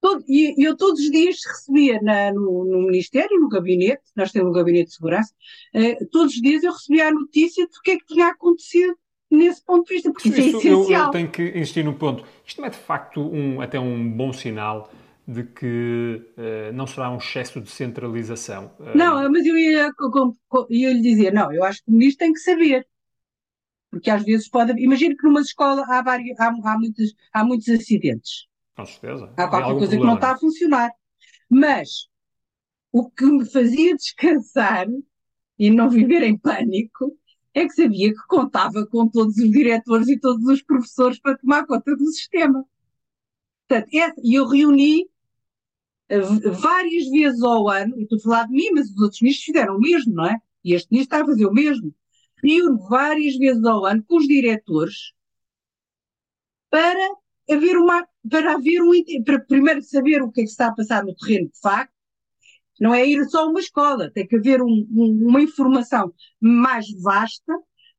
Todo- 0.00 0.24
e 0.28 0.54
eu 0.64 0.76
todos 0.76 1.00
os 1.00 1.10
dias 1.10 1.38
recebia 1.44 2.00
na- 2.00 2.32
no, 2.32 2.64
no 2.64 2.82
Ministério, 2.82 3.40
no 3.40 3.48
gabinete, 3.48 4.02
nós 4.16 4.30
temos 4.30 4.50
um 4.50 4.52
gabinete 4.52 4.88
de 4.88 4.94
segurança, 4.94 5.34
eh, 5.74 5.96
todos 6.12 6.34
os 6.34 6.40
dias 6.40 6.62
eu 6.62 6.72
recebia 6.72 7.08
a 7.08 7.12
notícia 7.12 7.66
do 7.66 7.80
que 7.82 7.90
é 7.92 7.96
que 7.98 8.06
tinha 8.06 8.28
acontecido 8.28 8.96
nesse 9.30 9.62
ponto 9.64 9.86
de 9.88 9.94
vista, 9.94 10.12
porque 10.12 10.28
isso, 10.28 10.38
Isso, 10.40 10.56
é 10.68 10.72
eu, 10.72 10.80
essencial. 10.80 11.06
eu 11.06 11.10
tenho 11.10 11.30
que 11.30 11.42
insistir 11.48 11.84
num 11.84 11.94
ponto. 11.94 12.24
Isto 12.46 12.60
não 12.60 12.68
é 12.68 12.70
de 12.70 12.78
facto 12.78 13.20
um, 13.20 13.60
até 13.60 13.78
um 13.78 14.10
bom 14.10 14.32
sinal 14.32 14.90
de 15.26 15.42
que 15.44 16.22
eh, 16.38 16.72
não 16.72 16.86
será 16.86 17.10
um 17.10 17.18
excesso 17.18 17.60
de 17.60 17.70
centralização. 17.70 18.70
Eh, 18.80 18.96
Não, 18.96 19.30
mas 19.30 19.44
eu 19.44 19.58
ia, 19.58 19.90
ia 20.70 20.92
lhe 20.92 21.02
dizer, 21.02 21.32
não, 21.32 21.52
eu 21.52 21.62
acho 21.64 21.84
que 21.84 21.90
o 21.90 21.92
ministro 21.92 22.20
tem 22.24 22.32
que 22.32 22.40
saber. 22.40 22.86
Porque 23.90 24.10
às 24.10 24.22
vezes 24.24 24.48
pode. 24.48 24.72
Imagino 24.82 25.16
que 25.16 25.26
numa 25.26 25.40
escola 25.40 25.84
há, 25.88 26.02
vários, 26.02 26.38
há, 26.40 26.48
há, 26.48 26.78
muitos, 26.78 27.14
há 27.32 27.44
muitos 27.44 27.68
acidentes. 27.68 28.46
Com 28.78 28.86
certeza. 28.86 29.32
Há 29.36 29.48
qualquer 29.48 29.72
coisa 29.72 29.88
que 29.88 29.96
não 29.96 30.12
problema. 30.12 30.14
está 30.14 30.30
a 30.30 30.38
funcionar. 30.38 30.92
Mas 31.50 32.08
o 32.92 33.10
que 33.10 33.26
me 33.26 33.44
fazia 33.44 33.96
descansar 33.98 34.86
e 35.58 35.68
não 35.68 35.90
viver 35.90 36.22
em 36.22 36.38
pânico 36.38 37.18
é 37.52 37.66
que 37.66 37.74
sabia 37.74 38.12
que 38.12 38.26
contava 38.28 38.86
com 38.86 39.08
todos 39.08 39.36
os 39.36 39.50
diretores 39.50 40.06
e 40.06 40.20
todos 40.20 40.44
os 40.44 40.62
professores 40.62 41.18
para 41.18 41.36
tomar 41.36 41.66
conta 41.66 41.96
do 41.96 42.06
sistema. 42.06 42.64
Portanto, 43.66 43.90
e 44.22 44.34
eu 44.34 44.46
reuni 44.46 45.06
uh, 46.12 46.52
várias 46.52 47.08
vezes 47.08 47.42
ao 47.42 47.68
ano, 47.68 47.96
eu 47.96 48.04
estou 48.04 48.18
a 48.18 48.22
falar 48.22 48.46
de 48.46 48.52
mim, 48.52 48.70
mas 48.74 48.88
os 48.90 49.00
outros 49.00 49.20
ministros 49.20 49.44
fizeram 49.44 49.76
o 49.76 49.80
mesmo, 49.80 50.14
não 50.14 50.26
é? 50.26 50.36
E 50.62 50.72
este 50.72 50.88
ministro 50.92 51.16
está 51.16 51.24
a 51.24 51.26
fazer 51.26 51.46
o 51.46 51.52
mesmo. 51.52 51.92
Reúno 52.44 52.78
várias 52.88 53.36
vezes 53.36 53.64
ao 53.64 53.84
ano 53.84 54.04
com 54.06 54.18
os 54.18 54.28
diretores 54.28 55.12
para 56.70 57.18
haver 57.50 57.76
uma, 57.76 58.06
para 58.30 58.54
haver 58.54 58.82
um, 58.82 58.92
para 59.24 59.40
primeiro 59.40 59.82
saber 59.82 60.22
o 60.22 60.30
que 60.30 60.42
é 60.42 60.44
que 60.44 60.50
está 60.50 60.68
a 60.68 60.74
passar 60.74 61.04
no 61.04 61.14
terreno 61.14 61.48
de 61.48 61.60
facto, 61.60 61.92
não 62.80 62.94
é 62.94 63.04
ir 63.04 63.24
só 63.28 63.44
a 63.44 63.48
uma 63.48 63.60
escola, 63.60 64.10
tem 64.10 64.26
que 64.26 64.36
haver 64.36 64.62
um, 64.62 64.86
um, 64.90 65.28
uma 65.28 65.42
informação 65.42 66.12
mais 66.40 66.86
vasta 67.02 67.52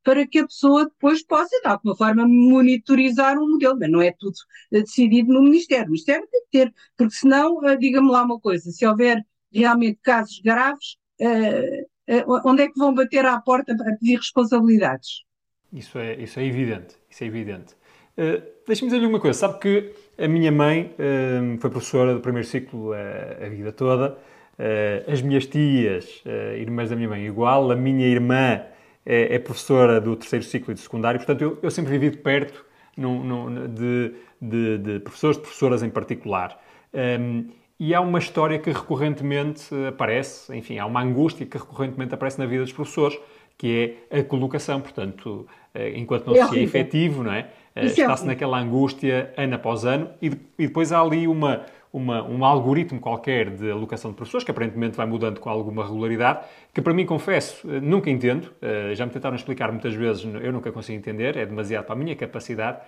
para 0.04 0.26
que 0.26 0.40
a 0.40 0.46
pessoa 0.46 0.86
depois 0.86 1.24
possa, 1.24 1.60
de 1.62 1.68
alguma 1.68 1.96
forma, 1.96 2.26
monitorizar 2.26 3.38
um 3.38 3.52
modelo, 3.52 3.78
mas 3.78 3.92
não 3.92 4.02
é 4.02 4.14
tudo 4.18 4.36
decidido 4.72 5.34
no 5.34 5.44
Ministério. 5.44 5.88
O 5.88 5.90
Ministério 5.90 6.28
tem 6.32 6.42
que 6.42 6.50
ter, 6.52 6.74
porque 6.98 7.14
senão, 7.14 7.64
eh, 7.66 7.76
diga-me 7.76 8.10
lá 8.10 8.24
uma 8.24 8.40
coisa, 8.40 8.72
se 8.72 8.86
houver 8.88 9.24
realmente 9.52 10.00
casos 10.02 10.40
graves, 10.40 10.96
uh, 11.22 12.48
onde 12.48 12.64
é 12.64 12.68
que 12.68 12.80
vão 12.80 12.94
bater 12.94 13.26
à 13.26 13.40
porta 13.42 13.76
para 13.76 13.96
pedir 13.98 14.18
responsabilidades? 14.18 15.24
Isso 15.72 15.98
é, 16.00 16.16
isso 16.22 16.40
é 16.40 16.46
evidente, 16.46 16.96
isso 17.10 17.24
é 17.24 17.28
evidente. 17.28 17.76
Uh, 18.20 18.60
Deixa-me 18.68 18.92
dizer-lhe 18.92 19.08
uma 19.08 19.20
coisa, 19.20 19.40
sabe 19.40 19.60
que 19.60 19.94
a 20.18 20.28
minha 20.28 20.52
mãe 20.52 20.94
uh, 20.94 21.58
foi 21.60 21.70
professora 21.70 22.14
do 22.14 22.20
primeiro 22.20 22.46
ciclo 22.46 22.92
a, 22.92 23.46
a 23.46 23.50
vida 23.50 23.72
toda, 23.72 24.12
uh, 24.60 25.12
as 25.12 25.22
minhas 25.22 25.48
tias, 25.48 26.22
irmãs 26.58 26.90
da 26.90 26.98
minha 26.98 27.08
mãe 27.08 27.26
igual, 27.26 27.72
a 27.72 27.76
minha 27.76 28.06
irmã 28.06 28.62
é 29.06 29.40
professora 29.40 30.00
do 30.00 30.16
terceiro 30.16 30.44
ciclo 30.44 30.72
e 30.72 30.76
do 30.76 30.80
secundário, 30.82 31.18
portanto 31.18 31.42
eu, 31.42 31.58
eu 31.64 31.72
sempre 31.72 31.94
vivi 31.94 32.12
de 32.12 32.18
perto 32.18 32.64
num, 32.96 33.24
num, 33.24 33.68
de, 33.74 34.14
de, 34.40 34.78
de, 34.78 35.00
professores, 35.00 35.38
de 35.38 35.42
professoras 35.44 35.82
em 35.82 35.90
particular. 35.90 36.62
Um, 36.94 37.00
ehm, 37.00 37.46
e 37.80 37.96
há 37.96 38.02
uma 38.02 38.20
história 38.20 38.60
que 38.60 38.70
recorrentemente 38.70 39.74
aparece, 39.88 40.56
enfim, 40.56 40.78
há 40.78 40.86
uma 40.86 41.02
angústia 41.02 41.46
que 41.46 41.58
recorrentemente 41.58 42.14
aparece 42.14 42.38
na 42.38 42.46
vida 42.46 42.62
dos 42.62 42.74
professores, 42.74 43.18
que 43.60 44.00
é 44.10 44.20
a 44.20 44.24
colocação, 44.24 44.80
portanto, 44.80 45.46
eh, 45.76 45.92
enquanto 45.98 46.28
não 46.28 46.36
é 46.36 46.48
se 46.48 46.58
é 46.58 46.64
efetivo, 46.64 47.24
não 47.24 47.34
é? 47.34 47.50
Eh, 47.76 47.88
está-se 47.88 48.26
naquela 48.26 48.58
angústia 48.58 49.34
ano 49.36 49.56
após 49.56 49.84
ano 49.84 50.10
e, 50.22 50.28
e 50.58 50.68
depois 50.68 50.94
há 50.94 51.02
ali 51.02 51.28
uma, 51.28 51.66
uma, 51.92 52.24
um 52.24 52.46
algoritmo 52.46 53.02
qualquer 53.02 53.50
de 53.50 53.70
alocação 53.70 54.12
de 54.12 54.16
professores, 54.16 54.46
que 54.46 54.52
aparentemente 54.52 54.96
vai 54.96 55.06
mudando 55.06 55.42
com 55.42 55.50
alguma 55.50 55.84
regularidade, 55.84 56.40
que 56.74 56.82
para 56.82 56.94
mim, 56.94 57.06
confesso, 57.06 57.70
eh, 57.70 57.82
nunca 57.82 58.10
entendo. 58.10 58.50
Já 58.96 59.06
me 59.06 59.12
tentaram 59.12 59.36
explicar 59.36 59.70
muitas 59.74 59.94
vezes, 59.94 60.24
eu 60.24 60.54
nunca 60.54 60.72
consigo 60.72 60.98
entender, 60.98 61.36
é 61.36 61.46
demasiado 61.46 61.84
para 61.84 61.96
a 61.96 61.98
minha 61.98 62.16
capacidade, 62.16 62.80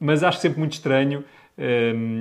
mas 0.00 0.24
acho 0.24 0.38
sempre 0.38 0.58
muito 0.58 0.72
estranho, 0.72 1.22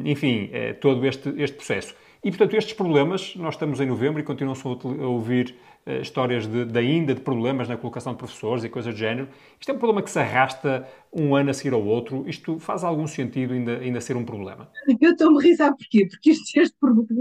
enfim, 0.04 0.50
todo 0.82 1.06
este, 1.06 1.34
este 1.38 1.56
processo. 1.56 1.96
E, 2.26 2.32
portanto, 2.32 2.56
estes 2.56 2.74
problemas, 2.74 3.36
nós 3.36 3.54
estamos 3.54 3.80
em 3.80 3.86
novembro 3.86 4.20
e 4.20 4.24
continuam-se 4.24 4.68
a 4.68 5.08
ouvir 5.08 5.56
histórias 6.02 6.48
de, 6.48 6.66
de, 6.66 6.80
ainda 6.80 7.14
de 7.14 7.22
problemas 7.22 7.68
na 7.68 7.78
colocação 7.78 8.14
de 8.14 8.18
professores 8.18 8.64
e 8.64 8.70
coisas 8.70 8.94
do 8.94 8.98
género. 8.98 9.30
Isto 9.60 9.72
é 9.72 9.74
um 9.74 9.78
problema 9.78 10.02
que 10.02 10.10
se 10.10 10.18
arrasta 10.18 10.88
um 11.14 11.36
ano 11.36 11.52
a 11.52 11.54
seguir 11.54 11.74
ao 11.74 11.86
outro. 11.86 12.28
Isto 12.28 12.60
faz 12.60 12.84
algum 12.84 13.08
sentido 13.08 13.54
ainda, 13.54 13.78
ainda 13.78 14.02
ser 14.02 14.18
um 14.18 14.26
problema? 14.26 14.70
Eu 15.00 15.12
estou-me 15.12 15.38
a 15.38 15.42
rir, 15.42 15.56
sabe 15.56 15.78
porquê? 15.78 16.08
Porque 16.08 16.32
este, 16.32 16.60
este 16.60 16.76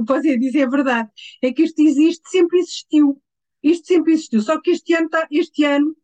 você 0.06 0.38
dizer 0.38 0.60
é 0.60 0.68
verdade, 0.68 1.10
é 1.42 1.52
que 1.52 1.62
isto 1.62 1.80
existe, 1.80 2.22
sempre 2.30 2.58
existiu. 2.58 3.20
Isto 3.62 3.86
sempre 3.86 4.12
existiu, 4.12 4.40
só 4.42 4.60
que 4.60 4.70
este 4.70 4.94
ano, 4.94 5.08
tá, 5.08 5.26
este 5.30 5.64
ano 5.64 5.94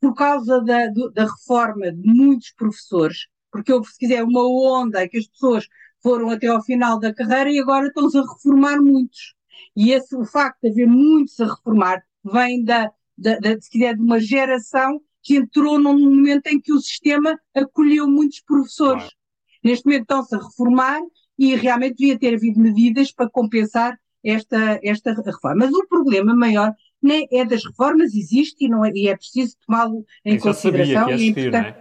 por 0.00 0.14
causa 0.14 0.60
da, 0.60 0.88
do, 0.88 1.10
da 1.10 1.24
reforma 1.24 1.92
de 1.92 2.08
muitos 2.08 2.52
professores, 2.52 3.26
porque 3.50 3.72
houve, 3.72 3.88
se 3.88 3.98
quiser, 3.98 4.22
uma 4.24 4.42
onda 4.46 5.08
que 5.08 5.18
as 5.18 5.26
pessoas 5.26 5.66
foram 6.02 6.28
até 6.30 6.48
ao 6.48 6.62
final 6.62 6.98
da 6.98 7.14
carreira 7.14 7.50
e 7.50 7.58
agora 7.58 7.86
estão-se 7.86 8.18
a 8.18 8.20
reformar 8.20 8.80
muitos. 8.82 9.34
E 9.76 9.92
esse, 9.92 10.14
o 10.16 10.24
facto 10.24 10.60
de 10.62 10.70
haver 10.70 10.86
muitos 10.86 11.38
a 11.40 11.46
reformar 11.46 12.02
vem 12.24 12.64
da, 12.64 12.90
da, 13.16 13.38
da, 13.38 13.60
se 13.60 13.70
quiser, 13.70 13.94
de 13.94 14.02
uma 14.02 14.20
geração 14.20 15.00
que 15.22 15.36
entrou 15.36 15.78
num 15.78 15.98
momento 15.98 16.46
em 16.48 16.60
que 16.60 16.72
o 16.72 16.80
sistema 16.80 17.38
acolheu 17.54 18.06
muitos 18.06 18.40
professores. 18.40 19.04
Claro. 19.04 19.16
Neste 19.62 19.86
momento 19.86 20.02
estão-se 20.02 20.34
a 20.34 20.38
reformar 20.38 21.00
e 21.38 21.54
realmente 21.56 21.96
devia 21.96 22.18
ter 22.18 22.34
havido 22.34 22.60
medidas 22.60 23.10
para 23.10 23.30
compensar 23.30 23.98
esta, 24.22 24.78
esta 24.82 25.12
reforma. 25.14 25.66
Mas 25.66 25.72
o 25.72 25.86
problema 25.88 26.34
maior 26.34 26.74
nem 27.02 27.28
é 27.30 27.44
das 27.44 27.64
reformas, 27.64 28.14
existe 28.14 28.64
e, 28.64 28.68
não 28.68 28.84
é, 28.84 28.90
e 28.94 29.08
é 29.08 29.16
preciso 29.16 29.56
tomá-lo 29.66 30.04
em 30.24 30.38
consideração. 30.38 31.10
e 31.10 31.12
é 31.12 31.26
importante, 31.26 31.78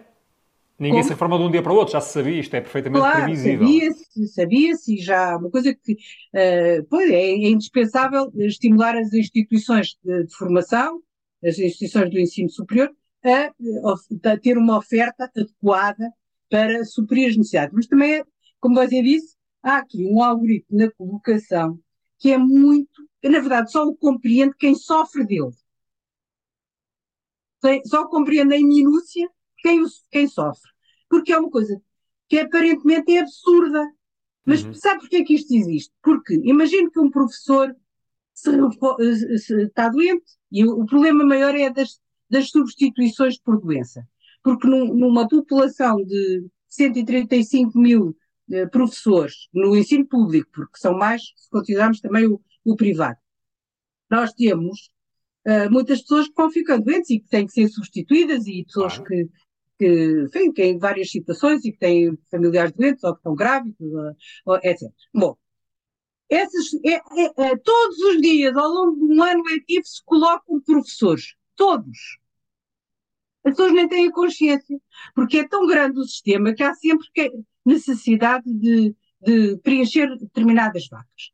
Ninguém 0.79 0.99
Como? 0.99 1.03
se 1.03 1.09
reforma 1.11 1.37
de 1.37 1.43
um 1.43 1.51
dia 1.51 1.61
para 1.61 1.71
o 1.71 1.75
outro, 1.75 1.93
já 1.93 2.01
se 2.01 2.13
sabia, 2.13 2.39
isto 2.39 2.55
é 2.55 2.61
perfeitamente 2.61 2.99
claro, 2.99 3.23
previsível. 3.23 3.67
Sabia-se, 3.67 4.27
sabia-se, 4.29 4.95
e 4.95 5.01
já 5.01 5.37
uma 5.37 5.49
coisa 5.49 5.73
que 5.73 5.93
uh, 5.93 6.85
pois 6.89 7.09
é, 7.11 7.15
é, 7.15 7.49
indispensável 7.49 8.31
estimular 8.37 8.97
as 8.97 9.13
instituições 9.13 9.95
de, 10.03 10.25
de, 10.25 10.35
formação, 10.35 11.01
as 11.45 11.59
instituições 11.59 12.09
do 12.09 12.19
ensino 12.19 12.49
superior, 12.49 12.89
a, 13.23 13.51
a, 14.31 14.37
ter 14.37 14.57
uma 14.57 14.77
oferta 14.77 15.25
adequada 15.25 16.11
para 16.49 16.83
suprir 16.85 17.29
as 17.29 17.37
necessidades. 17.37 17.73
Mas 17.73 17.87
também, 17.87 18.15
é, 18.15 18.23
como 18.59 18.75
você 18.75 19.01
disse, 19.01 19.35
há 19.61 19.77
aqui 19.77 20.05
um 20.05 20.23
algoritmo 20.23 20.77
na 20.77 20.91
colocação 20.91 21.79
que 22.17 22.31
é 22.31 22.37
muito, 22.37 23.07
na 23.23 23.39
verdade, 23.39 23.71
só 23.71 23.85
o 23.85 23.95
compreende 23.95 24.55
quem 24.57 24.73
sofre 24.75 25.25
dele. 25.25 25.51
Só 27.85 28.07
compreende 28.07 28.55
em 28.55 28.65
minúcia 28.65 29.29
quem, 29.63 29.83
quem 30.11 30.27
sofre. 30.27 30.69
Porque 31.09 31.33
é 31.33 31.39
uma 31.39 31.49
coisa 31.49 31.81
que 32.29 32.37
aparentemente 32.37 33.15
é 33.15 33.21
absurda. 33.21 33.83
Mas 34.45 34.63
uhum. 34.63 34.73
sabe 34.73 34.99
porquê 34.99 35.23
que 35.23 35.35
isto 35.35 35.53
existe? 35.53 35.93
Porque 36.03 36.35
imagino 36.43 36.91
que 36.91 36.99
um 36.99 37.09
professor 37.09 37.73
se, 38.33 38.51
se, 39.39 39.61
está 39.63 39.87
doente 39.87 40.25
e 40.51 40.65
o, 40.65 40.81
o, 40.81 40.85
problema 40.85 41.23
maior 41.23 41.55
é 41.55 41.69
das, 41.69 41.99
das 42.29 42.49
substituições 42.49 43.39
por 43.39 43.59
doença. 43.61 44.05
Porque 44.43 44.67
num, 44.67 44.93
numa 44.93 45.27
população 45.27 46.03
de 46.03 46.45
135 46.67 47.79
mil 47.79 48.17
eh, 48.51 48.65
professores 48.65 49.47
no 49.53 49.77
ensino 49.77 50.05
público, 50.05 50.49
porque 50.51 50.77
são 50.77 50.97
mais 50.97 51.21
se 51.37 51.49
considerarmos 51.49 52.01
também 52.01 52.27
o, 52.27 52.41
o 52.65 52.75
privado, 52.75 53.17
nós 54.09 54.33
temos 54.33 54.91
uh, 55.47 55.71
muitas 55.71 56.01
pessoas 56.01 56.27
que 56.27 56.33
vão 56.35 56.51
ficando 56.51 56.83
doentes 56.83 57.09
e 57.09 57.19
que 57.19 57.29
têm 57.29 57.45
que 57.45 57.53
ser 57.53 57.67
substituídas 57.69 58.45
e 58.45 58.65
pessoas 58.65 58.97
claro. 58.97 59.09
que 59.09 59.29
que, 59.77 60.23
enfim, 60.23 60.51
que 60.51 60.63
em 60.63 60.77
várias 60.77 61.09
situações 61.11 61.63
e 61.65 61.71
que 61.71 61.77
têm 61.77 62.17
familiares 62.31 62.73
doentes 62.73 63.03
ou 63.03 63.13
que 63.13 63.19
estão 63.19 63.35
grávidos, 63.35 63.77
etc. 64.63 64.91
Bom, 65.13 65.37
esses, 66.29 66.73
é, 66.83 66.95
é, 66.95 67.51
é, 67.51 67.57
todos 67.57 67.97
os 67.99 68.21
dias, 68.21 68.55
ao 68.57 68.67
longo 68.67 68.95
de 68.95 69.13
um 69.13 69.23
ano 69.23 69.43
letivo, 69.43 69.85
se 69.85 70.03
colocam 70.03 70.61
professores. 70.61 71.35
Todos. 71.55 72.17
As 73.45 73.51
pessoas 73.51 73.73
nem 73.73 73.87
têm 73.87 74.09
consciência, 74.09 74.79
porque 75.13 75.39
é 75.39 75.47
tão 75.47 75.67
grande 75.67 75.99
o 75.99 76.05
sistema 76.05 76.53
que 76.53 76.63
há 76.63 76.73
sempre 76.73 77.07
necessidade 77.65 78.51
de, 78.51 78.95
de 79.21 79.57
preencher 79.57 80.17
determinadas 80.17 80.87
vacas. 80.87 81.31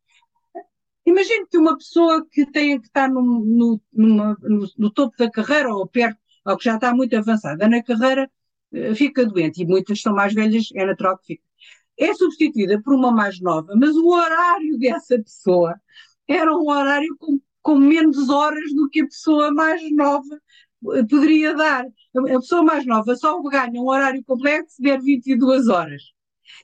Imagine 1.05 1.47
que 1.47 1.57
uma 1.57 1.77
pessoa 1.77 2.25
que, 2.29 2.45
tem, 2.45 2.79
que 2.79 2.87
está 2.87 3.07
no, 3.07 3.21
no, 3.21 3.81
numa, 3.91 4.37
no, 4.41 4.67
no 4.77 4.91
topo 4.91 5.15
da 5.17 5.29
carreira 5.31 5.73
ou 5.73 5.87
perto 5.87 6.18
ou 6.45 6.57
que 6.57 6.65
já 6.65 6.75
está 6.75 6.93
muito 6.93 7.15
avançada 7.15 7.67
na 7.67 7.83
carreira, 7.83 8.29
eh, 8.73 8.95
fica 8.95 9.25
doente, 9.25 9.61
e 9.61 9.65
muitas 9.65 10.01
são 10.01 10.13
mais 10.13 10.33
velhas, 10.33 10.69
é 10.75 10.85
natural 10.85 11.17
que 11.19 11.25
fique. 11.27 11.43
É 11.97 12.13
substituída 12.13 12.81
por 12.81 12.93
uma 12.95 13.11
mais 13.11 13.39
nova, 13.41 13.73
mas 13.75 13.95
o 13.95 14.07
horário 14.07 14.77
dessa 14.79 15.17
pessoa 15.21 15.75
era 16.27 16.55
um 16.55 16.69
horário 16.69 17.15
com, 17.19 17.39
com 17.61 17.75
menos 17.75 18.29
horas 18.29 18.73
do 18.73 18.89
que 18.89 19.01
a 19.01 19.05
pessoa 19.05 19.51
mais 19.51 19.81
nova 19.91 20.39
eh, 20.95 21.03
poderia 21.09 21.53
dar. 21.55 21.85
A 22.15 22.39
pessoa 22.39 22.63
mais 22.63 22.85
nova 22.85 23.15
só 23.15 23.41
ganha 23.43 23.81
um 23.81 23.87
horário 23.89 24.23
completo 24.23 24.71
se 24.71 24.81
der 24.81 25.01
22 25.01 25.67
horas. 25.67 26.01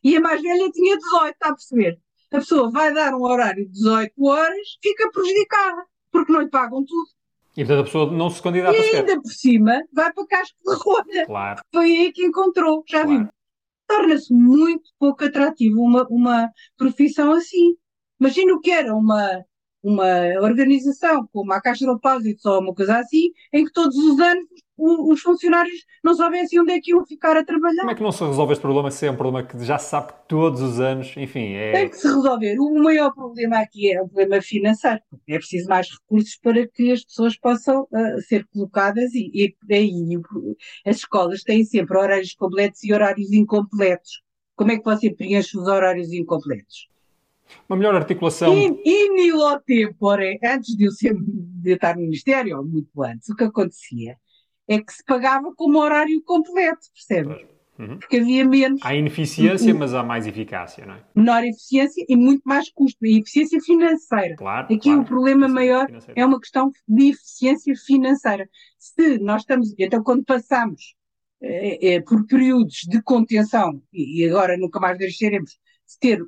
E 0.03 0.15
a 0.15 0.21
mais 0.21 0.41
velha 0.41 0.71
tinha 0.71 0.97
18, 0.97 1.33
está 1.33 1.49
a 1.49 1.53
perceber? 1.53 1.99
A 2.31 2.37
pessoa 2.37 2.71
vai 2.71 2.93
dar 2.93 3.13
um 3.13 3.21
horário 3.23 3.65
de 3.65 3.71
18 3.71 4.13
horas, 4.25 4.77
fica 4.81 5.11
prejudicada, 5.11 5.85
porque 6.11 6.31
não 6.31 6.41
lhe 6.41 6.49
pagam 6.49 6.83
tudo. 6.85 7.14
E 7.57 7.63
portanto 7.63 7.79
a 7.79 7.83
pessoa 7.83 8.11
não 8.11 8.29
se 8.29 8.41
candidata 8.41 8.77
E 8.77 8.95
ainda 8.95 9.21
por 9.21 9.31
cima 9.31 9.81
vai 9.93 10.11
para 10.11 10.27
casco 10.27 10.57
de 10.65 10.75
rolha. 10.75 11.25
Claro. 11.25 11.61
Foi 11.73 11.85
aí 11.85 12.11
que 12.11 12.25
encontrou, 12.25 12.83
já 12.87 13.03
claro. 13.03 13.19
viu? 13.19 13.29
Torna-se 13.87 14.33
muito 14.33 14.89
pouco 14.99 15.23
atrativo 15.23 15.81
uma, 15.81 16.05
uma 16.09 16.49
profissão 16.77 17.31
assim. 17.31 17.75
Imagina 18.19 18.53
o 18.53 18.59
que 18.59 18.71
era 18.71 18.95
uma, 18.95 19.45
uma 19.85 20.41
organização 20.41 21.29
como 21.31 21.53
a 21.53 21.61
Caixa 21.61 21.85
de 21.85 21.93
Depósitos 21.93 22.43
ou 22.45 22.59
uma 22.59 22.73
coisa 22.73 22.97
assim, 22.97 23.31
em 23.53 23.63
que 23.63 23.71
todos 23.71 23.95
os 23.95 24.19
anos 24.19 24.47
o, 24.75 25.13
os 25.13 25.21
funcionários 25.21 25.85
não 26.03 26.15
soubessem 26.15 26.59
onde 26.59 26.73
é 26.73 26.81
que 26.81 26.91
iam 26.91 27.05
ficar 27.05 27.37
a 27.37 27.45
trabalhar. 27.45 27.81
Como 27.81 27.91
é 27.91 27.95
que 27.95 28.03
não 28.03 28.11
se 28.11 28.25
resolve 28.25 28.53
este 28.53 28.61
problema 28.61 28.89
se 28.89 29.05
é 29.05 29.11
um 29.11 29.15
problema 29.15 29.47
que 29.47 29.63
já 29.63 29.77
se 29.77 29.89
sabe 29.89 30.13
que 30.13 30.27
todos 30.27 30.59
os 30.59 30.79
anos, 30.79 31.13
enfim, 31.15 31.53
é... 31.53 31.71
Tem 31.71 31.89
que 31.89 31.97
se 31.97 32.07
resolver. 32.07 32.57
O 32.59 32.83
maior 32.83 33.13
problema 33.13 33.59
aqui 33.59 33.93
é 33.93 34.01
o 34.01 34.07
problema 34.07 34.41
financeiro. 34.41 34.99
É 35.27 35.37
preciso 35.37 35.69
mais 35.69 35.87
recursos 35.89 36.37
para 36.41 36.67
que 36.67 36.91
as 36.91 37.03
pessoas 37.03 37.37
possam 37.37 37.83
uh, 37.83 38.21
ser 38.27 38.45
colocadas 38.51 39.13
e, 39.13 39.29
e, 39.33 39.55
e, 39.69 40.19
as 40.85 40.97
escolas 40.97 41.43
têm 41.43 41.63
sempre 41.63 41.95
horários 41.95 42.33
completos 42.33 42.83
e 42.83 42.91
horários 42.91 43.31
incompletos. 43.31 44.23
Como 44.55 44.71
é 44.71 44.77
que 44.77 44.83
você 44.83 45.13
preenche 45.13 45.57
os 45.57 45.67
horários 45.67 46.11
incompletos? 46.11 46.87
Uma 47.67 47.77
melhor 47.77 47.95
articulação. 47.95 48.55
In, 48.57 48.79
in 48.85 49.31
tempore, 49.65 50.39
antes 50.43 50.75
de 50.75 50.85
eu, 50.85 50.91
ser, 50.91 51.15
de 51.15 51.71
eu 51.71 51.75
estar 51.75 51.95
no 51.95 52.01
Ministério, 52.01 52.57
ou 52.57 52.65
muito 52.65 53.03
antes, 53.03 53.29
o 53.29 53.35
que 53.35 53.43
acontecia 53.43 54.17
é 54.67 54.79
que 54.79 54.91
se 54.91 55.03
pagava 55.03 55.53
como 55.55 55.79
horário 55.79 56.21
completo, 56.23 56.87
percebe? 56.93 57.47
Uhum. 57.77 57.97
Porque 57.99 58.17
havia 58.17 58.45
menos. 58.45 58.79
Há 58.83 58.95
ineficiência, 58.95 59.73
mas 59.73 59.93
há 59.93 60.01
mais 60.01 60.25
eficácia, 60.25 60.85
não 60.85 60.95
é? 60.95 61.03
Menor 61.13 61.43
eficiência 61.43 62.05
e 62.07 62.15
muito 62.15 62.41
mais 62.45 62.71
custo. 62.71 63.05
E 63.05 63.19
eficiência 63.19 63.59
financeira. 63.59 64.35
Claro. 64.37 64.65
Aqui 64.65 64.77
claro. 64.77 65.01
o 65.01 65.05
problema 65.05 65.47
maior 65.47 65.85
financeira. 65.87 66.21
é 66.21 66.25
uma 66.25 66.39
questão 66.39 66.71
de 66.87 67.09
eficiência 67.09 67.73
financeira. 67.75 68.49
Se 68.79 69.19
nós 69.19 69.41
estamos. 69.41 69.73
Então, 69.77 70.01
quando 70.03 70.23
passamos 70.23 70.95
é, 71.41 71.95
é, 71.95 72.01
por 72.01 72.25
períodos 72.25 72.77
de 72.87 73.01
contenção, 73.01 73.81
e, 73.91 74.21
e 74.21 74.29
agora 74.29 74.57
nunca 74.57 74.79
mais 74.79 74.97
deixaremos 74.97 75.51
de 75.51 75.57
ter 75.99 76.19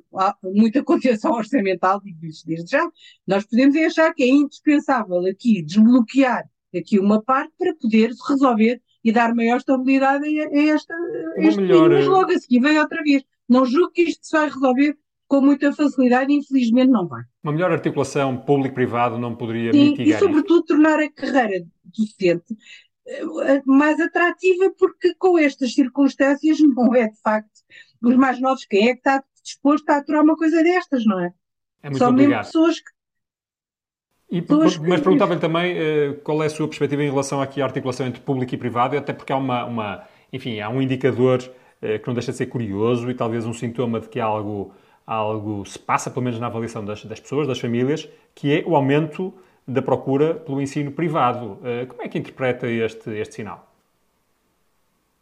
muita 0.42 0.82
contenção 0.84 1.32
orçamental, 1.32 2.00
digo 2.00 2.24
isto 2.26 2.46
desde 2.46 2.70
já, 2.70 2.88
nós 3.26 3.44
podemos 3.44 3.76
achar 3.76 4.12
que 4.14 4.22
é 4.22 4.28
indispensável 4.28 5.26
aqui 5.26 5.62
desbloquear 5.62 6.44
aqui 6.76 6.98
uma 6.98 7.22
parte 7.22 7.52
para 7.58 7.74
poder 7.74 8.10
resolver 8.28 8.80
e 9.02 9.12
dar 9.12 9.34
maior 9.34 9.56
estabilidade 9.56 10.26
a, 10.26 10.58
esta, 10.74 10.94
a 10.94 11.42
este 11.42 11.60
melhor... 11.60 11.90
mas 11.90 12.06
logo 12.06 12.30
a 12.30 12.38
seguir 12.38 12.60
vem 12.60 12.78
outra 12.78 13.02
vez. 13.02 13.22
Não 13.48 13.64
julgo 13.64 13.90
que 13.92 14.02
isto 14.02 14.26
se 14.26 14.36
vai 14.36 14.48
resolver 14.48 14.96
com 15.26 15.40
muita 15.40 15.72
facilidade 15.72 16.32
infelizmente 16.32 16.90
não 16.90 17.06
vai. 17.06 17.22
Uma 17.42 17.52
melhor 17.52 17.70
articulação 17.70 18.36
público-privado 18.36 19.18
não 19.18 19.36
poderia 19.36 19.72
Sim, 19.72 19.90
mitigar 19.90 20.16
e 20.16 20.18
sobretudo 20.18 20.60
isto? 20.60 20.66
tornar 20.66 20.98
a 20.98 21.10
carreira 21.10 21.64
docente 21.84 22.56
mais 23.64 23.98
atrativa 24.00 24.70
porque 24.78 25.14
com 25.14 25.38
estas 25.38 25.72
circunstâncias 25.72 26.58
não 26.74 26.94
é 26.94 27.08
de 27.08 27.20
facto 27.20 27.50
os 28.02 28.14
mais 28.14 28.40
novos, 28.40 28.64
quem 28.64 28.88
é 28.88 28.92
que 28.92 29.00
está 29.00 29.22
disposto 29.48 29.88
a 29.90 29.96
aturar 29.96 30.22
uma 30.22 30.36
coisa 30.36 30.62
destas, 30.62 31.04
não 31.04 31.20
é? 31.20 31.32
É 31.82 31.90
muito 31.90 31.98
Só 31.98 32.08
obrigado. 32.08 32.30
mesmo 32.30 32.44
pessoas 32.44 32.80
que 32.80 32.98
e, 34.30 34.44
mas 34.50 35.00
perguntava-lhe 35.00 35.40
também 35.40 35.74
uh, 35.74 36.14
qual 36.22 36.42
é 36.42 36.46
a 36.46 36.50
sua 36.50 36.68
perspectiva 36.68 37.02
em 37.02 37.08
relação 37.08 37.40
aqui 37.40 37.62
à 37.62 37.64
articulação 37.64 38.06
entre 38.06 38.20
público 38.20 38.54
e 38.54 38.58
privado, 38.58 38.94
até 38.96 39.12
porque 39.12 39.32
há 39.32 39.36
uma, 39.36 39.64
uma 39.64 40.04
enfim, 40.30 40.60
há 40.60 40.68
um 40.68 40.82
indicador 40.82 41.38
uh, 41.38 41.98
que 41.98 42.06
não 42.06 42.12
deixa 42.12 42.30
de 42.30 42.36
ser 42.36 42.46
curioso 42.46 43.10
e 43.10 43.14
talvez 43.14 43.46
um 43.46 43.54
sintoma 43.54 44.00
de 44.00 44.08
que 44.08 44.20
algo, 44.20 44.74
algo 45.06 45.64
se 45.64 45.78
passa, 45.78 46.10
pelo 46.10 46.24
menos 46.24 46.38
na 46.38 46.46
avaliação 46.46 46.84
das, 46.84 47.06
das 47.06 47.18
pessoas, 47.18 47.48
das 47.48 47.58
famílias, 47.58 48.06
que 48.34 48.52
é 48.52 48.62
o 48.66 48.76
aumento 48.76 49.32
da 49.66 49.80
procura 49.80 50.34
pelo 50.34 50.60
ensino 50.60 50.92
privado. 50.92 51.52
Uh, 51.62 51.86
como 51.88 52.02
é 52.02 52.08
que 52.08 52.18
interpreta 52.18 52.66
este, 52.66 53.10
este 53.18 53.36
sinal? 53.36 53.67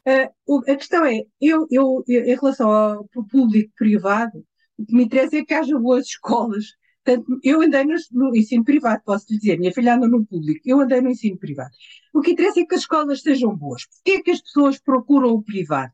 A 0.07 0.77
questão 0.77 1.05
é, 1.05 1.23
eu, 1.41 1.67
eu, 1.71 2.05
em 2.09 2.35
relação 2.35 2.71
ao 2.71 3.05
público-privado, 3.31 4.45
o 4.79 4.85
que 4.87 4.95
me 4.95 5.05
interessa 5.05 5.37
é 5.37 5.45
que 5.45 5.55
haja 5.55 5.79
boas 5.79 6.07
escolas 6.07 6.77
Portanto, 7.07 7.39
eu 7.45 7.63
andei 7.63 7.85
no, 7.85 7.95
no, 8.11 8.37
ensino 8.37 8.65
privado, 8.65 9.01
posso 9.05 9.27
lhe 9.31 9.39
dizer, 9.39 9.57
minha 9.61 9.73
filha 9.73 9.95
anda 9.95 10.09
no 10.09 10.27
público, 10.27 10.61
eu 10.65 10.81
andei 10.81 11.01
no 11.01 11.11
ensino 11.11 11.39
privado. 11.39 11.71
O 12.13 12.21
que 12.21 12.33
interessa 12.33 12.61
é 12.61 12.65
que 12.65 12.75
as 12.75 12.81
escolas 12.81 13.23
sejam 13.23 13.57
boas. 13.57 13.87
Porquê 13.87 14.19
é 14.19 14.23
que 14.23 14.33
as 14.33 14.41
pessoas 14.41 14.81
procuram 14.81 15.31
o 15.31 15.41
privado? 15.41 15.93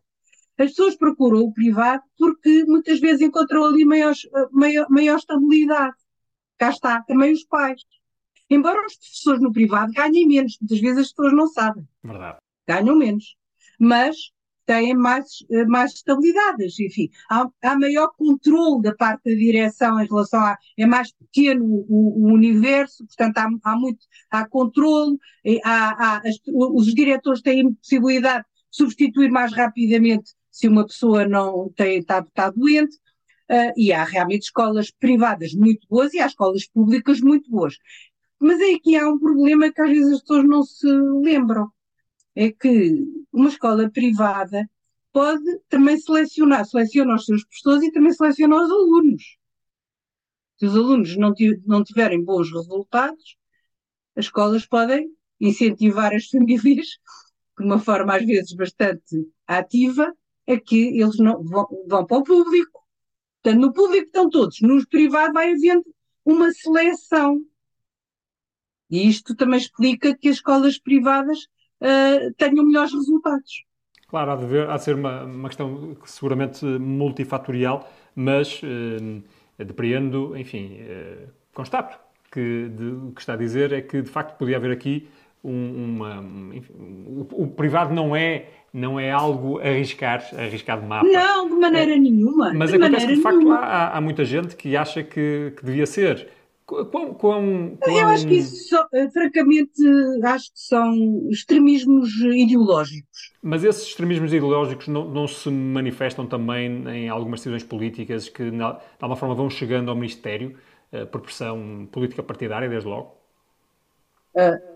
As 0.56 0.70
pessoas 0.70 0.96
procuram 0.96 1.40
o 1.40 1.52
privado 1.52 2.02
porque 2.16 2.64
muitas 2.64 2.98
vezes 2.98 3.20
encontram 3.20 3.66
ali 3.66 3.84
maior, 3.84 4.14
maior, 4.50 4.86
maior 4.88 5.18
estabilidade. 5.18 5.96
Cá 6.56 6.70
está, 6.70 7.02
também 7.02 7.32
os 7.34 7.44
pais. 7.44 7.82
Embora 8.48 8.86
os 8.86 8.96
professores 8.96 9.42
no 9.42 9.52
privado 9.52 9.92
ganhem 9.92 10.26
menos, 10.26 10.56
muitas 10.58 10.80
vezes 10.80 10.98
as 10.98 11.08
pessoas 11.08 11.34
não 11.34 11.46
sabem. 11.48 11.86
Verdade. 12.02 12.38
Ganham 12.66 12.96
menos. 12.96 13.36
Mas 13.78 14.16
têm 14.66 14.94
mais, 14.94 15.26
mais 15.68 15.92
estabilidade. 15.92 16.64
Enfim, 16.80 17.10
há, 17.30 17.48
há 17.62 17.78
maior 17.78 18.10
controle 18.16 18.82
da 18.82 18.94
parte 18.94 19.30
da 19.30 19.36
direção 19.36 20.00
em 20.00 20.06
relação 20.06 20.40
a. 20.40 20.56
É 20.78 20.86
mais 20.86 21.12
pequeno 21.12 21.64
o, 21.64 22.26
o 22.26 22.32
universo, 22.32 23.04
portanto, 23.06 23.38
há, 23.38 23.48
há 23.64 23.76
muito. 23.76 24.06
Há 24.30 24.48
controle, 24.48 25.18
há, 25.64 26.16
há, 26.16 26.16
as, 26.18 26.36
os 26.46 26.94
diretores 26.94 27.42
têm 27.42 27.72
possibilidade 27.74 28.44
de 28.44 28.76
substituir 28.76 29.30
mais 29.30 29.52
rapidamente 29.52 30.32
se 30.50 30.68
uma 30.68 30.86
pessoa 30.86 31.26
não 31.26 31.70
tem, 31.76 31.98
está, 31.98 32.20
está 32.20 32.50
doente. 32.50 32.96
Uh, 33.50 33.72
e 33.76 33.92
há 33.92 34.04
realmente 34.04 34.44
escolas 34.44 34.90
privadas 34.90 35.52
muito 35.52 35.86
boas 35.90 36.14
e 36.14 36.20
há 36.20 36.26
escolas 36.26 36.66
públicas 36.66 37.20
muito 37.20 37.50
boas. 37.50 37.76
Mas 38.40 38.58
é 38.60 38.78
que 38.78 38.96
há 38.96 39.06
um 39.06 39.18
problema 39.18 39.70
que 39.70 39.80
às 39.80 39.90
vezes 39.90 40.12
as 40.14 40.20
pessoas 40.20 40.48
não 40.48 40.62
se 40.62 40.86
lembram 40.86 41.70
é 42.34 42.50
que 42.50 43.04
uma 43.32 43.48
escola 43.48 43.90
privada 43.90 44.68
pode 45.12 45.58
também 45.68 45.98
selecionar, 45.98 46.64
seleciona 46.64 47.14
os 47.14 47.24
seus 47.24 47.44
professores 47.44 47.82
e 47.84 47.92
também 47.92 48.12
seleciona 48.12 48.62
os 48.62 48.70
alunos. 48.70 49.36
Se 50.58 50.66
os 50.66 50.76
alunos 50.76 51.16
não, 51.16 51.34
não 51.66 51.84
tiverem 51.84 52.24
bons 52.24 52.50
resultados, 52.50 53.36
as 54.16 54.26
escolas 54.26 54.66
podem 54.66 55.10
incentivar 55.40 56.14
as 56.14 56.26
famílias, 56.30 56.86
de 57.58 57.64
uma 57.64 57.78
forma 57.78 58.16
às 58.16 58.24
vezes 58.24 58.52
bastante 58.54 59.28
ativa, 59.46 60.14
a 60.48 60.58
que 60.58 61.00
eles 61.00 61.18
não 61.18 61.42
vão, 61.42 61.66
vão 61.86 62.06
para 62.06 62.16
o 62.16 62.24
público. 62.24 62.82
Portanto, 63.42 63.60
no 63.60 63.72
público 63.72 64.06
estão 64.06 64.30
todos, 64.30 64.60
no 64.60 64.86
privado 64.86 65.32
vai 65.32 65.52
havendo 65.52 65.84
uma 66.24 66.50
seleção. 66.52 67.44
E 68.88 69.08
isto 69.08 69.34
também 69.34 69.58
explica 69.58 70.16
que 70.16 70.28
as 70.28 70.36
escolas 70.36 70.78
privadas 70.78 71.48
uh, 71.82 72.32
tenham 72.38 72.64
melhores 72.64 72.92
resultados. 72.92 73.64
Claro, 74.08 74.30
há 74.30 74.36
de, 74.36 74.46
ver, 74.46 74.68
há 74.68 74.76
de 74.76 74.84
ser 74.84 74.94
uma, 74.94 75.24
uma 75.24 75.48
questão 75.48 75.96
seguramente 76.04 76.64
multifatorial, 76.64 77.90
mas 78.14 78.60
uh, 78.62 79.22
depreendo, 79.58 80.36
enfim, 80.36 80.80
uh, 80.82 81.28
constato 81.54 81.98
que 82.30 82.68
de, 82.68 82.84
o 82.84 83.12
que 83.12 83.20
está 83.20 83.34
a 83.34 83.36
dizer 83.36 83.72
é 83.72 83.80
que 83.82 84.00
de 84.00 84.08
facto 84.08 84.36
podia 84.38 84.56
haver 84.56 84.70
aqui 84.70 85.08
um, 85.44 85.96
uma. 85.96 86.24
Enfim, 86.54 86.72
o, 87.06 87.42
o, 87.42 87.46
privado 87.48 87.92
não 87.94 88.14
é, 88.14 88.46
não 88.72 88.98
é 88.98 89.10
algo 89.10 89.58
a 89.58 89.62
arriscar, 89.62 90.24
a 90.36 90.42
arriscar 90.42 90.80
de 90.80 90.86
mapa. 90.86 91.06
Não, 91.06 91.48
de 91.48 91.54
maneira 91.56 91.92
é, 91.92 91.98
nenhuma. 91.98 92.52
Mas 92.54 92.70
de 92.70 92.76
acontece 92.76 93.06
que 93.06 93.16
de 93.16 93.22
facto 93.22 93.50
há, 93.50 93.96
há, 93.96 94.00
muita 94.00 94.24
gente 94.24 94.56
que 94.56 94.76
acha 94.76 95.02
que, 95.02 95.52
que 95.56 95.64
devia 95.64 95.86
ser. 95.86 96.28
Quão, 96.90 97.12
quão, 97.12 97.76
quão... 97.76 97.78
Eu 97.86 98.06
acho 98.08 98.26
que 98.26 98.34
isso, 98.34 98.68
só, 98.68 98.88
francamente, 99.12 99.82
acho 100.24 100.52
que 100.52 100.60
são 100.60 101.28
extremismos 101.30 102.08
ideológicos. 102.20 103.32
Mas 103.42 103.62
esses 103.62 103.88
extremismos 103.88 104.32
ideológicos 104.32 104.88
não, 104.88 105.06
não 105.08 105.28
se 105.28 105.50
manifestam 105.50 106.26
também 106.26 106.88
em 106.88 107.08
algumas 107.08 107.40
decisões 107.40 107.62
políticas 107.62 108.28
que, 108.28 108.50
de 108.50 108.62
alguma 108.62 109.16
forma, 109.16 109.34
vão 109.34 109.50
chegando 109.50 109.90
ao 109.90 109.94
Ministério 109.94 110.56
uh, 110.92 111.06
por 111.08 111.20
pressão 111.20 111.86
política 111.92 112.22
partidária, 112.22 112.68
desde 112.68 112.88
logo? 112.88 113.16
Uh, 114.34 114.71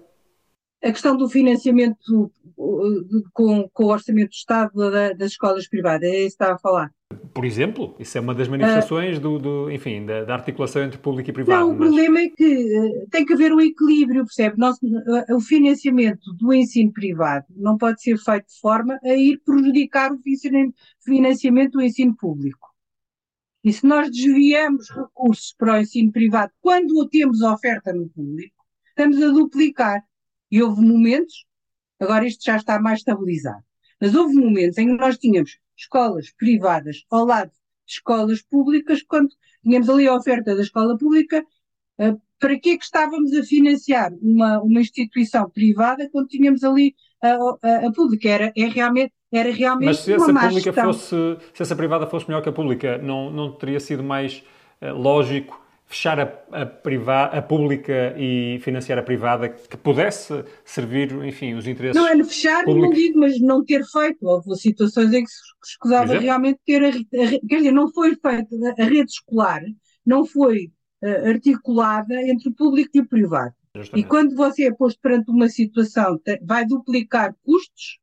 a 0.83 0.93
questão 0.93 1.17
do 1.17 1.29
financiamento 1.29 2.31
com, 3.33 3.69
com 3.69 3.85
o 3.85 3.89
orçamento 3.89 4.31
do 4.31 4.35
Estado 4.35 4.91
da, 4.91 5.13
das 5.13 5.33
escolas 5.33 5.69
privadas, 5.69 6.09
é 6.09 6.21
isso 6.21 6.37
que 6.37 6.45
estava 6.45 6.55
a 6.55 6.59
falar. 6.59 6.91
Por 7.33 7.45
exemplo, 7.45 7.95
isso 7.99 8.17
é 8.17 8.21
uma 8.21 8.35
das 8.35 8.49
manifestações 8.49 9.19
uh, 9.19 9.21
do, 9.21 9.39
do, 9.39 9.71
enfim, 9.71 10.05
da, 10.05 10.25
da, 10.25 10.35
articulação 10.35 10.83
entre 10.83 10.99
público 10.99 11.31
e 11.31 11.33
privado. 11.33 11.61
Não, 11.61 11.71
o 11.71 11.79
mas... 11.79 11.89
problema 11.89 12.21
é 12.21 12.29
que 12.29 12.79
uh, 12.79 13.09
tem 13.11 13.25
que 13.25 13.33
haver 13.33 13.53
um 13.53 13.61
equilíbrio, 13.61 14.25
percebe? 14.25 14.57
Nós, 14.59 14.77
uh, 14.83 15.37
o 15.37 15.41
financiamento 15.41 16.33
do 16.35 16.53
ensino 16.53 16.93
privado 16.93 17.45
não 17.55 17.77
pode 17.77 18.03
ser 18.03 18.17
feito 18.19 18.47
de 18.47 18.59
forma 18.59 18.99
a 19.05 19.15
ir 19.15 19.39
prejudicar 19.45 20.13
o 20.13 20.19
financiamento 21.05 21.73
do 21.73 21.83
ensino 21.83 22.17
público. 22.17 22.69
E 23.63 23.73
se 23.73 23.87
nós 23.87 24.11
desviamos 24.11 24.89
recursos 24.91 25.55
para 25.59 25.75
o 25.75 25.81
ensino 25.81 26.11
privado 26.11 26.53
quando 26.61 27.09
temos 27.09 27.43
oferta 27.43 27.93
no 27.93 28.09
público, 28.09 28.65
estamos 28.89 29.23
a 29.23 29.29
duplicar. 29.29 30.03
E 30.51 30.63
houve 30.63 30.81
momentos, 30.81 31.45
agora 32.01 32.27
isto 32.27 32.45
já 32.45 32.57
está 32.57 32.81
mais 32.81 33.01
estabilizado, 33.01 33.63
mas 34.01 34.15
houve 34.15 34.35
momentos 34.35 34.79
em 34.79 34.89
que 34.89 35.03
nós 35.03 35.19
tínhamos 35.19 35.59
escolas 35.77 36.33
privadas 36.33 37.05
ao 37.11 37.25
lado 37.25 37.51
de 37.51 37.93
escolas 37.93 38.43
públicas, 38.43 39.03
quando 39.03 39.29
tínhamos 39.63 39.89
ali 39.89 40.07
a 40.07 40.15
oferta 40.15 40.55
da 40.55 40.63
escola 40.63 40.97
pública, 40.97 41.45
uh, 42.01 42.21
para 42.39 42.59
que 42.59 42.71
é 42.71 42.77
que 42.77 42.85
estávamos 42.85 43.33
a 43.33 43.43
financiar 43.43 44.13
uma, 44.21 44.61
uma 44.61 44.81
instituição 44.81 45.49
privada 45.49 46.09
quando 46.11 46.29
tínhamos 46.29 46.63
ali 46.63 46.95
a, 47.23 47.37
a, 47.63 47.87
a 47.87 47.93
pública? 47.93 48.29
Era, 48.29 48.53
é 48.57 48.67
realmente, 48.67 49.13
era 49.33 49.51
realmente 49.51 49.87
Mas 49.87 49.99
se 49.99 50.15
uma 50.15 50.27
essa, 50.27 50.49
pública 50.49 50.73
gestão. 50.73 50.85
fosse, 50.85 51.39
se 51.55 51.63
essa 51.63 51.77
privada 51.77 52.07
fosse 52.07 52.29
melhor 52.29 52.43
que 52.43 52.49
a 52.49 52.53
pública, 52.53 52.99
não, 52.99 53.31
não 53.31 53.53
teria 53.53 53.81
sido 53.81 54.03
mais 54.03 54.45
uh, 54.83 54.93
lógico 54.95 55.66
fechar 55.87 56.19
a, 56.19 56.63
a, 56.63 56.67
priva, 56.67 57.25
a 57.25 57.41
pública 57.41 58.15
e 58.19 58.59
financiar 58.61 58.99
a 58.99 59.03
privada 59.03 59.49
que 59.49 59.77
pudesse 59.77 60.45
servir, 60.65 61.13
enfim, 61.25 61.55
os 61.55 61.67
interesses 61.67 62.01
Não 62.01 62.09
é 62.09 62.25
fechar, 62.25 62.65
públicos. 62.65 62.89
não 62.89 62.95
digo, 62.95 63.21
mas 63.21 63.41
não 63.41 63.65
ter 63.65 63.85
feito. 63.85 64.27
Houve 64.27 64.57
situações 64.57 65.13
em 65.13 65.25
que 65.25 65.31
se 65.31 65.41
escusava 65.65 66.19
realmente 66.19 66.59
ter, 66.67 66.85
a, 66.85 66.89
a, 66.89 67.49
quer 67.49 67.57
dizer, 67.59 67.73
não 67.73 67.91
foi 67.93 68.17
feita 68.17 68.49
a 68.79 68.85
rede 68.85 69.13
escolar, 69.13 69.63
não 70.05 70.27
foi 70.27 70.73
uh, 71.03 71.29
articulada 71.29 72.21
entre 72.23 72.49
o 72.49 72.55
público 72.55 72.91
e 72.95 73.01
o 73.01 73.09
privado. 73.09 73.55
Justamente. 73.77 74.05
E 74.05 74.09
quando 74.09 74.35
você 74.35 74.65
é 74.65 74.75
posto 74.75 75.01
perante 75.01 75.31
uma 75.31 75.49
situação, 75.49 76.19
tem, 76.19 76.39
vai 76.43 76.67
duplicar 76.67 77.35
custos, 77.45 77.99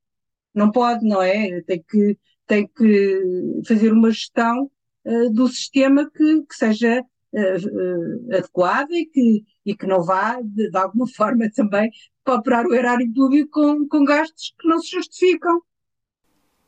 não 0.54 0.72
pode, 0.72 1.06
não 1.06 1.22
é? 1.22 1.62
Tem 1.64 1.84
que, 1.86 2.18
tem 2.48 2.66
que 2.66 3.62
fazer 3.68 3.92
uma 3.92 4.10
gestão 4.10 4.72
uh, 5.06 5.30
do 5.32 5.50
sistema 5.50 6.10
que, 6.10 6.44
que 6.44 6.56
seja 6.56 7.04
uh, 7.34 8.36
adequada 8.36 8.94
e 8.94 9.06
que, 9.06 9.44
e 9.66 9.76
que 9.76 9.86
não 9.86 10.04
vá, 10.04 10.40
de, 10.42 10.70
de, 10.70 10.78
alguma 10.78 11.08
forma, 11.16 11.50
também 11.54 11.90
para 12.24 12.36
operar 12.36 12.66
o 12.66 12.74
erário 12.74 13.12
público 13.14 13.50
com, 13.52 13.88
com 13.88 14.04
gastos 14.06 14.54
que 14.60 14.68
não 14.68 14.80
se 14.80 14.92
justificam. 14.92 15.62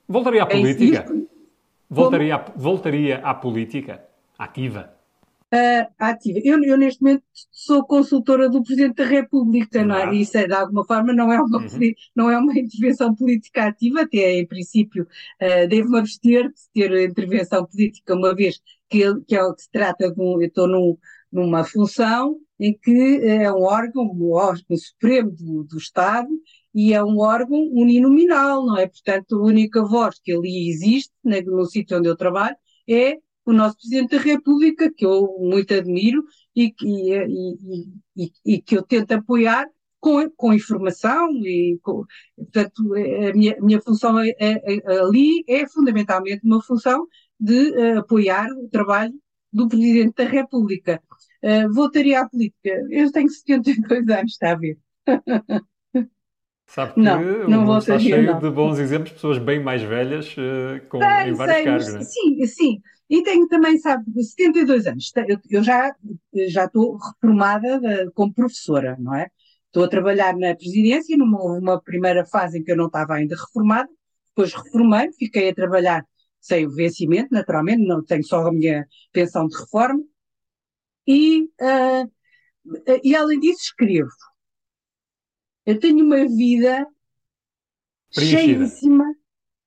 Voltaria 0.07 0.43
à 0.43 0.47
é 0.47 0.49
política? 0.49 0.97
É 0.99 1.21
voltaria, 1.89 2.35
à, 2.35 2.51
voltaria 2.55 3.17
à 3.19 3.33
política 3.33 4.05
ativa? 4.37 4.95
uh, 5.53 5.93
ativa. 5.97 6.39
Eu, 6.43 6.61
eu, 6.63 6.77
neste 6.77 7.01
momento, 7.01 7.23
sou 7.51 7.83
consultora 7.85 8.49
do 8.49 8.63
Presidente 8.63 8.95
da 8.95 9.05
República, 9.05 9.83
não 9.83 9.95
é? 9.95 10.15
Isso, 10.15 10.37
é, 10.37 10.47
de 10.47 10.53
alguma 10.53 10.85
forma, 10.85 11.13
não 11.13 11.31
é, 11.31 11.39
uma, 11.39 11.59
uhum. 11.59 11.93
não 12.15 12.29
é 12.29 12.37
uma 12.37 12.57
intervenção 12.57 13.13
política 13.15 13.67
ativa, 13.67 14.01
até 14.01 14.39
em 14.39 14.45
princípio 14.45 15.03
uh, 15.03 15.67
devo-me 15.67 15.99
abster 15.99 16.49
de 16.49 16.69
ter 16.73 17.09
intervenção 17.09 17.65
política, 17.65 18.15
uma 18.15 18.35
vez 18.35 18.61
que, 18.89 19.03
que, 19.21 19.35
é, 19.35 19.53
que 19.53 19.61
se 19.61 19.69
trata 19.71 20.11
de 20.11 20.21
um. 20.21 20.41
Eu 20.41 20.47
estou 20.47 20.67
num, 20.67 20.97
numa 21.31 21.63
função 21.63 22.37
em 22.59 22.77
que 22.77 23.19
é 23.23 23.51
um 23.51 23.63
órgão, 23.63 24.05
o 24.05 24.29
um 24.29 24.33
órgão 24.33 24.77
supremo 24.77 25.31
do, 25.31 25.63
do 25.63 25.77
Estado, 25.77 26.29
e 26.73 26.93
é 26.93 27.03
um 27.03 27.19
órgão 27.19 27.59
uninominal, 27.71 28.65
não 28.65 28.77
é? 28.77 28.87
Portanto, 28.87 29.35
a 29.35 29.43
única 29.43 29.83
voz 29.83 30.19
que 30.19 30.33
ali 30.33 30.69
existe, 30.69 31.13
né, 31.23 31.41
no 31.41 31.65
sítio 31.65 31.97
onde 31.97 32.07
eu 32.09 32.17
trabalho, 32.17 32.55
é 32.87 33.17
o 33.45 33.53
nosso 33.53 33.77
Presidente 33.77 34.15
da 34.17 34.21
República, 34.21 34.91
que 34.91 35.05
eu 35.05 35.37
muito 35.39 35.73
admiro 35.73 36.23
e, 36.55 36.73
e, 36.81 37.93
e, 38.17 38.31
e 38.45 38.61
que 38.61 38.77
eu 38.77 38.83
tento 38.83 39.11
apoiar 39.13 39.67
com, 40.05 40.29
com 40.31 40.53
informação 40.53 41.31
e, 41.43 41.79
com, 41.81 42.03
portanto, 42.35 42.93
a 42.93 43.33
minha, 43.33 43.55
minha 43.59 43.81
função 43.81 44.19
é, 44.19 44.29
é, 44.39 44.75
é, 44.75 44.99
ali 44.99 45.43
é 45.47 45.67
fundamentalmente 45.67 46.45
uma 46.45 46.61
função 46.61 47.07
de 47.39 47.71
uh, 47.71 47.99
apoiar 47.99 48.47
o 48.51 48.67
trabalho 48.69 49.13
do 49.51 49.67
Presidente 49.67 50.15
da 50.15 50.29
República. 50.29 51.01
Uh, 51.43 51.71
voltaria 51.73 52.21
à 52.21 52.29
política. 52.29 52.81
Eu 52.89 53.11
tenho 53.11 53.29
72 53.29 54.09
anos, 54.09 54.31
está 54.31 54.51
a 54.51 54.55
ver? 54.55 54.77
Sabe 56.67 56.95
que 56.95 56.99
não, 56.99 57.47
não 57.47 57.63
o 57.63 57.65
mundo 57.67 57.77
está 57.77 57.99
cheio 57.99 58.23
não. 58.23 58.39
de 58.39 58.49
bons 58.49 58.79
exemplos, 58.79 59.13
pessoas 59.13 59.37
bem 59.37 59.59
mais 59.59 59.83
velhas 59.83 60.35
uh, 60.35 60.83
com, 60.89 60.97
sei, 60.97 61.29
em 61.29 61.33
vários 61.33 61.55
sei, 61.55 61.63
cargos. 61.63 61.93
Não 61.93 61.99
é? 61.99 62.03
Sim, 62.03 62.45
sim. 62.47 62.81
E 63.07 63.21
tenho 63.21 63.47
também, 63.47 63.77
sabe, 63.77 64.03
72 64.11 64.87
anos. 64.87 65.11
Eu, 65.27 65.37
eu 65.49 65.63
já, 65.63 65.93
já 66.47 66.65
estou 66.65 66.97
reformada 66.97 67.79
de, 67.79 68.11
como 68.11 68.33
professora, 68.33 68.97
não 68.99 69.13
é? 69.13 69.29
Estou 69.67 69.83
a 69.83 69.87
trabalhar 69.87 70.35
na 70.35 70.55
presidência, 70.55 71.15
numa 71.15 71.39
uma 71.39 71.81
primeira 71.81 72.25
fase 72.25 72.57
em 72.57 72.63
que 72.63 72.71
eu 72.71 72.77
não 72.77 72.87
estava 72.87 73.13
ainda 73.13 73.35
reformada, 73.35 73.89
depois 74.29 74.53
reformei, 74.53 75.11
fiquei 75.13 75.49
a 75.49 75.53
trabalhar 75.53 76.03
sem 76.45 76.67
o 76.67 76.71
vencimento, 76.71 77.29
naturalmente, 77.31 77.87
não 77.87 78.03
tenho 78.03 78.23
só 78.23 78.45
a 78.45 78.51
minha 78.51 78.87
pensão 79.11 79.47
de 79.47 79.57
reforma, 79.57 80.03
e, 81.07 81.43
uh, 81.59 82.11
e 83.03 83.15
além 83.15 83.39
disso 83.39 83.63
escrevo. 83.63 84.11
Eu 85.65 85.79
tenho 85.79 86.05
uma 86.05 86.27
vida 86.27 86.85
cheíssima 88.11 89.05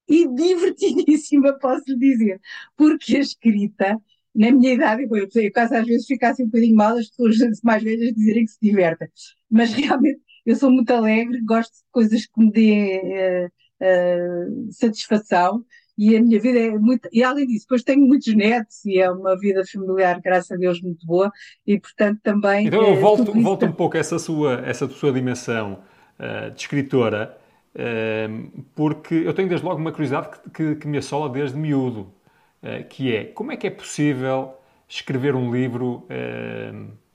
e 0.09 0.29
divertidíssima, 0.33 1.59
posso 1.59 1.83
lhe 1.89 1.99
dizer, 1.99 2.41
porque 2.77 3.17
a 3.17 3.21
escrita, 3.21 4.01
na 4.33 4.53
minha 4.53 4.75
idade, 4.75 5.03
eu, 5.03 5.29
eu 5.43 5.53
quase 5.53 5.77
às 5.77 5.85
vezes 5.85 6.07
fico 6.07 6.25
assim 6.27 6.45
um 6.45 6.47
bocadinho 6.47 6.77
mal 6.77 6.97
as 6.97 7.09
pessoas 7.09 7.37
mais 7.65 7.83
velhas 7.83 8.15
dizerem 8.15 8.45
que 8.45 8.53
se 8.53 8.59
divertem, 8.63 9.09
mas 9.51 9.73
realmente 9.75 10.21
eu 10.47 10.55
sou 10.55 10.71
muito 10.71 10.91
alegre, 10.93 11.41
gosto 11.43 11.73
de 11.73 11.83
coisas 11.91 12.25
que 12.25 12.41
me 12.41 12.53
dêem 12.53 13.01
uh, 13.01 13.47
uh, 13.83 14.73
satisfação 14.73 15.65
e 15.99 16.17
a 16.17 16.23
minha 16.23 16.41
vida 16.41 16.59
é 16.61 16.71
muito. 16.71 17.09
E 17.13 17.25
além 17.25 17.47
disso, 17.47 17.65
depois 17.65 17.83
tenho 17.83 18.07
muitos 18.07 18.33
netos 18.35 18.85
e 18.87 19.01
é 19.01 19.11
uma 19.11 19.37
vida 19.37 19.65
familiar, 19.67 20.21
graças 20.21 20.53
a 20.53 20.57
Deus, 20.57 20.81
muito 20.81 21.05
boa 21.05 21.33
e 21.67 21.79
portanto 21.79 22.21
também. 22.23 22.69
Então 22.69 22.87
eu 22.87 22.97
volto, 23.01 23.33
volto 23.43 23.67
um 23.67 23.73
pouco 23.73 23.97
a 23.97 24.01
essa 24.01 24.19
sua, 24.19 24.63
essa 24.65 24.89
sua 24.89 25.13
dimensão 25.13 25.81
uh, 26.19 26.51
de 26.53 26.61
escritora 26.61 27.37
porque 28.75 29.15
eu 29.15 29.33
tenho 29.33 29.49
desde 29.49 29.65
logo 29.65 29.81
uma 29.81 29.93
curiosidade 29.93 30.31
que, 30.31 30.51
que, 30.51 30.75
que 30.77 30.89
me 30.89 30.99
assola 30.99 31.29
desde 31.29 31.57
miúdo, 31.57 32.13
ah, 32.61 32.83
que 32.83 33.15
é 33.15 33.25
como 33.25 33.53
é 33.53 33.57
que 33.57 33.69
é 33.69 33.71
possível 33.71 34.55
escrever 34.89 35.37
um 35.37 35.53
livro 35.53 36.05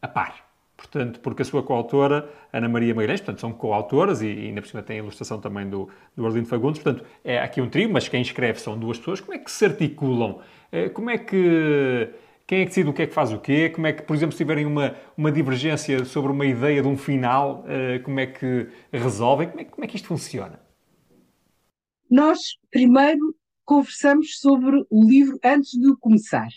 a 0.02 0.08
par? 0.08 0.53
Portanto, 0.84 1.20
porque 1.22 1.42
a 1.42 1.46
sua 1.46 1.64
coautora, 1.64 2.30
Ana 2.52 2.68
Maria 2.68 2.94
Magalhães, 2.94 3.22
portanto, 3.22 3.40
são 3.40 3.54
coautoras 3.54 4.22
e, 4.22 4.28
e 4.28 4.48
ainda 4.48 4.62
por 4.62 4.68
cima 4.68 4.84
tem 4.84 4.98
a 4.98 5.00
ilustração 5.00 5.40
também 5.40 5.68
do, 5.70 5.90
do 6.16 6.26
Arlindo 6.26 6.48
Fagundes, 6.48 6.82
portanto, 6.82 7.06
é 7.24 7.40
aqui 7.40 7.62
um 7.62 7.70
trio, 7.70 7.90
mas 7.90 8.08
quem 8.08 8.22
escreve 8.22 8.60
são 8.60 8.78
duas 8.78 8.98
pessoas. 8.98 9.22
Como 9.22 9.34
é 9.34 9.40
que 9.40 9.50
se 9.50 9.66
articulam? 9.66 10.42
Ah, 10.72 10.90
como 10.90 11.10
é 11.10 11.18
que 11.18 12.10
quem 12.46 12.60
é 12.60 12.64
que 12.64 12.70
decide 12.70 12.90
o 12.90 12.94
que 12.94 13.04
é 13.04 13.08
que 13.08 13.14
faz 13.14 13.32
o 13.32 13.40
quê? 13.40 13.70
Como 13.70 13.88
é 13.88 13.94
que, 13.94 14.04
por 14.04 14.16
exemplo, 14.16 14.34
se 14.34 14.38
tiverem 14.38 14.66
uma, 14.66 14.96
uma 15.18 15.32
divergência 15.32 16.04
sobre 16.04 16.32
uma 16.32 16.46
ideia 16.46 16.82
de 16.82 16.88
um 16.88 16.98
final, 16.98 17.64
uh, 17.64 18.04
como 18.04 18.20
é 18.20 18.28
que 18.28 18.68
resolvem? 18.92 19.48
Como 19.48 19.62
é, 19.62 19.64
como 19.64 19.86
é 19.86 19.88
que 19.88 19.96
isto 19.96 20.08
funciona? 20.10 20.60
Nós, 22.10 22.40
primeiro, 22.70 23.34
conversamos 23.64 24.40
sobre 24.40 24.86
o 24.90 25.06
livro 25.06 25.40
antes 25.44 25.72
de 25.72 25.96
começar. 25.98 26.50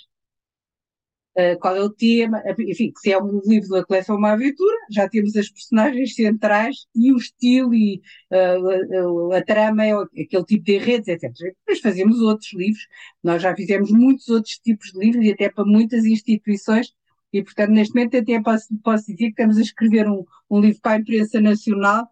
Uh, 1.36 1.58
qual 1.60 1.76
é 1.76 1.82
o 1.82 1.90
tema, 1.90 2.42
enfim, 2.58 2.90
se 2.96 3.12
é 3.12 3.22
um 3.22 3.42
livro 3.44 3.68
da 3.68 3.84
coleção 3.84 4.16
Uma 4.16 4.32
Aventura, 4.32 4.74
já 4.90 5.06
temos 5.06 5.36
as 5.36 5.50
personagens 5.50 6.14
centrais 6.14 6.86
e 6.94 7.12
o 7.12 7.18
estilo 7.18 7.74
e 7.74 8.00
uh, 8.32 9.32
a, 9.34 9.36
a, 9.36 9.44
trama, 9.44 9.84
é 9.84 9.92
aquele 9.92 10.44
tipo 10.46 10.64
de 10.64 10.78
redes, 10.78 11.08
etc. 11.08 11.30
Depois 11.30 11.80
fazemos 11.80 12.20
outros 12.20 12.54
livros, 12.54 12.86
nós 13.22 13.42
já 13.42 13.54
fizemos 13.54 13.90
muitos 13.90 14.28
outros 14.28 14.54
tipos 14.60 14.92
de 14.92 14.98
livros 14.98 15.26
e 15.26 15.32
até 15.32 15.50
para 15.50 15.66
muitas 15.66 16.06
instituições, 16.06 16.94
e 17.30 17.42
portanto 17.44 17.70
neste 17.70 17.94
momento 17.94 18.16
até 18.16 18.40
posso, 18.40 18.74
posso 18.82 19.04
dizer 19.04 19.26
que 19.26 19.32
estamos 19.32 19.58
a 19.58 19.60
escrever 19.60 20.08
um, 20.08 20.24
um 20.50 20.60
livro 20.60 20.80
para 20.80 20.92
a 20.92 21.00
imprensa 21.00 21.38
nacional 21.38 22.08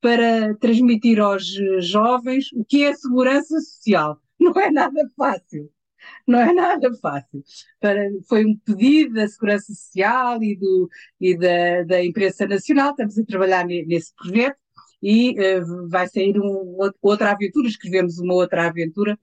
para 0.00 0.54
transmitir 0.56 1.20
aos 1.20 1.44
jovens 1.80 2.50
o 2.54 2.64
que 2.64 2.84
é 2.84 2.92
a 2.92 2.94
segurança 2.94 3.60
social. 3.60 4.18
Não 4.40 4.52
é 4.58 4.70
nada 4.70 5.06
fácil 5.14 5.70
não 6.26 6.38
é 6.38 6.52
nada 6.52 6.90
fácil. 7.00 7.42
Para, 7.80 8.08
foi 8.28 8.44
um 8.44 8.56
pedido 8.58 9.14
da 9.14 9.28
Segurança 9.28 9.72
Social 9.72 10.42
e, 10.42 10.56
do, 10.56 10.88
e 11.20 11.36
da, 11.36 11.82
da 11.84 12.04
imprensa 12.04 12.46
nacional, 12.46 12.90
estamos 12.90 13.18
a 13.18 13.24
trabalhar 13.24 13.66
nesse 13.66 14.14
projeto 14.14 14.56
e 15.02 15.32
uh, 15.32 15.88
vai 15.88 16.06
sair 16.06 16.38
um, 16.38 16.78
outra 17.00 17.32
aventura, 17.32 17.66
escrevemos 17.66 18.18
uma 18.18 18.34
outra 18.34 18.68
aventura 18.68 19.18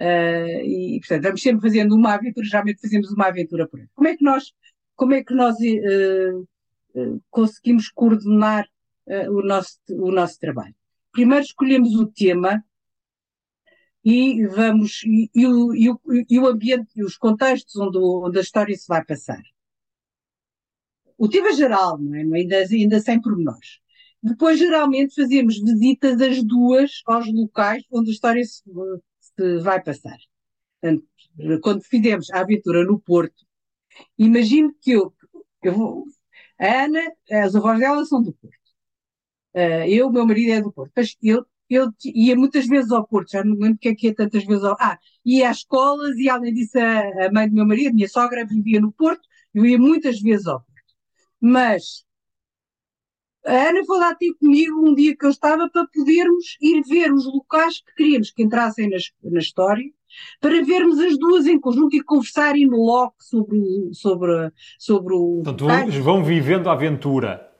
uh, 0.00 0.60
e, 0.64 1.00
portanto, 1.00 1.22
vamos 1.22 1.42
sempre 1.42 1.62
fazendo 1.62 1.94
uma 1.94 2.14
aventura, 2.14 2.46
geralmente 2.46 2.80
fazemos 2.80 3.10
uma 3.10 3.26
aventura 3.26 3.66
por 3.66 3.80
ano. 3.80 3.88
Como 3.94 4.08
é 4.08 4.16
que 4.16 4.24
nós, 4.24 4.52
como 4.94 5.14
é 5.14 5.24
que 5.24 5.34
nós 5.34 5.56
uh, 5.56 7.20
conseguimos 7.30 7.88
coordenar 7.90 8.66
o, 9.28 9.42
nosso, 9.42 9.78
o 9.90 10.12
nosso 10.12 10.38
trabalho? 10.38 10.74
Primeiro 11.12 11.44
escolhemos 11.44 11.94
o 11.96 12.06
tema, 12.06 12.64
e 14.04 14.46
vamos 14.46 15.02
e, 15.04 15.30
e, 15.34 15.46
o, 15.46 15.74
e, 15.74 15.90
o, 15.90 16.00
e 16.28 16.38
o 16.38 16.46
ambiente 16.46 16.90
e 16.94 17.02
os 17.02 17.16
contextos 17.16 17.74
onde, 17.76 17.98
onde 17.98 18.38
a 18.38 18.42
história 18.42 18.76
se 18.76 18.86
vai 18.86 19.04
passar. 19.04 19.42
O 21.16 21.28
tema 21.28 21.52
geral, 21.54 21.98
não 21.98 22.14
é? 22.14 22.38
ainda, 22.38 22.58
ainda 22.58 23.00
sem 23.00 23.20
pormenores. 23.20 23.80
Depois, 24.22 24.58
geralmente, 24.58 25.14
fazemos 25.14 25.58
visitas 25.58 26.20
as 26.20 26.42
duas 26.42 27.02
aos 27.06 27.32
locais 27.32 27.84
onde 27.90 28.10
a 28.10 28.12
história 28.12 28.44
se, 28.44 28.62
se 29.20 29.58
vai 29.58 29.82
passar. 29.82 30.18
Portanto, 30.80 31.06
quando 31.62 31.82
fizemos 31.82 32.30
a 32.30 32.40
aventura 32.40 32.84
no 32.84 32.98
Porto, 32.98 33.46
imagino 34.18 34.74
que 34.80 34.92
eu, 34.92 35.14
eu 35.62 35.72
vou, 35.72 36.04
a 36.58 36.84
Ana, 36.84 37.00
as 37.30 37.54
avós 37.54 37.78
dela 37.78 38.04
são 38.04 38.22
do 38.22 38.32
Porto. 38.32 38.54
Uh, 39.54 39.86
eu, 39.88 40.10
meu 40.10 40.26
marido 40.26 40.52
é 40.52 40.60
do 40.60 40.72
Porto. 40.72 40.92
Mas 40.96 41.16
eu 41.22 41.46
eu 41.68 41.90
ia 42.04 42.36
muitas 42.36 42.66
vezes 42.66 42.90
ao 42.92 43.06
Porto, 43.06 43.32
já 43.32 43.44
não 43.44 43.56
lembro 43.56 43.78
que 43.78 43.88
é 43.88 43.94
que 43.94 44.06
ia 44.08 44.14
tantas 44.14 44.44
vezes 44.44 44.64
ao. 44.64 44.76
Ah, 44.80 44.98
ia 45.24 45.50
às 45.50 45.58
escolas 45.58 46.16
e 46.16 46.28
além 46.28 46.52
disso 46.52 46.78
a, 46.78 47.26
a 47.26 47.32
mãe 47.32 47.48
do 47.48 47.54
meu 47.54 47.66
marido, 47.66 47.90
a 47.90 47.94
minha 47.94 48.08
sogra, 48.08 48.46
vivia 48.46 48.80
no 48.80 48.92
Porto, 48.92 49.22
eu 49.54 49.64
ia 49.64 49.78
muitas 49.78 50.20
vezes 50.20 50.46
ao 50.46 50.60
Porto. 50.60 50.94
Mas 51.40 52.04
a 53.46 53.68
Ana 53.68 53.84
foi 53.84 53.98
lá 53.98 54.14
ter 54.14 54.32
comigo 54.34 54.88
um 54.88 54.94
dia 54.94 55.14
que 55.16 55.24
eu 55.24 55.30
estava 55.30 55.68
para 55.68 55.86
podermos 55.92 56.56
ir 56.60 56.82
ver 56.88 57.12
os 57.12 57.26
locais 57.26 57.80
que 57.80 57.94
queríamos 57.94 58.30
que 58.30 58.42
entrassem 58.42 58.88
na, 58.88 58.96
na 59.22 59.38
história 59.38 59.84
para 60.40 60.64
vermos 60.64 60.98
as 60.98 61.18
duas 61.18 61.46
em 61.46 61.58
conjunto 61.58 61.94
e 61.96 62.02
conversar 62.02 62.56
in 62.56 62.68
loco 62.68 63.16
sobre, 63.20 63.58
sobre, 63.92 64.52
sobre 64.78 65.14
o. 65.14 65.42
Portanto, 65.44 66.02
vão 66.02 66.24
vivendo 66.24 66.68
a 66.68 66.72
aventura. 66.72 67.53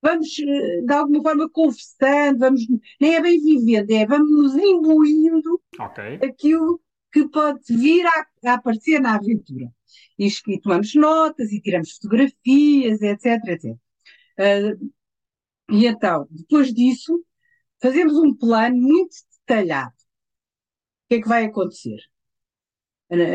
Vamos, 0.00 0.38
eh, 0.38 0.82
de 0.82 0.92
alguma 0.92 1.22
forma, 1.22 1.50
conversando, 1.50 2.38
vamos, 2.38 2.62
nem 3.00 3.14
é 3.16 3.20
bem 3.20 3.40
vivendo, 3.40 3.90
é 3.90 4.06
vamos 4.06 4.30
nos 4.30 4.54
imbuindo 4.56 5.60
Ok. 5.78 6.20
aquilo 6.22 6.80
que 7.12 7.28
pode 7.28 7.60
vir 7.68 8.06
a, 8.06 8.26
a 8.46 8.54
aparecer 8.54 9.00
na 9.00 9.16
aventura. 9.16 9.72
E, 10.18 10.28
e 10.28 10.60
tomamos 10.60 10.94
notas 10.94 11.52
e 11.52 11.60
tiramos 11.60 11.92
fotografias, 11.92 13.02
etc, 13.02 13.26
etc. 13.48 13.76
Uh, 14.38 14.90
e 15.70 15.86
então, 15.86 16.26
depois 16.30 16.72
disso, 16.72 17.24
fazemos 17.80 18.14
um 18.14 18.34
plano 18.34 18.76
muito 18.76 19.16
detalhado. 19.40 19.94
O 19.94 21.08
que 21.08 21.14
é 21.16 21.22
que 21.22 21.28
vai 21.28 21.44
acontecer? 21.44 21.98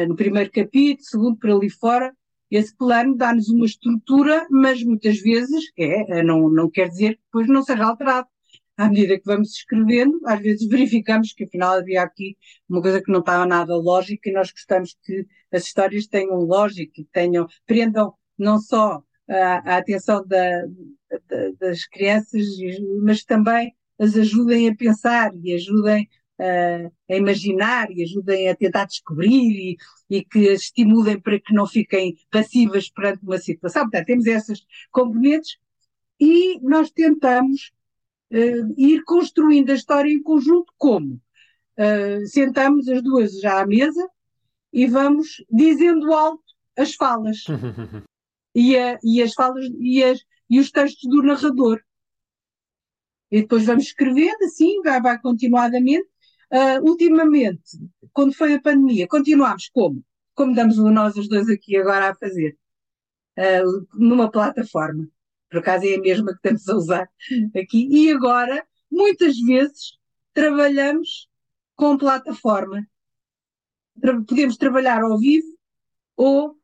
No 0.07 0.15
primeiro 0.15 0.51
capítulo, 0.51 1.03
segundo, 1.03 1.37
por 1.37 1.49
ali 1.49 1.69
fora, 1.69 2.15
esse 2.51 2.75
plano 2.75 3.15
dá-nos 3.15 3.49
uma 3.49 3.65
estrutura, 3.65 4.45
mas 4.49 4.83
muitas 4.83 5.19
vezes 5.19 5.71
é, 5.77 6.23
não, 6.23 6.49
não 6.49 6.69
quer 6.69 6.89
dizer 6.89 7.15
que 7.15 7.21
depois 7.25 7.47
não 7.47 7.63
seja 7.63 7.85
alterado. 7.85 8.27
À 8.75 8.89
medida 8.89 9.19
que 9.19 9.25
vamos 9.25 9.51
escrevendo, 9.51 10.19
às 10.25 10.39
vezes 10.39 10.67
verificamos 10.69 11.33
que 11.33 11.43
afinal 11.45 11.73
havia 11.73 12.01
aqui 12.03 12.37
uma 12.69 12.81
coisa 12.81 13.01
que 13.01 13.11
não 13.11 13.19
estava 13.19 13.45
nada 13.45 13.75
lógica 13.75 14.29
e 14.29 14.33
nós 14.33 14.51
gostamos 14.51 14.95
que 15.03 15.25
as 15.51 15.65
histórias 15.65 16.07
tenham 16.07 16.35
lógica 16.39 17.01
e 17.01 17.05
tenham, 17.05 17.47
prendam 17.65 18.13
não 18.37 18.59
só 18.59 19.03
a, 19.29 19.75
a 19.75 19.77
atenção 19.77 20.25
da, 20.25 20.65
da, 21.27 21.51
das 21.59 21.85
crianças, 21.85 22.45
mas 23.01 23.23
também 23.23 23.73
as 23.99 24.15
ajudem 24.15 24.69
a 24.69 24.75
pensar 24.75 25.31
e 25.41 25.53
ajudem 25.53 26.09
a, 26.43 27.13
a 27.13 27.15
imaginar 27.15 27.89
e 27.91 28.03
ajudem 28.03 28.49
a 28.49 28.55
tentar 28.55 28.85
descobrir 28.85 29.29
e, 29.29 29.77
e, 30.09 30.25
que 30.25 30.39
estimulem 30.39 31.19
para 31.19 31.39
que 31.39 31.53
não 31.53 31.65
fiquem 31.65 32.15
passivas 32.29 32.89
perante 32.89 33.23
uma 33.23 33.37
situação. 33.37 33.83
Portanto, 33.83 34.05
temos 34.05 34.25
essas 34.25 34.65
componentes 34.91 35.57
e 36.19 36.59
nós 36.61 36.91
tentamos 36.91 37.71
uh, 38.31 38.73
ir 38.77 39.03
construindo 39.03 39.69
a 39.69 39.75
história 39.75 40.11
em 40.11 40.21
conjunto 40.21 40.73
como? 40.77 41.19
Uh, 41.77 42.25
sentamos 42.27 42.87
as 42.87 43.01
duas 43.01 43.39
já 43.39 43.61
à 43.61 43.65
mesa 43.65 44.07
e 44.71 44.85
vamos 44.85 45.43
dizendo 45.49 46.13
alto 46.13 46.43
as 46.77 46.93
falas. 46.95 47.43
e, 48.53 48.77
a, 48.77 48.99
e 49.03 49.21
as 49.21 49.33
falas 49.33 49.65
e, 49.79 50.03
as, 50.03 50.19
e 50.49 50.59
os 50.59 50.71
textos 50.71 51.09
do 51.09 51.23
narrador. 51.23 51.81
E 53.31 53.41
depois 53.41 53.65
vamos 53.65 53.85
escrevendo 53.85 54.43
assim, 54.43 54.81
vai, 54.83 55.01
vai 55.01 55.19
continuadamente. 55.19 56.12
Uh, 56.53 56.87
ultimamente, 56.87 57.79
quando 58.11 58.33
foi 58.33 58.53
a 58.53 58.61
pandemia, 58.61 59.07
continuámos 59.07 59.69
como? 59.69 60.03
Como 60.35 60.53
damos 60.53 60.77
nós 60.77 61.15
os 61.15 61.27
dois 61.27 61.49
aqui 61.49 61.75
agora 61.75 62.09
a 62.09 62.15
fazer? 62.15 62.55
Uh, 63.37 63.87
numa 63.95 64.29
plataforma. 64.29 65.07
Por 65.49 65.59
acaso 65.59 65.85
é 65.85 65.95
a 65.95 65.99
mesma 65.99 66.31
que 66.31 66.37
estamos 66.37 66.69
a 66.69 66.75
usar 66.75 67.09
aqui. 67.55 67.87
E 67.89 68.11
agora, 68.11 68.63
muitas 68.91 69.39
vezes, 69.39 69.97
trabalhamos 70.33 71.27
com 71.75 71.97
plataforma. 71.97 72.85
Tra 73.99 74.21
podemos 74.21 74.57
trabalhar 74.57 75.01
ao 75.01 75.17
vivo 75.17 75.47
ou 76.15 76.55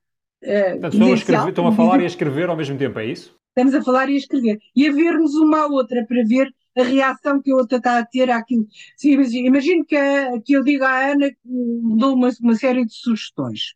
Uh, 0.42 0.80
Portanto, 0.80 0.94
estão, 0.94 1.12
a 1.12 1.16
escrever, 1.16 1.50
estão 1.50 1.68
a 1.68 1.72
falar 1.74 2.00
e 2.00 2.04
a 2.04 2.08
escrever 2.08 2.50
ao 2.50 2.56
mesmo 2.56 2.78
tempo, 2.78 2.98
é 2.98 3.08
isso? 3.08 3.36
Estamos 3.50 3.74
a 3.76 3.84
falar 3.84 4.10
e 4.10 4.14
a 4.14 4.18
escrever. 4.18 4.58
E 4.74 4.88
a 4.88 4.92
ver-nos 4.94 5.36
uma 5.36 5.64
à 5.64 5.68
outra 5.68 6.06
para 6.06 6.24
ver 6.24 6.50
a 6.78 6.84
reação 6.84 7.42
que 7.42 7.52
a 7.52 7.56
outra 7.56 7.78
está 7.78 8.00
a 8.00 8.06
ter 8.06 8.30
àquilo. 8.30 8.68
Sim, 8.98 9.14
imagino 9.46 9.86
que, 9.86 9.96
a, 9.96 10.40
que 10.42 10.54
eu 10.54 10.64
diga 10.64 10.88
à 10.88 11.12
Ana 11.12 11.30
que 11.30 11.38
dou 11.44 12.16
uma, 12.16 12.30
uma 12.42 12.56
série 12.56 12.86
de 12.86 12.94
sugestões. 12.94 13.74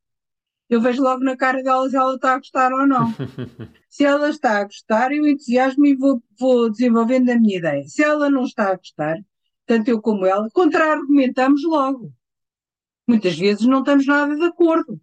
Eu 0.70 0.82
vejo 0.82 1.04
logo 1.04 1.24
na 1.24 1.38
cara 1.38 1.62
dela 1.62 1.90
se 1.90 1.96
ela 1.96 2.16
está 2.16 2.34
a 2.34 2.38
gostar 2.38 2.72
ou 2.72 2.88
não. 2.88 3.14
se 3.90 4.04
ela 4.04 4.30
está 4.30 4.60
a 4.60 4.64
gostar, 4.64 5.12
eu 5.12 5.28
entusiasmo 5.28 5.86
e 5.86 5.96
vou, 5.96 6.24
vou 6.40 6.72
desenvolvendo 6.72 7.30
a 7.30 7.40
minha 7.40 7.58
ideia. 7.58 7.84
Se 7.88 8.04
ela 8.04 8.30
não 8.30 8.44
está 8.44 8.72
a 8.72 8.76
gostar, 8.76 9.18
tanto 9.66 9.90
eu 9.90 10.02
como 10.02 10.26
ela, 10.26 10.50
contra-argumentamos 10.52 11.64
logo. 11.64 12.12
Muitas 13.08 13.38
vezes 13.38 13.66
não 13.68 13.80
estamos 13.80 14.06
nada 14.06 14.36
de 14.36 14.46
acordo. 14.46 15.00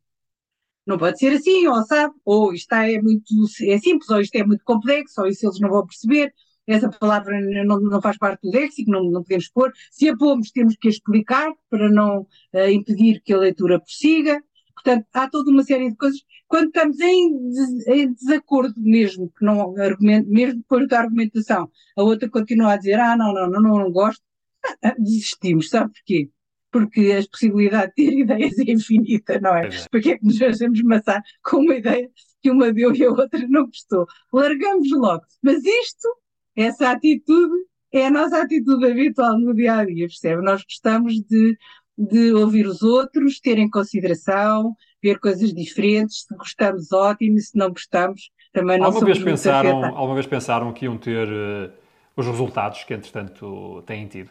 Não 0.87 0.99
pode 0.99 1.19
ser 1.19 1.35
assim, 1.35 1.67
ou 1.69 1.85
sabe, 1.85 2.15
ou 2.25 2.53
isto 2.53 2.73
é 2.73 3.01
muito 3.01 3.33
é 3.63 3.79
simples, 3.79 4.11
ou 4.11 4.21
isto 4.21 4.35
é 4.35 4.45
muito 4.45 4.65
complexo, 4.65 5.21
ou 5.21 5.29
isso 5.29 5.47
eles 5.47 5.61
não 5.61 5.69
vão 5.69 5.87
perceber, 5.87 6.35
essa 6.73 6.89
palavra 6.89 7.41
não, 7.65 7.81
não 7.81 8.01
faz 8.01 8.17
parte 8.19 8.43
do 8.43 8.51
léxico, 8.51 8.91
não, 8.91 9.05
não 9.05 9.23
podemos 9.23 9.49
pôr. 9.49 9.73
Se 9.91 10.09
a 10.09 10.17
pomos, 10.17 10.51
temos 10.51 10.77
que 10.77 10.89
explicar 10.89 11.53
para 11.69 11.91
não 11.91 12.21
uh, 12.21 12.69
impedir 12.71 13.21
que 13.23 13.33
a 13.33 13.39
leitura 13.39 13.81
prossiga. 13.81 14.43
Portanto, 14.75 15.07
há 15.13 15.29
toda 15.29 15.51
uma 15.51 15.63
série 15.63 15.91
de 15.91 15.97
coisas. 15.97 16.21
Quando 16.49 16.69
estamos 16.69 16.99
em, 17.01 17.51
des, 17.51 17.87
em 17.89 18.13
desacordo 18.13 18.75
mesmo, 18.79 19.31
que 19.37 19.45
não 19.45 19.77
argumento, 19.79 20.29
mesmo 20.31 20.61
depois 20.61 20.89
da 20.89 21.01
argumentação, 21.01 21.71
a 21.97 22.03
outra 22.03 22.29
continua 22.31 22.73
a 22.73 22.77
dizer, 22.77 22.99
ah, 22.99 23.17
não, 23.17 23.33
não, 23.33 23.51
não, 23.51 23.61
não, 23.61 23.79
não 23.79 23.93
gosto, 23.93 24.23
desistimos, 24.99 25.69
sabe 25.69 25.93
porquê? 25.93 26.31
porque 26.71 27.13
a 27.13 27.29
possibilidade 27.29 27.93
de 27.97 28.07
ter 28.07 28.19
ideias 28.21 28.59
é 28.59 28.71
infinita, 28.71 29.41
não 29.41 29.55
é? 29.55 29.67
é. 29.67 29.87
Porque 29.91 30.11
é 30.11 30.19
que 30.19 30.25
nos 30.25 30.39
fazemos 30.39 30.81
maçar 30.83 31.23
com 31.43 31.59
uma 31.59 31.75
ideia 31.75 32.11
que 32.43 32.51
uma 32.51 32.73
deu 32.73 32.95
e 32.95 33.05
a 33.05 33.11
outra 33.11 33.47
não 33.49 33.67
gostou? 33.67 34.07
Largamos 34.33 34.91
logo. 34.93 35.23
Mas 35.43 35.65
isto, 35.65 36.09
essa 36.57 36.91
atitude, 36.91 37.55
é 37.93 38.07
a 38.07 38.11
nossa 38.11 38.43
atitude 38.43 38.87
habitual 38.87 39.39
no 39.39 39.55
dia 39.55 39.77
a 39.77 39.85
dia, 39.85 40.07
percebe? 40.07 40.43
Nós 40.43 40.63
gostamos 40.63 41.15
de, 41.21 41.59
de 41.97 42.33
ouvir 42.33 42.67
os 42.67 42.83
outros, 42.83 43.41
ter 43.41 43.59
em 43.59 43.69
consideração, 43.69 44.75
ver 45.03 45.19
coisas 45.19 45.53
diferentes. 45.53 46.23
Se 46.23 46.37
gostamos, 46.37 46.93
ótimo, 46.93 47.39
se 47.39 47.57
não 47.57 47.71
gostamos, 47.71 48.31
também 48.53 48.79
não 48.79 48.87
alguma 48.87 49.07
vez 49.07 49.23
pensaram 49.23 49.85
Alguma 49.85 50.15
vez 50.15 50.27
pensaram 50.27 50.73
que 50.73 50.85
iam 50.85 50.99
ter 50.99 51.29
uh, 51.29 51.73
os 52.17 52.27
resultados 52.27 52.85
que, 52.85 52.95
entretanto, 52.95 53.83
têm 53.87 54.07
tido? 54.07 54.31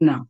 Não. 0.00 0.26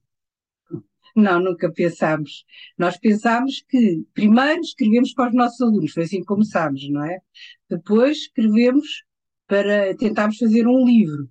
Não, 1.15 1.41
nunca 1.41 1.73
pensámos. 1.73 2.45
Nós 2.79 2.97
pensámos 2.97 3.65
que 3.69 4.05
primeiro 4.15 4.61
escrevemos 4.61 5.13
para 5.13 5.31
os 5.31 5.35
nossos 5.35 5.61
alunos, 5.61 5.93
foi 5.93 6.05
assim 6.05 6.21
que 6.21 6.27
começámos, 6.27 6.89
não 6.89 7.05
é? 7.05 7.19
Depois 7.69 8.19
escrevemos 8.19 9.05
para 9.51 9.97
tentarmos 9.97 10.39
fazer 10.39 10.65
um 10.69 10.87
livro. 10.87 11.29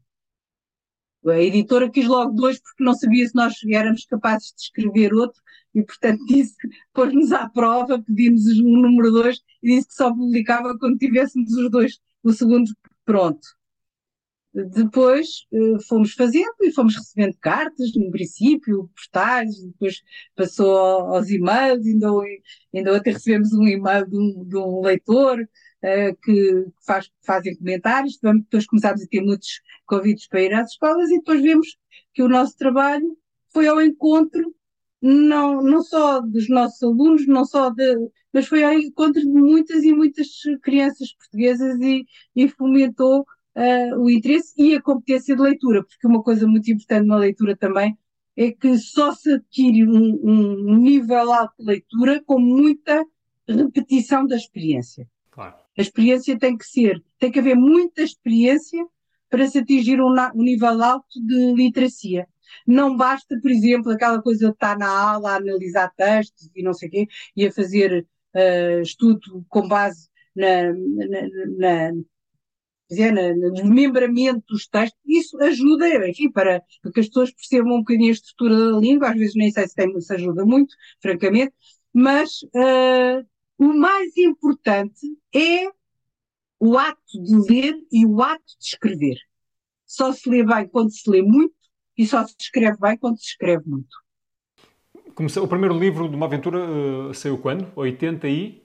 A 1.26 1.40
editora 1.40 1.90
quis 1.90 2.06
logo 2.06 2.34
dois 2.34 2.60
porque 2.62 2.84
não 2.84 2.94
sabia 2.94 3.26
se 3.26 3.34
nós 3.34 3.54
éramos 3.72 4.06
capazes 4.06 4.54
de 4.54 4.64
escrever 4.64 5.14
outro 5.14 5.42
e, 5.74 5.82
portanto, 5.82 6.20
disse, 6.28 6.56
pôs-nos 6.94 7.32
à 7.32 7.48
prova, 7.48 8.04
pedimos 8.04 8.46
um 8.60 8.82
número 8.82 9.10
dois 9.10 9.40
e 9.64 9.74
disse 9.74 9.88
que 9.88 9.94
só 9.94 10.14
publicava 10.14 10.78
quando 10.78 10.98
tivéssemos 10.98 11.54
os 11.54 11.72
dois, 11.72 11.98
o 12.22 12.34
segundo 12.34 12.70
pronto. 13.06 13.40
Depois 14.54 15.46
uh, 15.52 15.80
fomos 15.88 16.14
fazendo 16.14 16.56
e 16.62 16.72
fomos 16.72 16.96
recebendo 16.96 17.38
cartas, 17.40 17.94
no 17.96 18.10
princípio, 18.10 18.90
postais, 18.96 19.62
depois 19.64 20.02
passou 20.36 20.76
aos 20.76 21.30
e-mails, 21.30 21.86
ainda, 21.86 22.10
ainda 22.74 23.02
recebemos 23.06 23.54
um 23.54 23.68
e-mail 23.68 24.08
de 24.08 24.18
um, 24.18 24.44
de 24.46 24.58
um 24.58 24.82
leitor 24.82 25.40
uh, 25.40 26.18
que 26.24 26.66
faz, 26.86 27.12
fazem 27.24 27.56
comentários, 27.58 28.18
depois 28.22 28.66
começámos 28.66 29.04
a 29.04 29.08
ter 29.08 29.22
muitos 29.22 29.62
convites 29.86 30.28
para 30.28 30.42
ir 30.42 30.54
às 30.54 30.72
escolas 30.72 31.10
e 31.12 31.18
depois 31.18 31.42
vemos 31.42 31.78
que 32.14 32.24
o 32.24 32.30
nosso 32.30 32.58
trabalho 32.58 33.18
foi 33.54 33.68
ao 33.68 33.80
encontro 33.82 34.54
não, 35.02 35.62
não 35.62 35.82
só 35.82 36.22
dos 36.22 36.50
nossos 36.50 36.82
alunos, 36.84 37.26
não 37.28 37.46
só 37.46 37.70
de, 37.70 38.10
mas 38.34 38.48
foi 38.48 38.64
ao 38.64 38.74
encontro 38.74 39.22
de 39.22 39.28
muitas 39.28 39.84
e 39.84 39.94
muitas 39.94 40.28
crianças 40.62 41.14
portuguesas 41.14 41.80
e, 41.80 42.06
e 42.36 42.50
fomentou 42.50 43.26
uh, 43.56 44.00
o 44.00 44.10
interesse 44.10 44.54
e 44.58 44.76
a 44.76 44.82
competência 44.82 45.36
de 45.36 45.42
leitura, 45.42 45.84
porque 45.84 46.08
uma 46.08 46.24
coisa 46.24 46.48
muito 46.48 46.72
importante 46.72 47.08
na 47.08 47.18
leitura 47.18 47.56
também 47.56 47.98
é 48.36 48.52
que 48.52 48.78
só 48.78 49.14
se 49.14 49.34
adquire 49.34 49.88
um, 49.88 50.20
um 50.24 50.78
nível 50.78 51.32
alto 51.32 51.56
de 51.60 51.66
leitura 51.66 52.24
com 52.26 52.40
muita 52.40 53.06
repetição 53.48 54.26
da 54.26 54.36
experiência. 54.36 55.08
Claro. 55.32 55.56
A 55.78 55.82
experiência 55.82 56.38
tem 56.38 56.58
que 56.58 56.66
ser, 56.66 57.04
tem 57.18 57.32
que 57.32 57.40
haver 57.40 57.56
muita 57.56 58.02
experiência 58.02 58.86
para 59.30 59.48
se 59.48 59.60
atingir 59.60 60.02
um, 60.02 60.14
um 60.36 60.44
nível 60.44 60.82
alto 60.82 61.22
de 61.26 61.54
literacia. 61.54 62.28
Não 62.66 62.96
basta, 62.96 63.40
por 63.42 63.52
exemplo, 63.52 63.92
aquela 63.92 64.22
coisa 64.22 64.48
de 64.48 64.54
estar 64.54 64.78
na 64.78 64.90
aula 64.90 65.32
a 65.32 65.36
analisar 65.36 65.94
textos 65.96 66.50
e 66.56 66.64
não 66.64 66.74
sei 66.74 66.88
o 66.88 66.92
quê, 66.92 67.08
e 67.36 67.46
a 67.46 67.52
fazer 67.52 68.06
uh, 68.36 68.82
estudo 68.82 69.46
com 69.48 69.68
base 69.68 70.10
na, 70.36 70.74
na, 70.74 71.92
na, 71.92 72.04
dizer, 72.90 73.12
no 73.12 73.54
desmembramento 73.54 74.44
dos 74.50 74.68
textos, 74.68 75.00
isso 75.06 75.38
ajuda, 75.42 76.08
enfim, 76.10 76.32
para, 76.32 76.62
para 76.82 76.92
que 76.92 77.00
as 77.00 77.08
pessoas 77.08 77.32
percebam 77.32 77.76
um 77.76 77.80
bocadinho 77.80 78.10
a 78.10 78.14
estrutura 78.14 78.72
da 78.72 78.80
língua, 78.80 79.10
às 79.10 79.18
vezes 79.18 79.36
nem 79.36 79.52
sei 79.52 79.68
se, 79.68 79.76
tem, 79.76 80.00
se 80.02 80.14
ajuda 80.14 80.46
muito, 80.46 80.76
francamente, 81.02 81.54
mas 81.94 82.42
uh, 82.56 83.26
o 83.58 83.74
mais 83.74 84.16
importante 84.18 85.06
é 85.34 85.70
o 86.60 86.78
ato 86.78 87.00
de 87.14 87.36
ler 87.52 87.76
e 87.92 88.06
o 88.06 88.22
ato 88.22 88.44
de 88.60 88.66
escrever. 88.66 89.18
Só 89.86 90.12
se 90.12 90.30
lê 90.30 90.44
bem 90.44 90.68
quando 90.68 90.92
se 90.92 91.10
lê 91.10 91.22
muito 91.22 91.56
e 91.98 92.06
só 92.06 92.26
se 92.26 92.36
escreve 92.40 92.78
bem 92.80 92.98
quando 92.98 93.20
se 93.20 93.28
escreve 93.28 93.64
muito. 93.68 93.96
começou, 95.14 95.44
o 95.44 95.48
primeiro 95.48 95.78
livro 95.78 96.10
de 96.10 96.16
uma 96.16 96.26
aventura 96.26 96.60
uh, 96.60 97.14
saiu 97.14 97.38
quando? 97.38 97.72
80 97.76 98.28
e... 98.28 98.64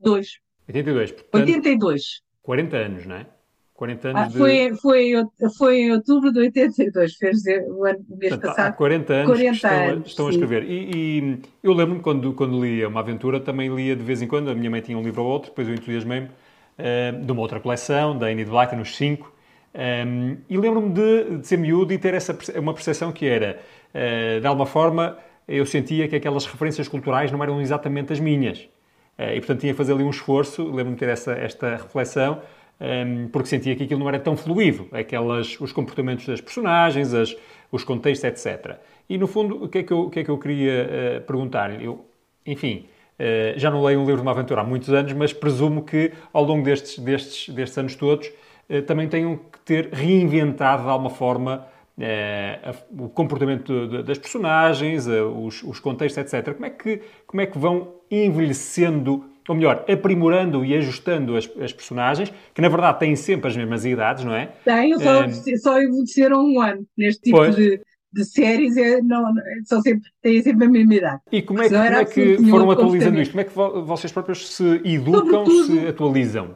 2. 0.00 0.40
82. 0.68 1.12
Portanto, 1.12 1.34
82. 1.34 2.22
40 2.42 2.76
anos, 2.76 3.06
não 3.06 3.16
é? 3.16 3.35
40 3.76 4.08
anos 4.08 4.26
Ah, 4.26 4.28
de... 4.28 4.36
foi, 4.38 4.74
foi, 4.76 5.12
foi 5.58 5.76
em 5.82 5.92
outubro 5.92 6.32
de 6.32 6.40
82, 6.40 7.14
fez 7.16 7.42
o, 7.68 7.84
ano, 7.84 8.04
o 8.08 8.16
mês 8.16 8.36
Portanto, 8.38 8.44
há 8.48 8.54
passado. 8.54 8.76
40 8.76 9.12
anos 9.14 9.26
40 9.26 9.50
que 9.50 9.56
estão, 9.56 9.88
a- 9.88 9.92
anos, 9.92 10.08
estão 10.08 10.26
a 10.26 10.30
escrever. 10.30 10.64
E, 10.64 11.20
e 11.20 11.42
eu 11.62 11.72
lembro-me 11.72 12.00
quando, 12.00 12.32
quando 12.34 12.60
lia 12.64 12.88
uma 12.88 13.00
aventura, 13.00 13.40
também 13.40 13.74
lia 13.74 13.94
de 13.94 14.02
vez 14.02 14.22
em 14.22 14.26
quando. 14.28 14.50
A 14.50 14.54
minha 14.54 14.70
mãe 14.70 14.80
tinha 14.80 14.96
um 14.98 15.02
livro 15.02 15.22
ou 15.22 15.28
outro, 15.28 15.50
depois 15.50 15.68
eu 15.68 15.74
entusiasmei-me 15.74 16.28
eh, 16.78 17.12
de 17.12 17.30
uma 17.32 17.40
outra 17.42 17.60
coleção, 17.60 18.16
da 18.18 18.30
Enid 18.30 18.48
Blyton, 18.50 18.76
nos 18.76 18.96
5. 18.96 19.32
e 20.48 20.56
lembro-me 20.56 20.90
de, 20.90 21.38
de 21.38 21.46
ser 21.46 21.56
miúdo 21.58 21.92
e 21.92 21.98
ter 21.98 22.14
essa, 22.14 22.36
uma 22.58 22.72
percepção 22.74 23.12
que 23.12 23.26
era, 23.26 23.60
eh, 23.94 24.40
de 24.40 24.46
alguma 24.46 24.66
forma, 24.66 25.18
eu 25.46 25.64
sentia 25.66 26.08
que 26.08 26.16
aquelas 26.16 26.46
referências 26.46 26.88
culturais 26.88 27.30
não 27.30 27.42
eram 27.42 27.60
exatamente 27.60 28.12
as 28.12 28.20
minhas. 28.20 28.68
Eh, 29.18 29.36
e, 29.36 29.40
portanto, 29.40 29.60
tinha 29.60 29.72
que 29.72 29.76
fazer 29.76 29.92
ali 29.92 30.02
um 30.04 30.10
esforço, 30.10 30.62
lembro-me 30.64 30.92
de 30.92 30.98
ter 31.00 31.08
essa, 31.08 31.32
esta 31.32 31.76
reflexão, 31.76 32.40
ehm, 32.80 33.28
porque 33.28 33.48
sentia 33.48 33.74
que 33.74 33.84
aquilo 33.84 34.00
não 34.00 34.08
era 34.08 34.18
tão 34.18 34.36
fluido, 34.36 34.88
aquelas, 34.92 35.58
os 35.60 35.72
comportamentos 35.72 36.26
das 36.26 36.40
personagens, 36.40 37.14
as, 37.14 37.36
os 37.70 37.84
contextos, 37.84 38.24
etc. 38.24 38.78
E, 39.08 39.18
no 39.18 39.26
fundo, 39.26 39.64
o 39.64 39.68
que 39.68 39.78
é 39.78 39.82
que 39.82 39.92
eu, 39.92 40.10
que 40.10 40.20
é 40.20 40.24
que 40.24 40.30
eu 40.30 40.38
queria 40.38 40.72
eh, 40.72 41.20
perguntar-lhe? 41.20 41.84
Eu, 41.84 42.04
enfim, 42.44 42.86
eh, 43.18 43.54
já 43.56 43.70
não 43.70 43.82
leio 43.84 44.00
um 44.00 44.04
livro 44.04 44.16
de 44.16 44.22
uma 44.22 44.32
aventura 44.32 44.62
há 44.62 44.64
muitos 44.64 44.92
anos, 44.92 45.12
mas 45.12 45.32
presumo 45.32 45.84
que, 45.84 46.12
ao 46.32 46.42
longo 46.44 46.64
destes, 46.64 46.98
destes, 46.98 47.54
destes 47.54 47.78
anos 47.78 47.94
todos, 47.94 48.30
eh, 48.68 48.80
também 48.82 49.08
tenham 49.08 49.36
que 49.36 49.60
ter 49.64 49.90
reinventado, 49.92 50.82
de 50.84 50.88
alguma 50.88 51.10
forma, 51.10 51.66
o 52.98 53.08
comportamento 53.08 54.02
das 54.02 54.18
personagens, 54.18 55.06
os, 55.06 55.62
os 55.62 55.80
contextos, 55.80 56.34
etc. 56.34 56.52
Como 56.52 56.66
é, 56.66 56.70
que, 56.70 57.00
como 57.26 57.40
é 57.40 57.46
que 57.46 57.56
vão 57.56 57.94
envelhecendo, 58.10 59.24
ou 59.48 59.54
melhor, 59.54 59.84
aprimorando 59.88 60.64
e 60.64 60.74
ajustando 60.74 61.36
as, 61.36 61.48
as 61.60 61.72
personagens, 61.72 62.32
que 62.54 62.60
na 62.60 62.68
verdade 62.68 62.98
têm 62.98 63.16
sempre 63.16 63.48
as 63.48 63.56
mesmas 63.56 63.84
idades, 63.84 64.24
não 64.24 64.34
é? 64.34 64.52
Tem, 64.64 64.92
só, 64.98 65.22
Ehm, 65.22 65.56
só 65.58 65.80
envelheceram 65.80 66.44
um 66.44 66.60
ano 66.60 66.86
neste 66.96 67.22
tipo 67.22 67.36
Pois. 67.36 67.54
de, 67.56 67.80
de 68.12 68.24
séries, 68.24 68.76
é, 68.76 69.00
não, 69.02 69.32
são 69.64 69.80
sempre, 69.80 70.10
têm 70.22 70.42
sempre 70.42 70.66
a 70.66 70.70
mesma 70.70 70.94
idade. 70.94 71.20
E 71.30 71.42
como 71.42 71.60
é 71.60 71.64
que, 71.64 71.68
Senão 71.68 71.84
como 71.84 71.94
era 71.94 72.00
é 72.00 72.04
que 72.04 72.38
foram 72.50 72.70
atualizando 72.70 73.20
isto? 73.20 73.30
Como 73.32 73.40
é 73.40 73.44
que 73.44 73.52
vo- 73.54 73.84
vocês 73.84 74.12
próprios 74.12 74.48
se 74.48 74.64
educam, 74.84 75.46
Sobretudo- 75.46 75.80
se 75.80 75.86
atualizam? 75.88 76.54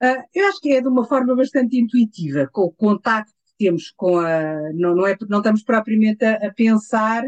Ah, 0.00 0.24
eu 0.34 0.46
acho 0.48 0.60
que 0.60 0.72
é 0.72 0.80
de 0.80 0.88
uma 0.88 1.04
forma 1.04 1.34
bastante 1.34 1.76
intuitiva, 1.78 2.48
com 2.52 2.62
o 2.62 2.70
contacto 2.72 3.32
que 3.46 3.64
temos 3.66 3.90
com 3.96 4.18
a. 4.18 4.72
Não, 4.74 4.94
não, 4.94 5.06
é, 5.06 5.16
não 5.28 5.38
estamos 5.38 5.62
propriamente 5.62 6.24
a, 6.24 6.34
a 6.48 6.52
pensar 6.54 7.24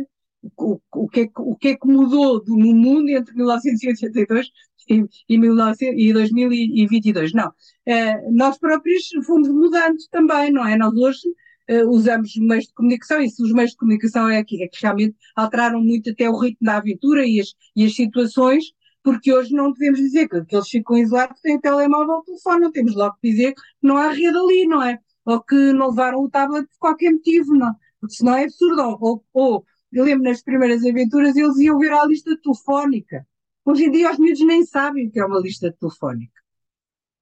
o, 0.57 0.81
o, 0.95 1.09
que 1.09 1.21
é, 1.21 1.27
que- 1.27 1.33
o 1.41 1.57
que 1.57 1.69
é 1.69 1.77
que 1.77 1.87
mudou 1.87 2.43
do- 2.43 2.57
no 2.57 2.75
mundo 2.75 3.09
entre 3.09 3.35
1982 3.35 4.49
e, 4.89 5.05
e, 5.29 5.39
1900 5.39 6.01
e 6.03 6.13
2022. 6.13 7.33
Não. 7.33 7.53
Ah, 7.89 8.21
nós 8.31 8.59
próprios 8.59 9.09
fomos 9.27 9.49
mudando 9.49 9.97
também, 10.11 10.51
não 10.53 10.67
é? 10.67 10.77
Nós 10.77 10.95
hoje 10.95 11.21
ah, 11.69 11.85
usamos 11.89 12.35
meios 12.37 12.65
de 12.67 12.73
comunicação, 12.75 13.21
e 13.21 13.31
se 13.31 13.43
os 13.43 13.53
meios 13.53 13.71
de 13.73 13.77
comunicação 13.77 14.29
é 14.29 14.43
que, 14.45 14.63
é 14.63 14.69
que 14.69 14.79
realmente 14.83 15.17
alteraram 15.37 15.81
muito 15.83 16.11
até 16.11 16.29
o 16.29 16.39
ritmo 16.39 16.67
da 16.67 16.77
aventura 16.79 17.27
e 17.27 17.41
as, 17.41 17.49
e 17.77 17.85
as 17.85 17.95
situações 17.95 18.65
porque 19.03 19.33
hoje 19.33 19.55
não 19.55 19.73
podemos 19.73 19.99
dizer 19.99 20.29
que, 20.29 20.45
que 20.45 20.55
eles 20.55 20.69
ficam 20.69 20.97
isolados, 20.99 21.41
têm 21.41 21.59
telemóvel 21.59 22.17
ou 22.17 22.23
telefone, 22.23 22.61
não 22.61 22.71
temos 22.73 22.95
logo 22.95 23.17
que 23.21 23.31
dizer 23.31 23.55
que 23.55 23.61
não 23.83 23.97
há 23.97 24.11
rede 24.11 24.37
ali, 24.37 24.67
não 24.67 24.83
é? 24.83 24.99
Ou 25.25 25.41
que 25.43 25.55
não 25.73 25.89
levaram 25.89 26.21
o 26.21 26.29
tablet 26.29 26.67
por 26.69 26.79
qualquer 26.79 27.11
motivo, 27.13 27.55
não. 27.55 27.73
Porque 27.99 28.15
senão 28.15 28.35
é 28.35 28.45
absurdo. 28.45 28.99
Ou, 29.01 29.25
ou, 29.33 29.65
eu 29.93 30.05
lembro 30.05 30.25
nas 30.25 30.43
primeiras 30.43 30.85
aventuras 30.85 31.37
eles 31.37 31.57
iam 31.59 31.79
ver 31.79 31.93
a 31.93 32.05
lista 32.07 32.37
telefónica. 32.43 33.27
Hoje 33.65 33.85
em 33.85 33.91
dia 33.91 34.11
os 34.13 34.19
miúdos 34.19 34.41
nem 34.47 34.65
sabem 34.65 35.09
o 35.09 35.11
que 35.11 35.21
é 35.21 35.25
uma 35.25 35.41
lista 35.41 35.73
telefónica. 35.73 36.41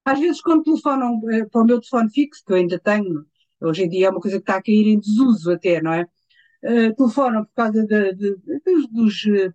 Às 0.04 0.18
vezes 0.20 0.40
quando 0.40 0.64
telefonam 0.64 1.20
eh, 1.30 1.44
para 1.46 1.62
o 1.62 1.64
meu 1.64 1.80
telefone 1.80 2.10
fixo, 2.10 2.44
que 2.44 2.52
eu 2.52 2.56
ainda 2.56 2.78
tenho, 2.78 3.26
hoje 3.60 3.84
em 3.84 3.88
dia 3.88 4.06
é 4.08 4.10
uma 4.10 4.20
coisa 4.20 4.38
que 4.38 4.42
está 4.42 4.56
a 4.56 4.62
cair 4.62 4.86
em 4.88 4.98
desuso 5.00 5.52
até, 5.52 5.82
não 5.82 5.92
é? 5.92 6.06
Eh, 6.62 6.92
telefonam 6.94 7.44
por 7.46 7.54
causa 7.54 7.86
de- 7.86 8.14
de- 8.14 8.36
de- 8.38 8.88
dos, 8.90 9.26
eh, 9.26 9.52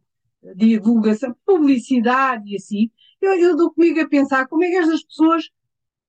divulgação, 0.56 1.36
publicidade 1.46 2.52
e 2.52 2.56
assim, 2.58 2.92
eu, 3.22 3.34
eu 3.40 3.56
dou 3.58 3.74
comigo 3.74 4.00
a 4.02 4.08
pensar 4.10 4.48
como 4.48 4.64
é 4.64 4.70
que 4.70 4.78
estas 4.78 5.04
pessoas 5.06 5.50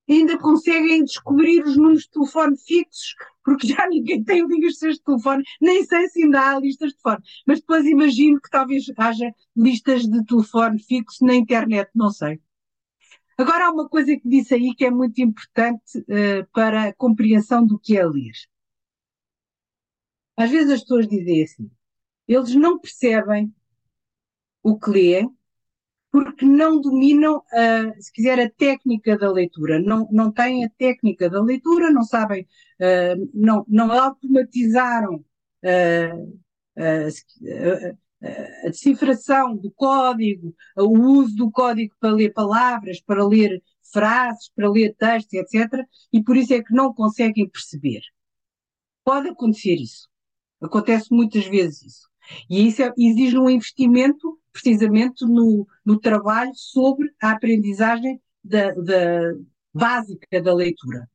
ainda 0.09 0.39
conseguem 0.39 1.05
descobrir 1.05 1.65
os 1.65 1.77
números 1.77 2.03
de 2.03 2.11
telefone 2.11 2.57
fixos, 2.57 3.15
porque 3.43 3.69
já 3.69 3.87
ninguém 3.89 4.23
tem 4.23 4.47
listas 4.47 4.97
de 4.97 5.03
telefone, 5.03 5.43
nem 5.61 5.85
sei 5.85 6.09
se 6.09 6.23
ainda 6.23 6.41
há 6.41 6.59
listas 6.59 6.91
de 6.91 6.99
telefone, 6.99 7.25
mas 7.47 7.61
depois 7.61 7.85
imagino 7.87 8.41
que 8.41 8.51
talvez 8.51 8.85
haja 8.97 9.35
listas 9.57 10.03
de 10.03 10.25
telefone 10.25 10.83
fixo 10.83 11.25
na 11.25 11.35
internet, 11.35 11.91
não 11.95 12.11
sei. 12.11 12.41
Agora 13.37 13.67
há 13.67 13.73
uma 13.73 13.89
coisa 13.89 14.17
que 14.17 14.29
disse 14.29 14.55
aí 14.55 14.75
que 14.75 14.85
é 14.85 14.91
muito 14.91 15.21
importante 15.21 16.05
eh, 16.09 16.45
para 16.53 16.85
a 16.85 16.95
compreensão 16.95 17.67
do 17.67 17.79
que 17.79 17.97
é 17.97 18.07
ler. 18.07 18.33
Às 20.37 20.51
vezes 20.51 20.71
as 20.71 20.81
pessoas 20.83 21.09
dizem 21.09 21.43
assim, 21.43 21.71
eles 22.29 22.55
não 22.55 22.79
percebem 22.79 23.53
o 24.63 24.79
que 24.79 24.91
lê 24.91 25.29
porque 26.15 26.47
não 26.47 26.81
dominam, 26.81 27.43
se 27.99 28.13
quiser, 28.13 28.39
a 28.39 28.49
técnica 28.49 29.19
da 29.19 29.33
leitura. 29.33 29.81
Não, 29.81 30.07
não 30.13 30.31
têm 30.31 30.65
a 30.65 30.71
técnica 30.71 31.29
da 31.29 31.43
leitura, 31.43 31.91
não 31.91 32.05
sabem, 32.05 32.47
ah, 32.81 33.17
não, 33.35 33.65
não 33.67 33.91
automatizaram 33.91 35.25
ah, 35.65 36.13
ah, 36.79 37.09
a 38.65 38.69
decifração 38.69 39.57
do 39.57 39.73
código, 39.73 40.55
o 40.77 41.01
uso 41.01 41.35
do 41.35 41.51
código 41.51 41.93
para 41.99 42.13
ler 42.13 42.33
palavras, 42.33 43.01
para 43.01 43.27
ler 43.27 43.61
frases, 43.93 44.49
para 44.55 44.71
ler 44.71 44.95
textos, 44.95 45.35
etc. 45.35 45.85
E 46.13 46.23
por 46.23 46.37
isso 46.37 46.55
é 46.55 46.63
que 46.63 46.73
não 46.73 46.95
conseguem 46.95 47.49
perceber. 47.49 48.03
Pode 49.03 49.31
acontecer 49.31 49.75
isso. 49.75 50.09
Acontece 50.63 51.09
muitas 51.11 51.45
vezes 51.45 51.83
isso. 51.83 52.09
E 52.49 52.69
isso 52.69 52.85
é- 52.85 52.95
exige 52.97 53.37
um 53.37 53.51
investimento 53.51 54.39
precisamente 54.55 55.27
no, 55.27 55.69
no 55.87 56.01
trabalho 56.01 56.53
sobre 56.57 57.13
a 57.23 57.33
aprendizagem 57.33 58.23
da, 58.45 58.73
da- 58.73 59.35
básica 59.75 60.43
da 60.43 60.55
leitura. 60.55 61.09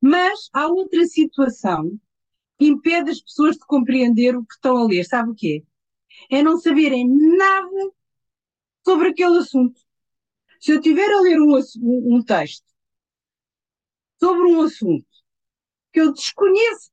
Mas 0.00 0.48
há 0.52 0.66
outra 0.68 1.04
situação 1.06 1.98
que 2.58 2.66
impede 2.66 3.10
as 3.10 3.20
pessoas 3.22 3.56
de 3.56 3.66
compreender 3.66 4.36
o 4.36 4.44
que 4.44 4.54
estão 4.54 4.76
a 4.78 4.84
ler. 4.86 5.04
Sabe 5.04 5.30
o 5.32 5.36
quê? 5.36 5.64
É 6.30 6.42
não 6.42 6.58
saberem 6.58 7.08
nada 7.08 7.92
sobre 8.84 9.08
aquele 9.08 9.38
assunto. 9.38 9.80
Se 10.60 10.72
eu 10.72 10.76
estiver 10.78 11.10
a 11.12 11.20
ler 11.22 11.40
um, 11.40 11.56
um- 12.16 12.22
texto 12.24 12.66
sobre 14.20 14.42
um 14.46 14.60
assunto 14.62 15.06
que 15.92 16.00
eu 16.00 16.12
desconheço 16.12 16.90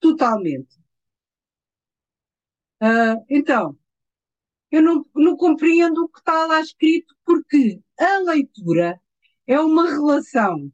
totalmente, 0.00 0.78
ah, 2.80 3.16
então, 3.28 3.76
eu 4.70 4.82
não, 4.82 5.04
não 5.14 5.36
compreendo 5.36 6.04
o 6.04 6.08
que 6.08 6.18
está 6.20 6.46
lá 6.46 6.60
escrito, 6.60 7.14
porque 7.24 7.80
a 7.98 8.18
leitura 8.18 9.00
é 9.46 9.58
uma 9.60 9.88
relação 9.88 10.72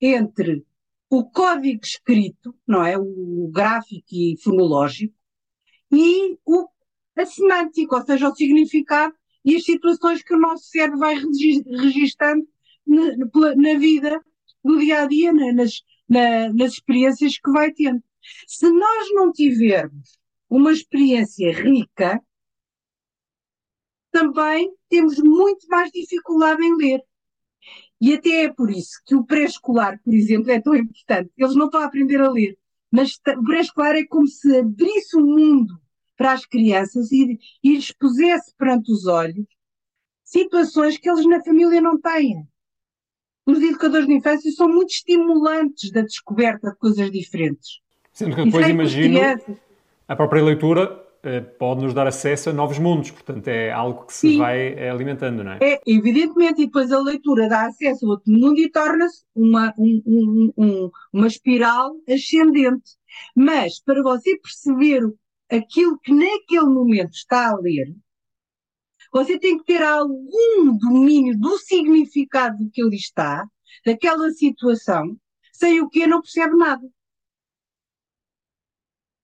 entre 0.00 0.64
o 1.08 1.24
código 1.30 1.80
escrito, 1.84 2.54
não 2.66 2.84
é? 2.84 2.98
O 2.98 3.48
gráfico 3.52 4.06
e 4.12 4.36
fonológico, 4.42 5.14
e 5.92 6.36
o, 6.44 6.68
a 7.16 7.24
semântica, 7.26 7.96
ou 7.96 8.02
seja, 8.04 8.28
o 8.28 8.34
significado 8.34 9.14
e 9.44 9.56
as 9.56 9.64
situações 9.64 10.22
que 10.22 10.34
o 10.34 10.38
nosso 10.40 10.64
cérebro 10.66 10.98
vai 10.98 11.14
regi- 11.14 11.62
registando 11.68 12.46
na, 12.86 13.54
na- 13.56 13.78
vida, 13.78 14.20
no 14.64 14.78
dia 14.78 15.02
a 15.02 15.06
dia, 15.06 15.32
na- 15.32 15.52
nas, 15.52 15.82
na- 16.08 16.52
nas 16.52 16.72
experiências 16.72 17.38
que 17.38 17.50
vai 17.50 17.72
tendo. 17.72 18.02
Se 18.46 18.68
nós 18.70 19.08
não 19.14 19.30
tivermos 19.32 20.18
uma 20.50 20.72
experiência 20.72 21.52
rica, 21.52 22.20
também 24.16 24.72
temos 24.88 25.18
muito 25.18 25.68
mais 25.68 25.90
dificuldade 25.90 26.62
em 26.64 26.74
ler. 26.74 27.02
E 28.00 28.14
até 28.14 28.44
é 28.44 28.52
por 28.52 28.70
isso 28.70 29.02
que 29.04 29.14
o 29.14 29.24
pré-escolar, 29.24 30.00
por 30.02 30.14
exemplo, 30.14 30.50
é 30.50 30.58
tão 30.58 30.74
importante. 30.74 31.30
Eles 31.36 31.54
não 31.54 31.66
estão 31.66 31.80
a 31.80 31.84
aprender 31.84 32.20
a 32.20 32.30
ler, 32.30 32.56
mas 32.90 33.18
o 33.36 33.44
pré-escolar 33.44 33.94
é 33.94 34.06
como 34.06 34.26
se 34.26 34.56
abrisse 34.56 35.16
o 35.16 35.20
mundo 35.20 35.78
para 36.16 36.32
as 36.32 36.46
crianças 36.46 37.12
e, 37.12 37.38
e 37.62 37.74
lhes 37.74 37.92
pusesse 37.92 38.54
perante 38.56 38.90
os 38.90 39.06
olhos 39.06 39.44
situações 40.24 40.98
que 40.98 41.08
eles 41.08 41.26
na 41.26 41.42
família 41.44 41.80
não 41.80 42.00
têm. 42.00 42.42
Os 43.46 43.62
educadores 43.62 44.08
de 44.08 44.14
infância 44.14 44.50
são 44.50 44.68
muito 44.68 44.90
estimulantes 44.90 45.92
da 45.92 46.00
descoberta 46.00 46.70
de 46.70 46.76
coisas 46.76 47.10
diferentes. 47.12 47.80
Sendo 48.12 48.34
que 48.34 48.44
depois 48.44 48.66
imagino 48.66 49.20
a 50.08 50.16
própria 50.16 50.42
leitura 50.42 51.05
pode 51.58 51.82
nos 51.82 51.94
dar 51.94 52.06
acesso 52.06 52.50
a 52.50 52.52
novos 52.52 52.78
mundos, 52.78 53.10
portanto 53.10 53.48
é 53.48 53.70
algo 53.70 54.06
que 54.06 54.12
se 54.12 54.30
Sim. 54.32 54.38
vai 54.38 54.74
eh, 54.74 54.90
alimentando, 54.90 55.42
não 55.44 55.52
é? 55.52 55.58
É, 55.62 55.80
evidentemente, 55.86 56.62
e 56.62 56.66
depois 56.66 56.90
a 56.92 57.00
leitura 57.00 57.48
dá 57.48 57.66
acesso 57.66 58.06
a 58.06 58.10
outro 58.10 58.30
mundo 58.32 58.58
e 58.58 58.70
torna-se 58.70 59.24
uma, 59.34 59.72
um- 59.78 60.02
um- 60.06 60.52
um- 60.56 60.90
uma 61.12 61.26
espiral 61.26 61.94
ascendente. 62.08 62.92
Mas 63.34 63.80
para 63.80 64.02
você 64.02 64.36
perceber 64.38 65.02
aquilo 65.50 65.98
que 66.00 66.12
naquele 66.12 66.66
momento 66.66 67.12
está 67.14 67.50
a 67.50 67.56
ler, 67.56 67.94
você 69.12 69.38
tem 69.38 69.56
que 69.58 69.64
ter 69.64 69.82
algum 69.82 70.76
domínio 70.78 71.38
do 71.38 71.56
significado 71.58 72.58
do 72.58 72.70
que 72.70 72.82
ali 72.82 72.96
está, 72.96 73.46
daquela 73.84 74.30
situação, 74.30 75.16
sem 75.52 75.80
o 75.80 75.88
que 75.88 76.06
não 76.06 76.20
percebe 76.20 76.54
nada. 76.56 76.86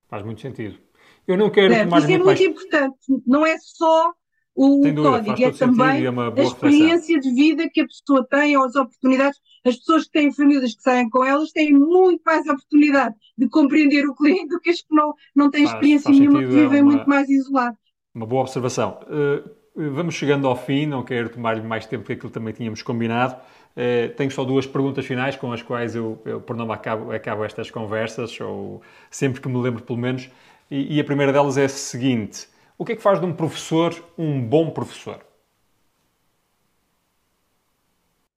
Faz 0.08 0.24
muito 0.24 0.40
sentido. 0.40 0.78
Eu 1.26 1.36
não 1.36 1.50
quero 1.50 1.72
Certo? 1.72 1.84
tomar 1.84 1.98
Isso 1.98 2.06
é 2.06 2.10
muito 2.10 2.26
mais... 2.26 2.40
importante. 2.40 2.96
Não 3.26 3.46
é 3.46 3.56
só 3.58 4.12
o 4.54 4.92
dúvida, 4.92 5.02
código, 5.02 5.32
é 5.32 5.36
sentido 5.52 5.58
também 5.58 6.02
e 6.02 6.04
é 6.04 6.08
a 6.08 6.12
boa 6.12 6.30
reflexão. 6.30 6.46
experiência 6.68 7.20
de 7.20 7.34
vida 7.34 7.70
que 7.72 7.80
a 7.80 7.86
pessoa 7.86 8.26
tem, 8.28 8.56
ou 8.56 8.64
as 8.64 8.74
oportunidades. 8.76 9.38
As 9.64 9.76
pessoas 9.76 10.04
que 10.04 10.10
têm 10.10 10.32
famílias 10.32 10.74
que 10.74 10.82
saem 10.82 11.08
com 11.08 11.24
elas 11.24 11.52
têm 11.52 11.72
muito 11.72 12.20
mais 12.26 12.46
oportunidade 12.46 13.14
de 13.38 13.48
compreender 13.48 14.04
o 14.08 14.14
cliente 14.14 14.48
do 14.48 14.60
que 14.60 14.70
as 14.70 14.80
que 14.82 14.94
não, 14.94 15.14
não 15.34 15.50
têm 15.50 15.62
Faz- 15.62 15.74
experiência 15.74 16.04
faz 16.06 16.18
nenhuma, 16.18 16.40
que 16.40 16.44
sentido, 16.46 16.60
é 16.60 16.62
vivem 16.64 16.82
uma- 16.82 16.92
muito 16.92 17.08
mais 17.08 17.28
isolados. 17.30 17.78
Uma 18.14 18.26
boa 18.26 18.42
observação. 18.42 18.98
Uh, 19.06 19.48
vamos 19.92 20.14
chegando 20.16 20.46
ao 20.46 20.56
fim, 20.56 20.84
não 20.84 21.02
quero 21.02 21.30
tomar-lhe 21.30 21.62
mais 21.62 21.86
tempo 21.86 22.04
que 22.04 22.12
aquilo 22.12 22.28
que 22.28 22.34
também 22.34 22.52
tínhamos 22.52 22.82
combinado. 22.82 23.36
Uh, 23.74 24.12
tenho 24.16 24.30
só 24.30 24.44
duas 24.44 24.66
perguntas 24.66 25.06
finais 25.06 25.34
com 25.36 25.50
as 25.50 25.62
quais 25.62 25.94
eu, 25.94 26.20
eu 26.26 26.40
por 26.42 26.54
nome, 26.56 26.72
acabo, 26.72 27.10
acabo 27.10 27.42
estas 27.44 27.70
conversas, 27.70 28.38
ou 28.40 28.82
sempre 29.10 29.40
que 29.40 29.48
me 29.48 29.56
lembro, 29.62 29.82
pelo 29.82 29.98
menos. 29.98 30.28
E, 30.74 30.96
e 30.96 31.00
a 31.00 31.04
primeira 31.04 31.32
delas 31.34 31.58
é 31.58 31.66
a 31.66 31.68
seguinte: 31.68 32.48
o 32.78 32.84
que 32.84 32.92
é 32.92 32.96
que 32.96 33.02
faz 33.02 33.20
de 33.20 33.26
um 33.26 33.34
professor 33.34 33.92
um 34.16 34.40
bom 34.42 34.70
professor? 34.70 35.20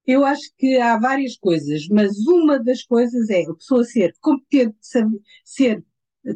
Eu 0.06 0.24
acho 0.26 0.52
que 0.58 0.76
há 0.80 0.98
várias 1.00 1.36
coisas, 1.38 1.88
mas 1.88 2.18
uma 2.28 2.60
das 2.60 2.84
coisas 2.84 3.30
é 3.30 3.44
a 3.44 3.54
pessoa 3.56 3.84
ser 3.86 4.14
competente, 4.20 4.76
saber- 4.82 5.20
ser, 5.44 5.84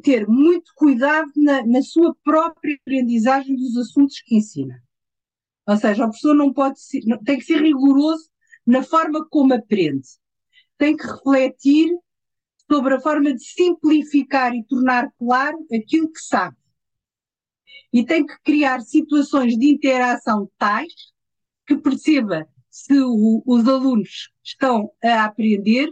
ter 0.01 0.25
muito 0.27 0.71
cuidado 0.75 1.29
na, 1.35 1.65
na 1.65 1.81
sua 1.81 2.15
própria 2.23 2.75
aprendizagem 2.81 3.55
dos 3.57 3.75
assuntos 3.77 4.21
que 4.21 4.37
ensina. 4.37 4.81
Ou 5.67 5.77
seja, 5.77 6.03
o 6.05 6.07
professor 6.09 6.35
não 6.35 6.53
pode 6.53 6.81
ser, 6.81 7.01
não- 7.05 7.23
tem 7.23 7.37
que 7.39 7.45
ser 7.45 7.61
rigoroso 7.61 8.29
na 8.65 8.83
forma 8.83 9.27
como 9.29 9.53
aprende. 9.53 10.07
Tem 10.77 10.95
que 10.97 11.05
refletir 11.05 11.91
sobre 12.71 12.95
a 12.95 13.01
forma 13.01 13.33
de 13.33 13.43
simplificar 13.43 14.53
e 14.53 14.63
tornar 14.63 15.09
claro 15.17 15.57
aquilo 15.73 16.11
que 16.11 16.21
sabe. 16.21 16.55
E 17.91 18.05
tem 18.05 18.25
que 18.25 18.37
criar 18.43 18.81
situações 18.81 19.57
de 19.57 19.67
interação 19.67 20.49
tais 20.57 20.93
que 21.65 21.75
perceba 21.75 22.47
se 22.69 22.93
o- 23.01 23.41
os 23.45 23.67
alunos 23.67 24.29
estão 24.43 24.91
a 25.03 25.25
aprender, 25.25 25.91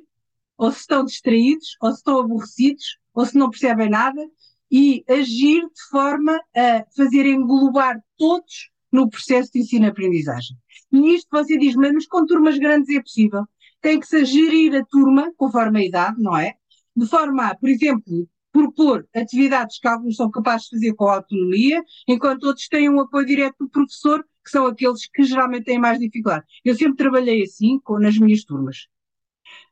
ou 0.58 0.72
se 0.72 0.82
estão 0.82 1.04
distraídos, 1.04 1.76
ou 1.82 1.92
se 1.92 1.98
estão 1.98 2.20
aborrecidos, 2.20 2.98
ou 3.14 3.26
se 3.26 3.38
não 3.38 3.50
percebem 3.50 3.90
nada, 3.90 4.22
e 4.72 5.04
agir 5.08 5.62
de 5.62 5.82
forma 5.90 6.40
a 6.56 6.86
fazer 6.96 7.26
englobar 7.26 8.00
todos 8.18 8.70
no 8.92 9.10
processo 9.10 9.52
de 9.54 9.60
ensino-aprendizagem. 9.60 10.56
E 10.92 11.16
isto 11.16 11.28
você 11.32 11.58
diz, 11.58 11.76
mas 11.76 12.08
com 12.08 12.26
turmas 12.26 12.58
grandes 12.58 12.96
é 12.96 13.02
possível. 13.02 13.44
Tem 13.82 14.00
que 14.00 14.08
se 14.08 14.24
gerir 14.26 14.76
a 14.76 14.86
turma 14.86 15.32
conforme 15.38 15.80
a 15.80 15.86
idade, 15.86 16.22
não 16.22 16.36
é? 16.38 16.56
De 16.98 17.08
forma 17.08 17.48
a, 17.50 17.56
por 17.56 17.70
exemplo, 17.70 18.28
propor 18.52 19.08
atividades 19.16 19.80
que 19.80 19.88
alguns 19.88 20.18
são 20.18 20.32
capazes 20.32 20.68
de 20.68 20.72
fazer 20.78 20.94
com 20.96 21.08
autonomia, 21.08 21.84
enquanto 22.08 22.44
outros 22.46 22.68
têm 22.68 22.90
um 22.90 23.00
apoio 23.00 23.26
direto 23.26 23.56
do 23.62 23.70
professor, 23.70 24.24
que 24.44 24.52
são 24.52 24.66
aqueles 24.68 25.08
que 25.14 25.24
geralmente 25.24 25.66
têm 25.66 25.80
mais 25.80 26.00
dificuldade. 26.00 26.46
Eu 26.66 26.76
sempre 26.76 26.98
trabalhei 26.98 27.44
assim 27.44 27.80
com, 27.84 28.00
nas 28.00 28.18
minhas 28.18 28.44
turmas. 28.44 28.88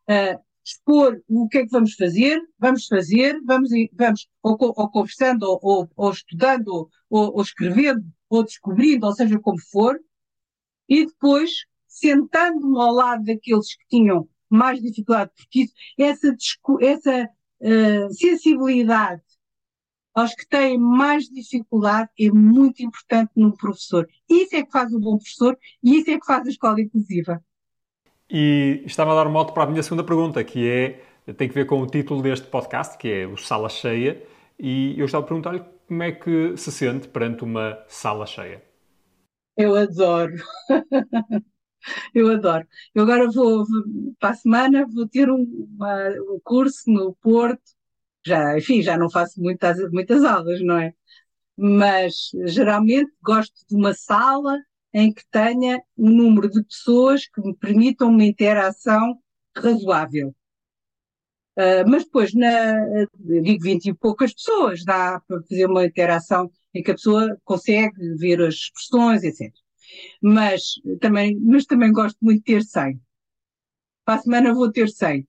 Ah, 0.07 0.39
expor 0.63 1.21
o 1.27 1.47
que 1.47 1.59
é 1.59 1.63
que 1.65 1.71
vamos 1.71 1.93
fazer, 1.95 2.41
vamos 2.59 2.87
fazer, 2.87 3.39
vamos, 3.45 3.69
vamos 3.93 4.27
ou, 4.43 4.57
ou 4.59 4.89
conversando, 4.91 5.43
ou, 5.43 5.59
ou- 5.61 5.91
ou 5.95 6.11
estudando, 6.11 6.89
ou- 7.09 7.35
ou 7.35 7.41
escrevendo, 7.41 8.03
ou 8.29 8.43
descobrindo, 8.43 9.05
ou 9.07 9.13
seja 9.13 9.39
como 9.39 9.59
for, 9.71 9.99
e 10.89 11.05
depois 11.05 11.51
sentando-me 11.87 12.77
ao 12.79 12.91
lado 12.93 13.23
daqueles 13.23 13.75
que 13.75 13.87
tinham 13.89 14.27
mais 14.49 14.81
dificuldade, 14.81 15.31
porque 15.35 15.61
isso, 15.61 15.73
essa, 15.97 16.35
essa 16.81 17.29
ah, 17.61 18.09
sensibilidade 18.11 19.21
aos 20.13 20.33
que 20.33 20.47
têm 20.47 20.77
mais 20.77 21.25
dificuldade 21.25 22.09
é 22.19 22.31
muito 22.31 22.81
importante 22.81 23.31
num 23.35 23.51
professor. 23.51 24.07
Isso 24.29 24.55
é 24.55 24.63
que 24.63 24.71
faz 24.71 24.93
o 24.93 24.99
bom 24.99 25.17
professor 25.17 25.57
e 25.83 25.97
isso 25.97 26.09
é 26.09 26.19
que 26.19 26.25
faz 26.25 26.47
a 26.47 26.49
escola 26.49 26.79
inclusiva. 26.79 27.43
E 28.29 28.81
está-me 28.85 29.11
a 29.11 29.15
dar 29.15 29.27
um 29.27 29.31
mote 29.31 29.53
para 29.53 29.63
a 29.63 29.67
minha 29.67 29.83
segunda 29.83 30.03
pergunta, 30.03 30.43
que 30.43 30.67
é, 30.67 31.33
tem 31.33 31.47
que 31.47 31.53
ver 31.53 31.65
com 31.65 31.81
o 31.81 31.87
título 31.87 32.21
deste 32.21 32.47
podcast, 32.47 32.97
que 32.97 33.07
é 33.07 33.27
o 33.27 33.37
Sala 33.37 33.69
Cheia, 33.69 34.23
e 34.57 34.97
eu 34.97 35.05
estava 35.05 35.25
a 35.25 35.27
perguntar-lhe 35.27 35.63
como 35.87 36.01
é 36.01 36.11
que 36.11 36.55
se 36.57 36.71
sente 36.71 37.07
perante 37.07 37.43
uma 37.43 37.77
sala 37.87 38.25
cheia. 38.25 38.63
Eu 39.57 39.75
adoro. 39.75 40.33
Eu 42.13 42.29
adoro. 42.31 42.67
Eu 42.93 43.03
agora 43.03 43.29
vou, 43.31 43.65
para 44.19 44.29
a 44.31 44.35
semana, 44.35 44.85
vou 44.87 45.07
ter 45.07 45.29
um, 45.29 45.43
uma- 45.77 46.09
um 46.33 46.39
curso 46.43 46.89
no 46.91 47.15
Porto. 47.21 47.61
Já, 48.25 48.57
enfim, 48.57 48.81
já 48.81 48.97
não 48.97 49.09
faço 49.09 49.41
muitas, 49.41 49.77
muitas 49.91 50.23
aulas, 50.23 50.61
não 50.61 50.77
é? 50.79 50.93
Mas 51.57 52.31
geralmente 52.45 53.11
gosto 53.23 53.55
de 53.69 53.75
uma 53.75 53.93
sala 53.93 54.57
em 54.93 55.13
que 55.13 55.23
tenha 55.31 55.81
um 55.97 56.09
número 56.11 56.49
de 56.49 56.63
pessoas 56.63 57.27
que 57.27 57.41
me 57.41 57.55
permitam 57.55 58.09
uma 58.09 58.25
interação 58.25 59.19
razoável. 59.57 60.35
Uh, 61.57 61.87
mas 61.89 62.03
depois, 62.03 62.33
na, 62.33 63.05
digo 63.17 63.63
20 63.63 63.85
e 63.87 63.93
poucas 63.93 64.33
pessoas, 64.33 64.83
dá 64.83 65.21
para 65.25 65.41
fazer 65.43 65.65
uma 65.67 65.85
interação 65.85 66.51
em 66.73 66.83
que 66.83 66.91
a 66.91 66.95
pessoa 66.95 67.37
consegue 67.45 67.93
ver 68.17 68.41
as 68.41 68.55
expressões, 68.55 69.23
etc. 69.23 69.64
Mas 70.21 70.75
também, 70.99 71.37
mas 71.39 71.65
também 71.65 71.91
gosto 71.91 72.17
muito 72.21 72.39
de 72.39 72.43
ter 72.43 72.63
100. 72.63 72.99
Para 74.03 74.19
a 74.19 74.23
semana 74.23 74.53
vou 74.53 74.71
ter 74.71 74.89
100. 74.89 75.27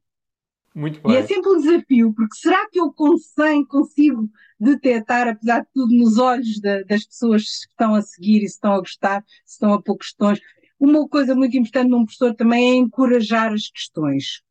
Muito 0.74 1.00
E 1.08 1.16
é 1.16 1.22
bem. 1.22 1.26
sempre 1.26 1.50
um 1.50 1.56
desafio, 1.58 2.12
porque 2.14 2.36
será 2.36 2.68
que 2.68 2.78
eu 2.78 2.92
com 2.92 3.16
100 3.16 3.64
consigo 3.66 4.28
detectar, 4.60 5.26
apesar 5.28 5.60
de 5.60 5.68
tudo, 5.72 5.94
nos 5.94 6.18
olhos 6.18 6.60
da- 6.60 6.82
das 6.82 7.04
pessoas 7.04 7.42
que 7.42 7.70
estão 7.70 7.94
a 7.94 8.02
seguir 8.02 8.38
e 8.38 8.48
se 8.48 8.54
estão 8.54 8.74
a 8.74 8.78
gostar, 8.80 9.24
se 9.44 9.54
estão 9.54 9.72
a 9.72 9.80
pôr 9.82 9.96
questões? 9.96 10.38
Uma 10.78 11.08
coisa 11.08 11.34
muito 11.34 11.56
importante 11.56 11.88
num 11.88 12.04
professor 12.04 12.34
também 12.34 12.72
é 12.72 12.74
encorajar 12.74 13.52
as 13.52 13.68
questões. 13.70 14.42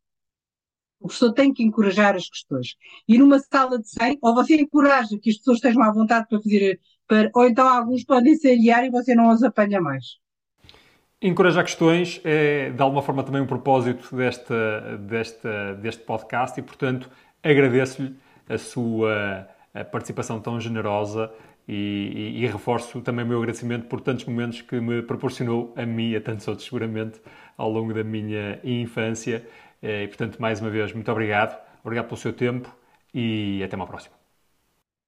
O 1.00 1.08
professor 1.08 1.34
tem 1.34 1.54
que 1.54 1.62
encorajar 1.62 2.16
as 2.16 2.28
questões. 2.28 2.76
E 3.08 3.18
numa 3.20 3.38
sala 3.40 3.78
de 3.78 3.88
100, 3.88 4.18
ou 4.22 4.34
você 4.34 4.56
encoraja 4.56 5.20
que 5.20 5.30
as 5.30 5.38
pessoas 5.38 5.58
estejam 5.58 5.84
à 5.84 5.92
vontade 5.92 6.28
para 6.28 6.42
fazer, 6.42 6.80
para, 7.08 7.30
ou 7.36 7.46
então 7.48 7.68
alguns 7.68 8.04
podem 8.04 8.36
aliar 8.46 8.86
e 8.86 8.90
você 8.92 9.16
não 9.16 9.30
os 9.30 9.44
apanha 9.44 9.82
mais. 9.82 10.06
Encorajar 11.22 11.64
questões 11.64 12.22
é, 12.24 12.70
de 12.70 12.82
alguma 12.82 13.02
forma, 13.02 13.24
também 13.24 13.42
um 13.42 13.48
propósito 13.48 14.16
desta, 15.08 15.76
deste 15.82 16.04
podcast 16.04 16.60
e, 16.60 16.64
portanto, 16.64 17.10
agradeço-lhe 17.42 18.16
a 18.48 18.58
sua 18.58 19.48
participação 19.92 20.40
tão 20.40 20.60
generosa 20.60 21.32
e, 21.68 22.34
e- 22.38 22.44
e 22.44 22.48
reforço 22.48 23.02
também 23.02 23.26
o 23.26 23.28
meu 23.28 23.38
agradecimento 23.40 23.88
por 23.88 24.02
tantos 24.02 24.26
momentos 24.26 24.62
que 24.62 24.80
me 24.80 25.02
proporcionou 25.02 25.74
a 25.76 25.86
mim 25.86 26.12
e 26.12 26.16
a 26.18 26.22
tantos 26.22 26.48
outros, 26.48 26.66
seguramente, 26.68 27.20
ao 27.58 27.70
longo 27.72 27.94
da 27.94 28.04
minha 28.04 28.60
infância. 28.64 29.48
Eh, 29.82 30.04
E, 30.04 30.08
portanto, 30.08 30.38
mais 30.40 30.60
uma 30.62 30.70
vez, 30.70 30.94
muito 30.94 31.12
obrigado. 31.12 31.58
Obrigado 31.84 32.06
pelo 32.08 32.18
seu 32.18 32.34
tempo 32.34 32.70
e 33.14 33.62
até 33.64 33.76
uma 33.76 33.88
próxima. 33.88 34.15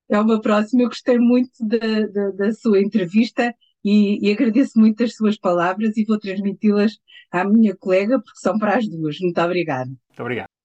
É 0.09 0.19
uma 0.19 0.41
próxima. 0.41 0.83
Eu 0.83 0.87
gostei 0.87 1.17
muito 1.17 1.51
da, 1.59 2.07
da, 2.07 2.31
da 2.31 2.53
sua 2.53 2.81
entrevista 2.81 3.53
e, 3.83 4.25
e 4.27 4.31
agradeço 4.31 4.79
muito 4.79 5.03
as 5.03 5.15
suas 5.15 5.37
palavras 5.37 5.97
e 5.97 6.05
vou 6.05 6.19
transmiti-las 6.19 6.97
à 7.31 7.43
minha 7.43 7.75
colega, 7.75 8.19
porque 8.19 8.39
são 8.39 8.57
para 8.57 8.77
as 8.77 8.87
duas. 8.87 9.19
Muito 9.19 9.39
obrigada. 9.41 9.87
Muito 9.87 10.21
obrigado. 10.21 10.56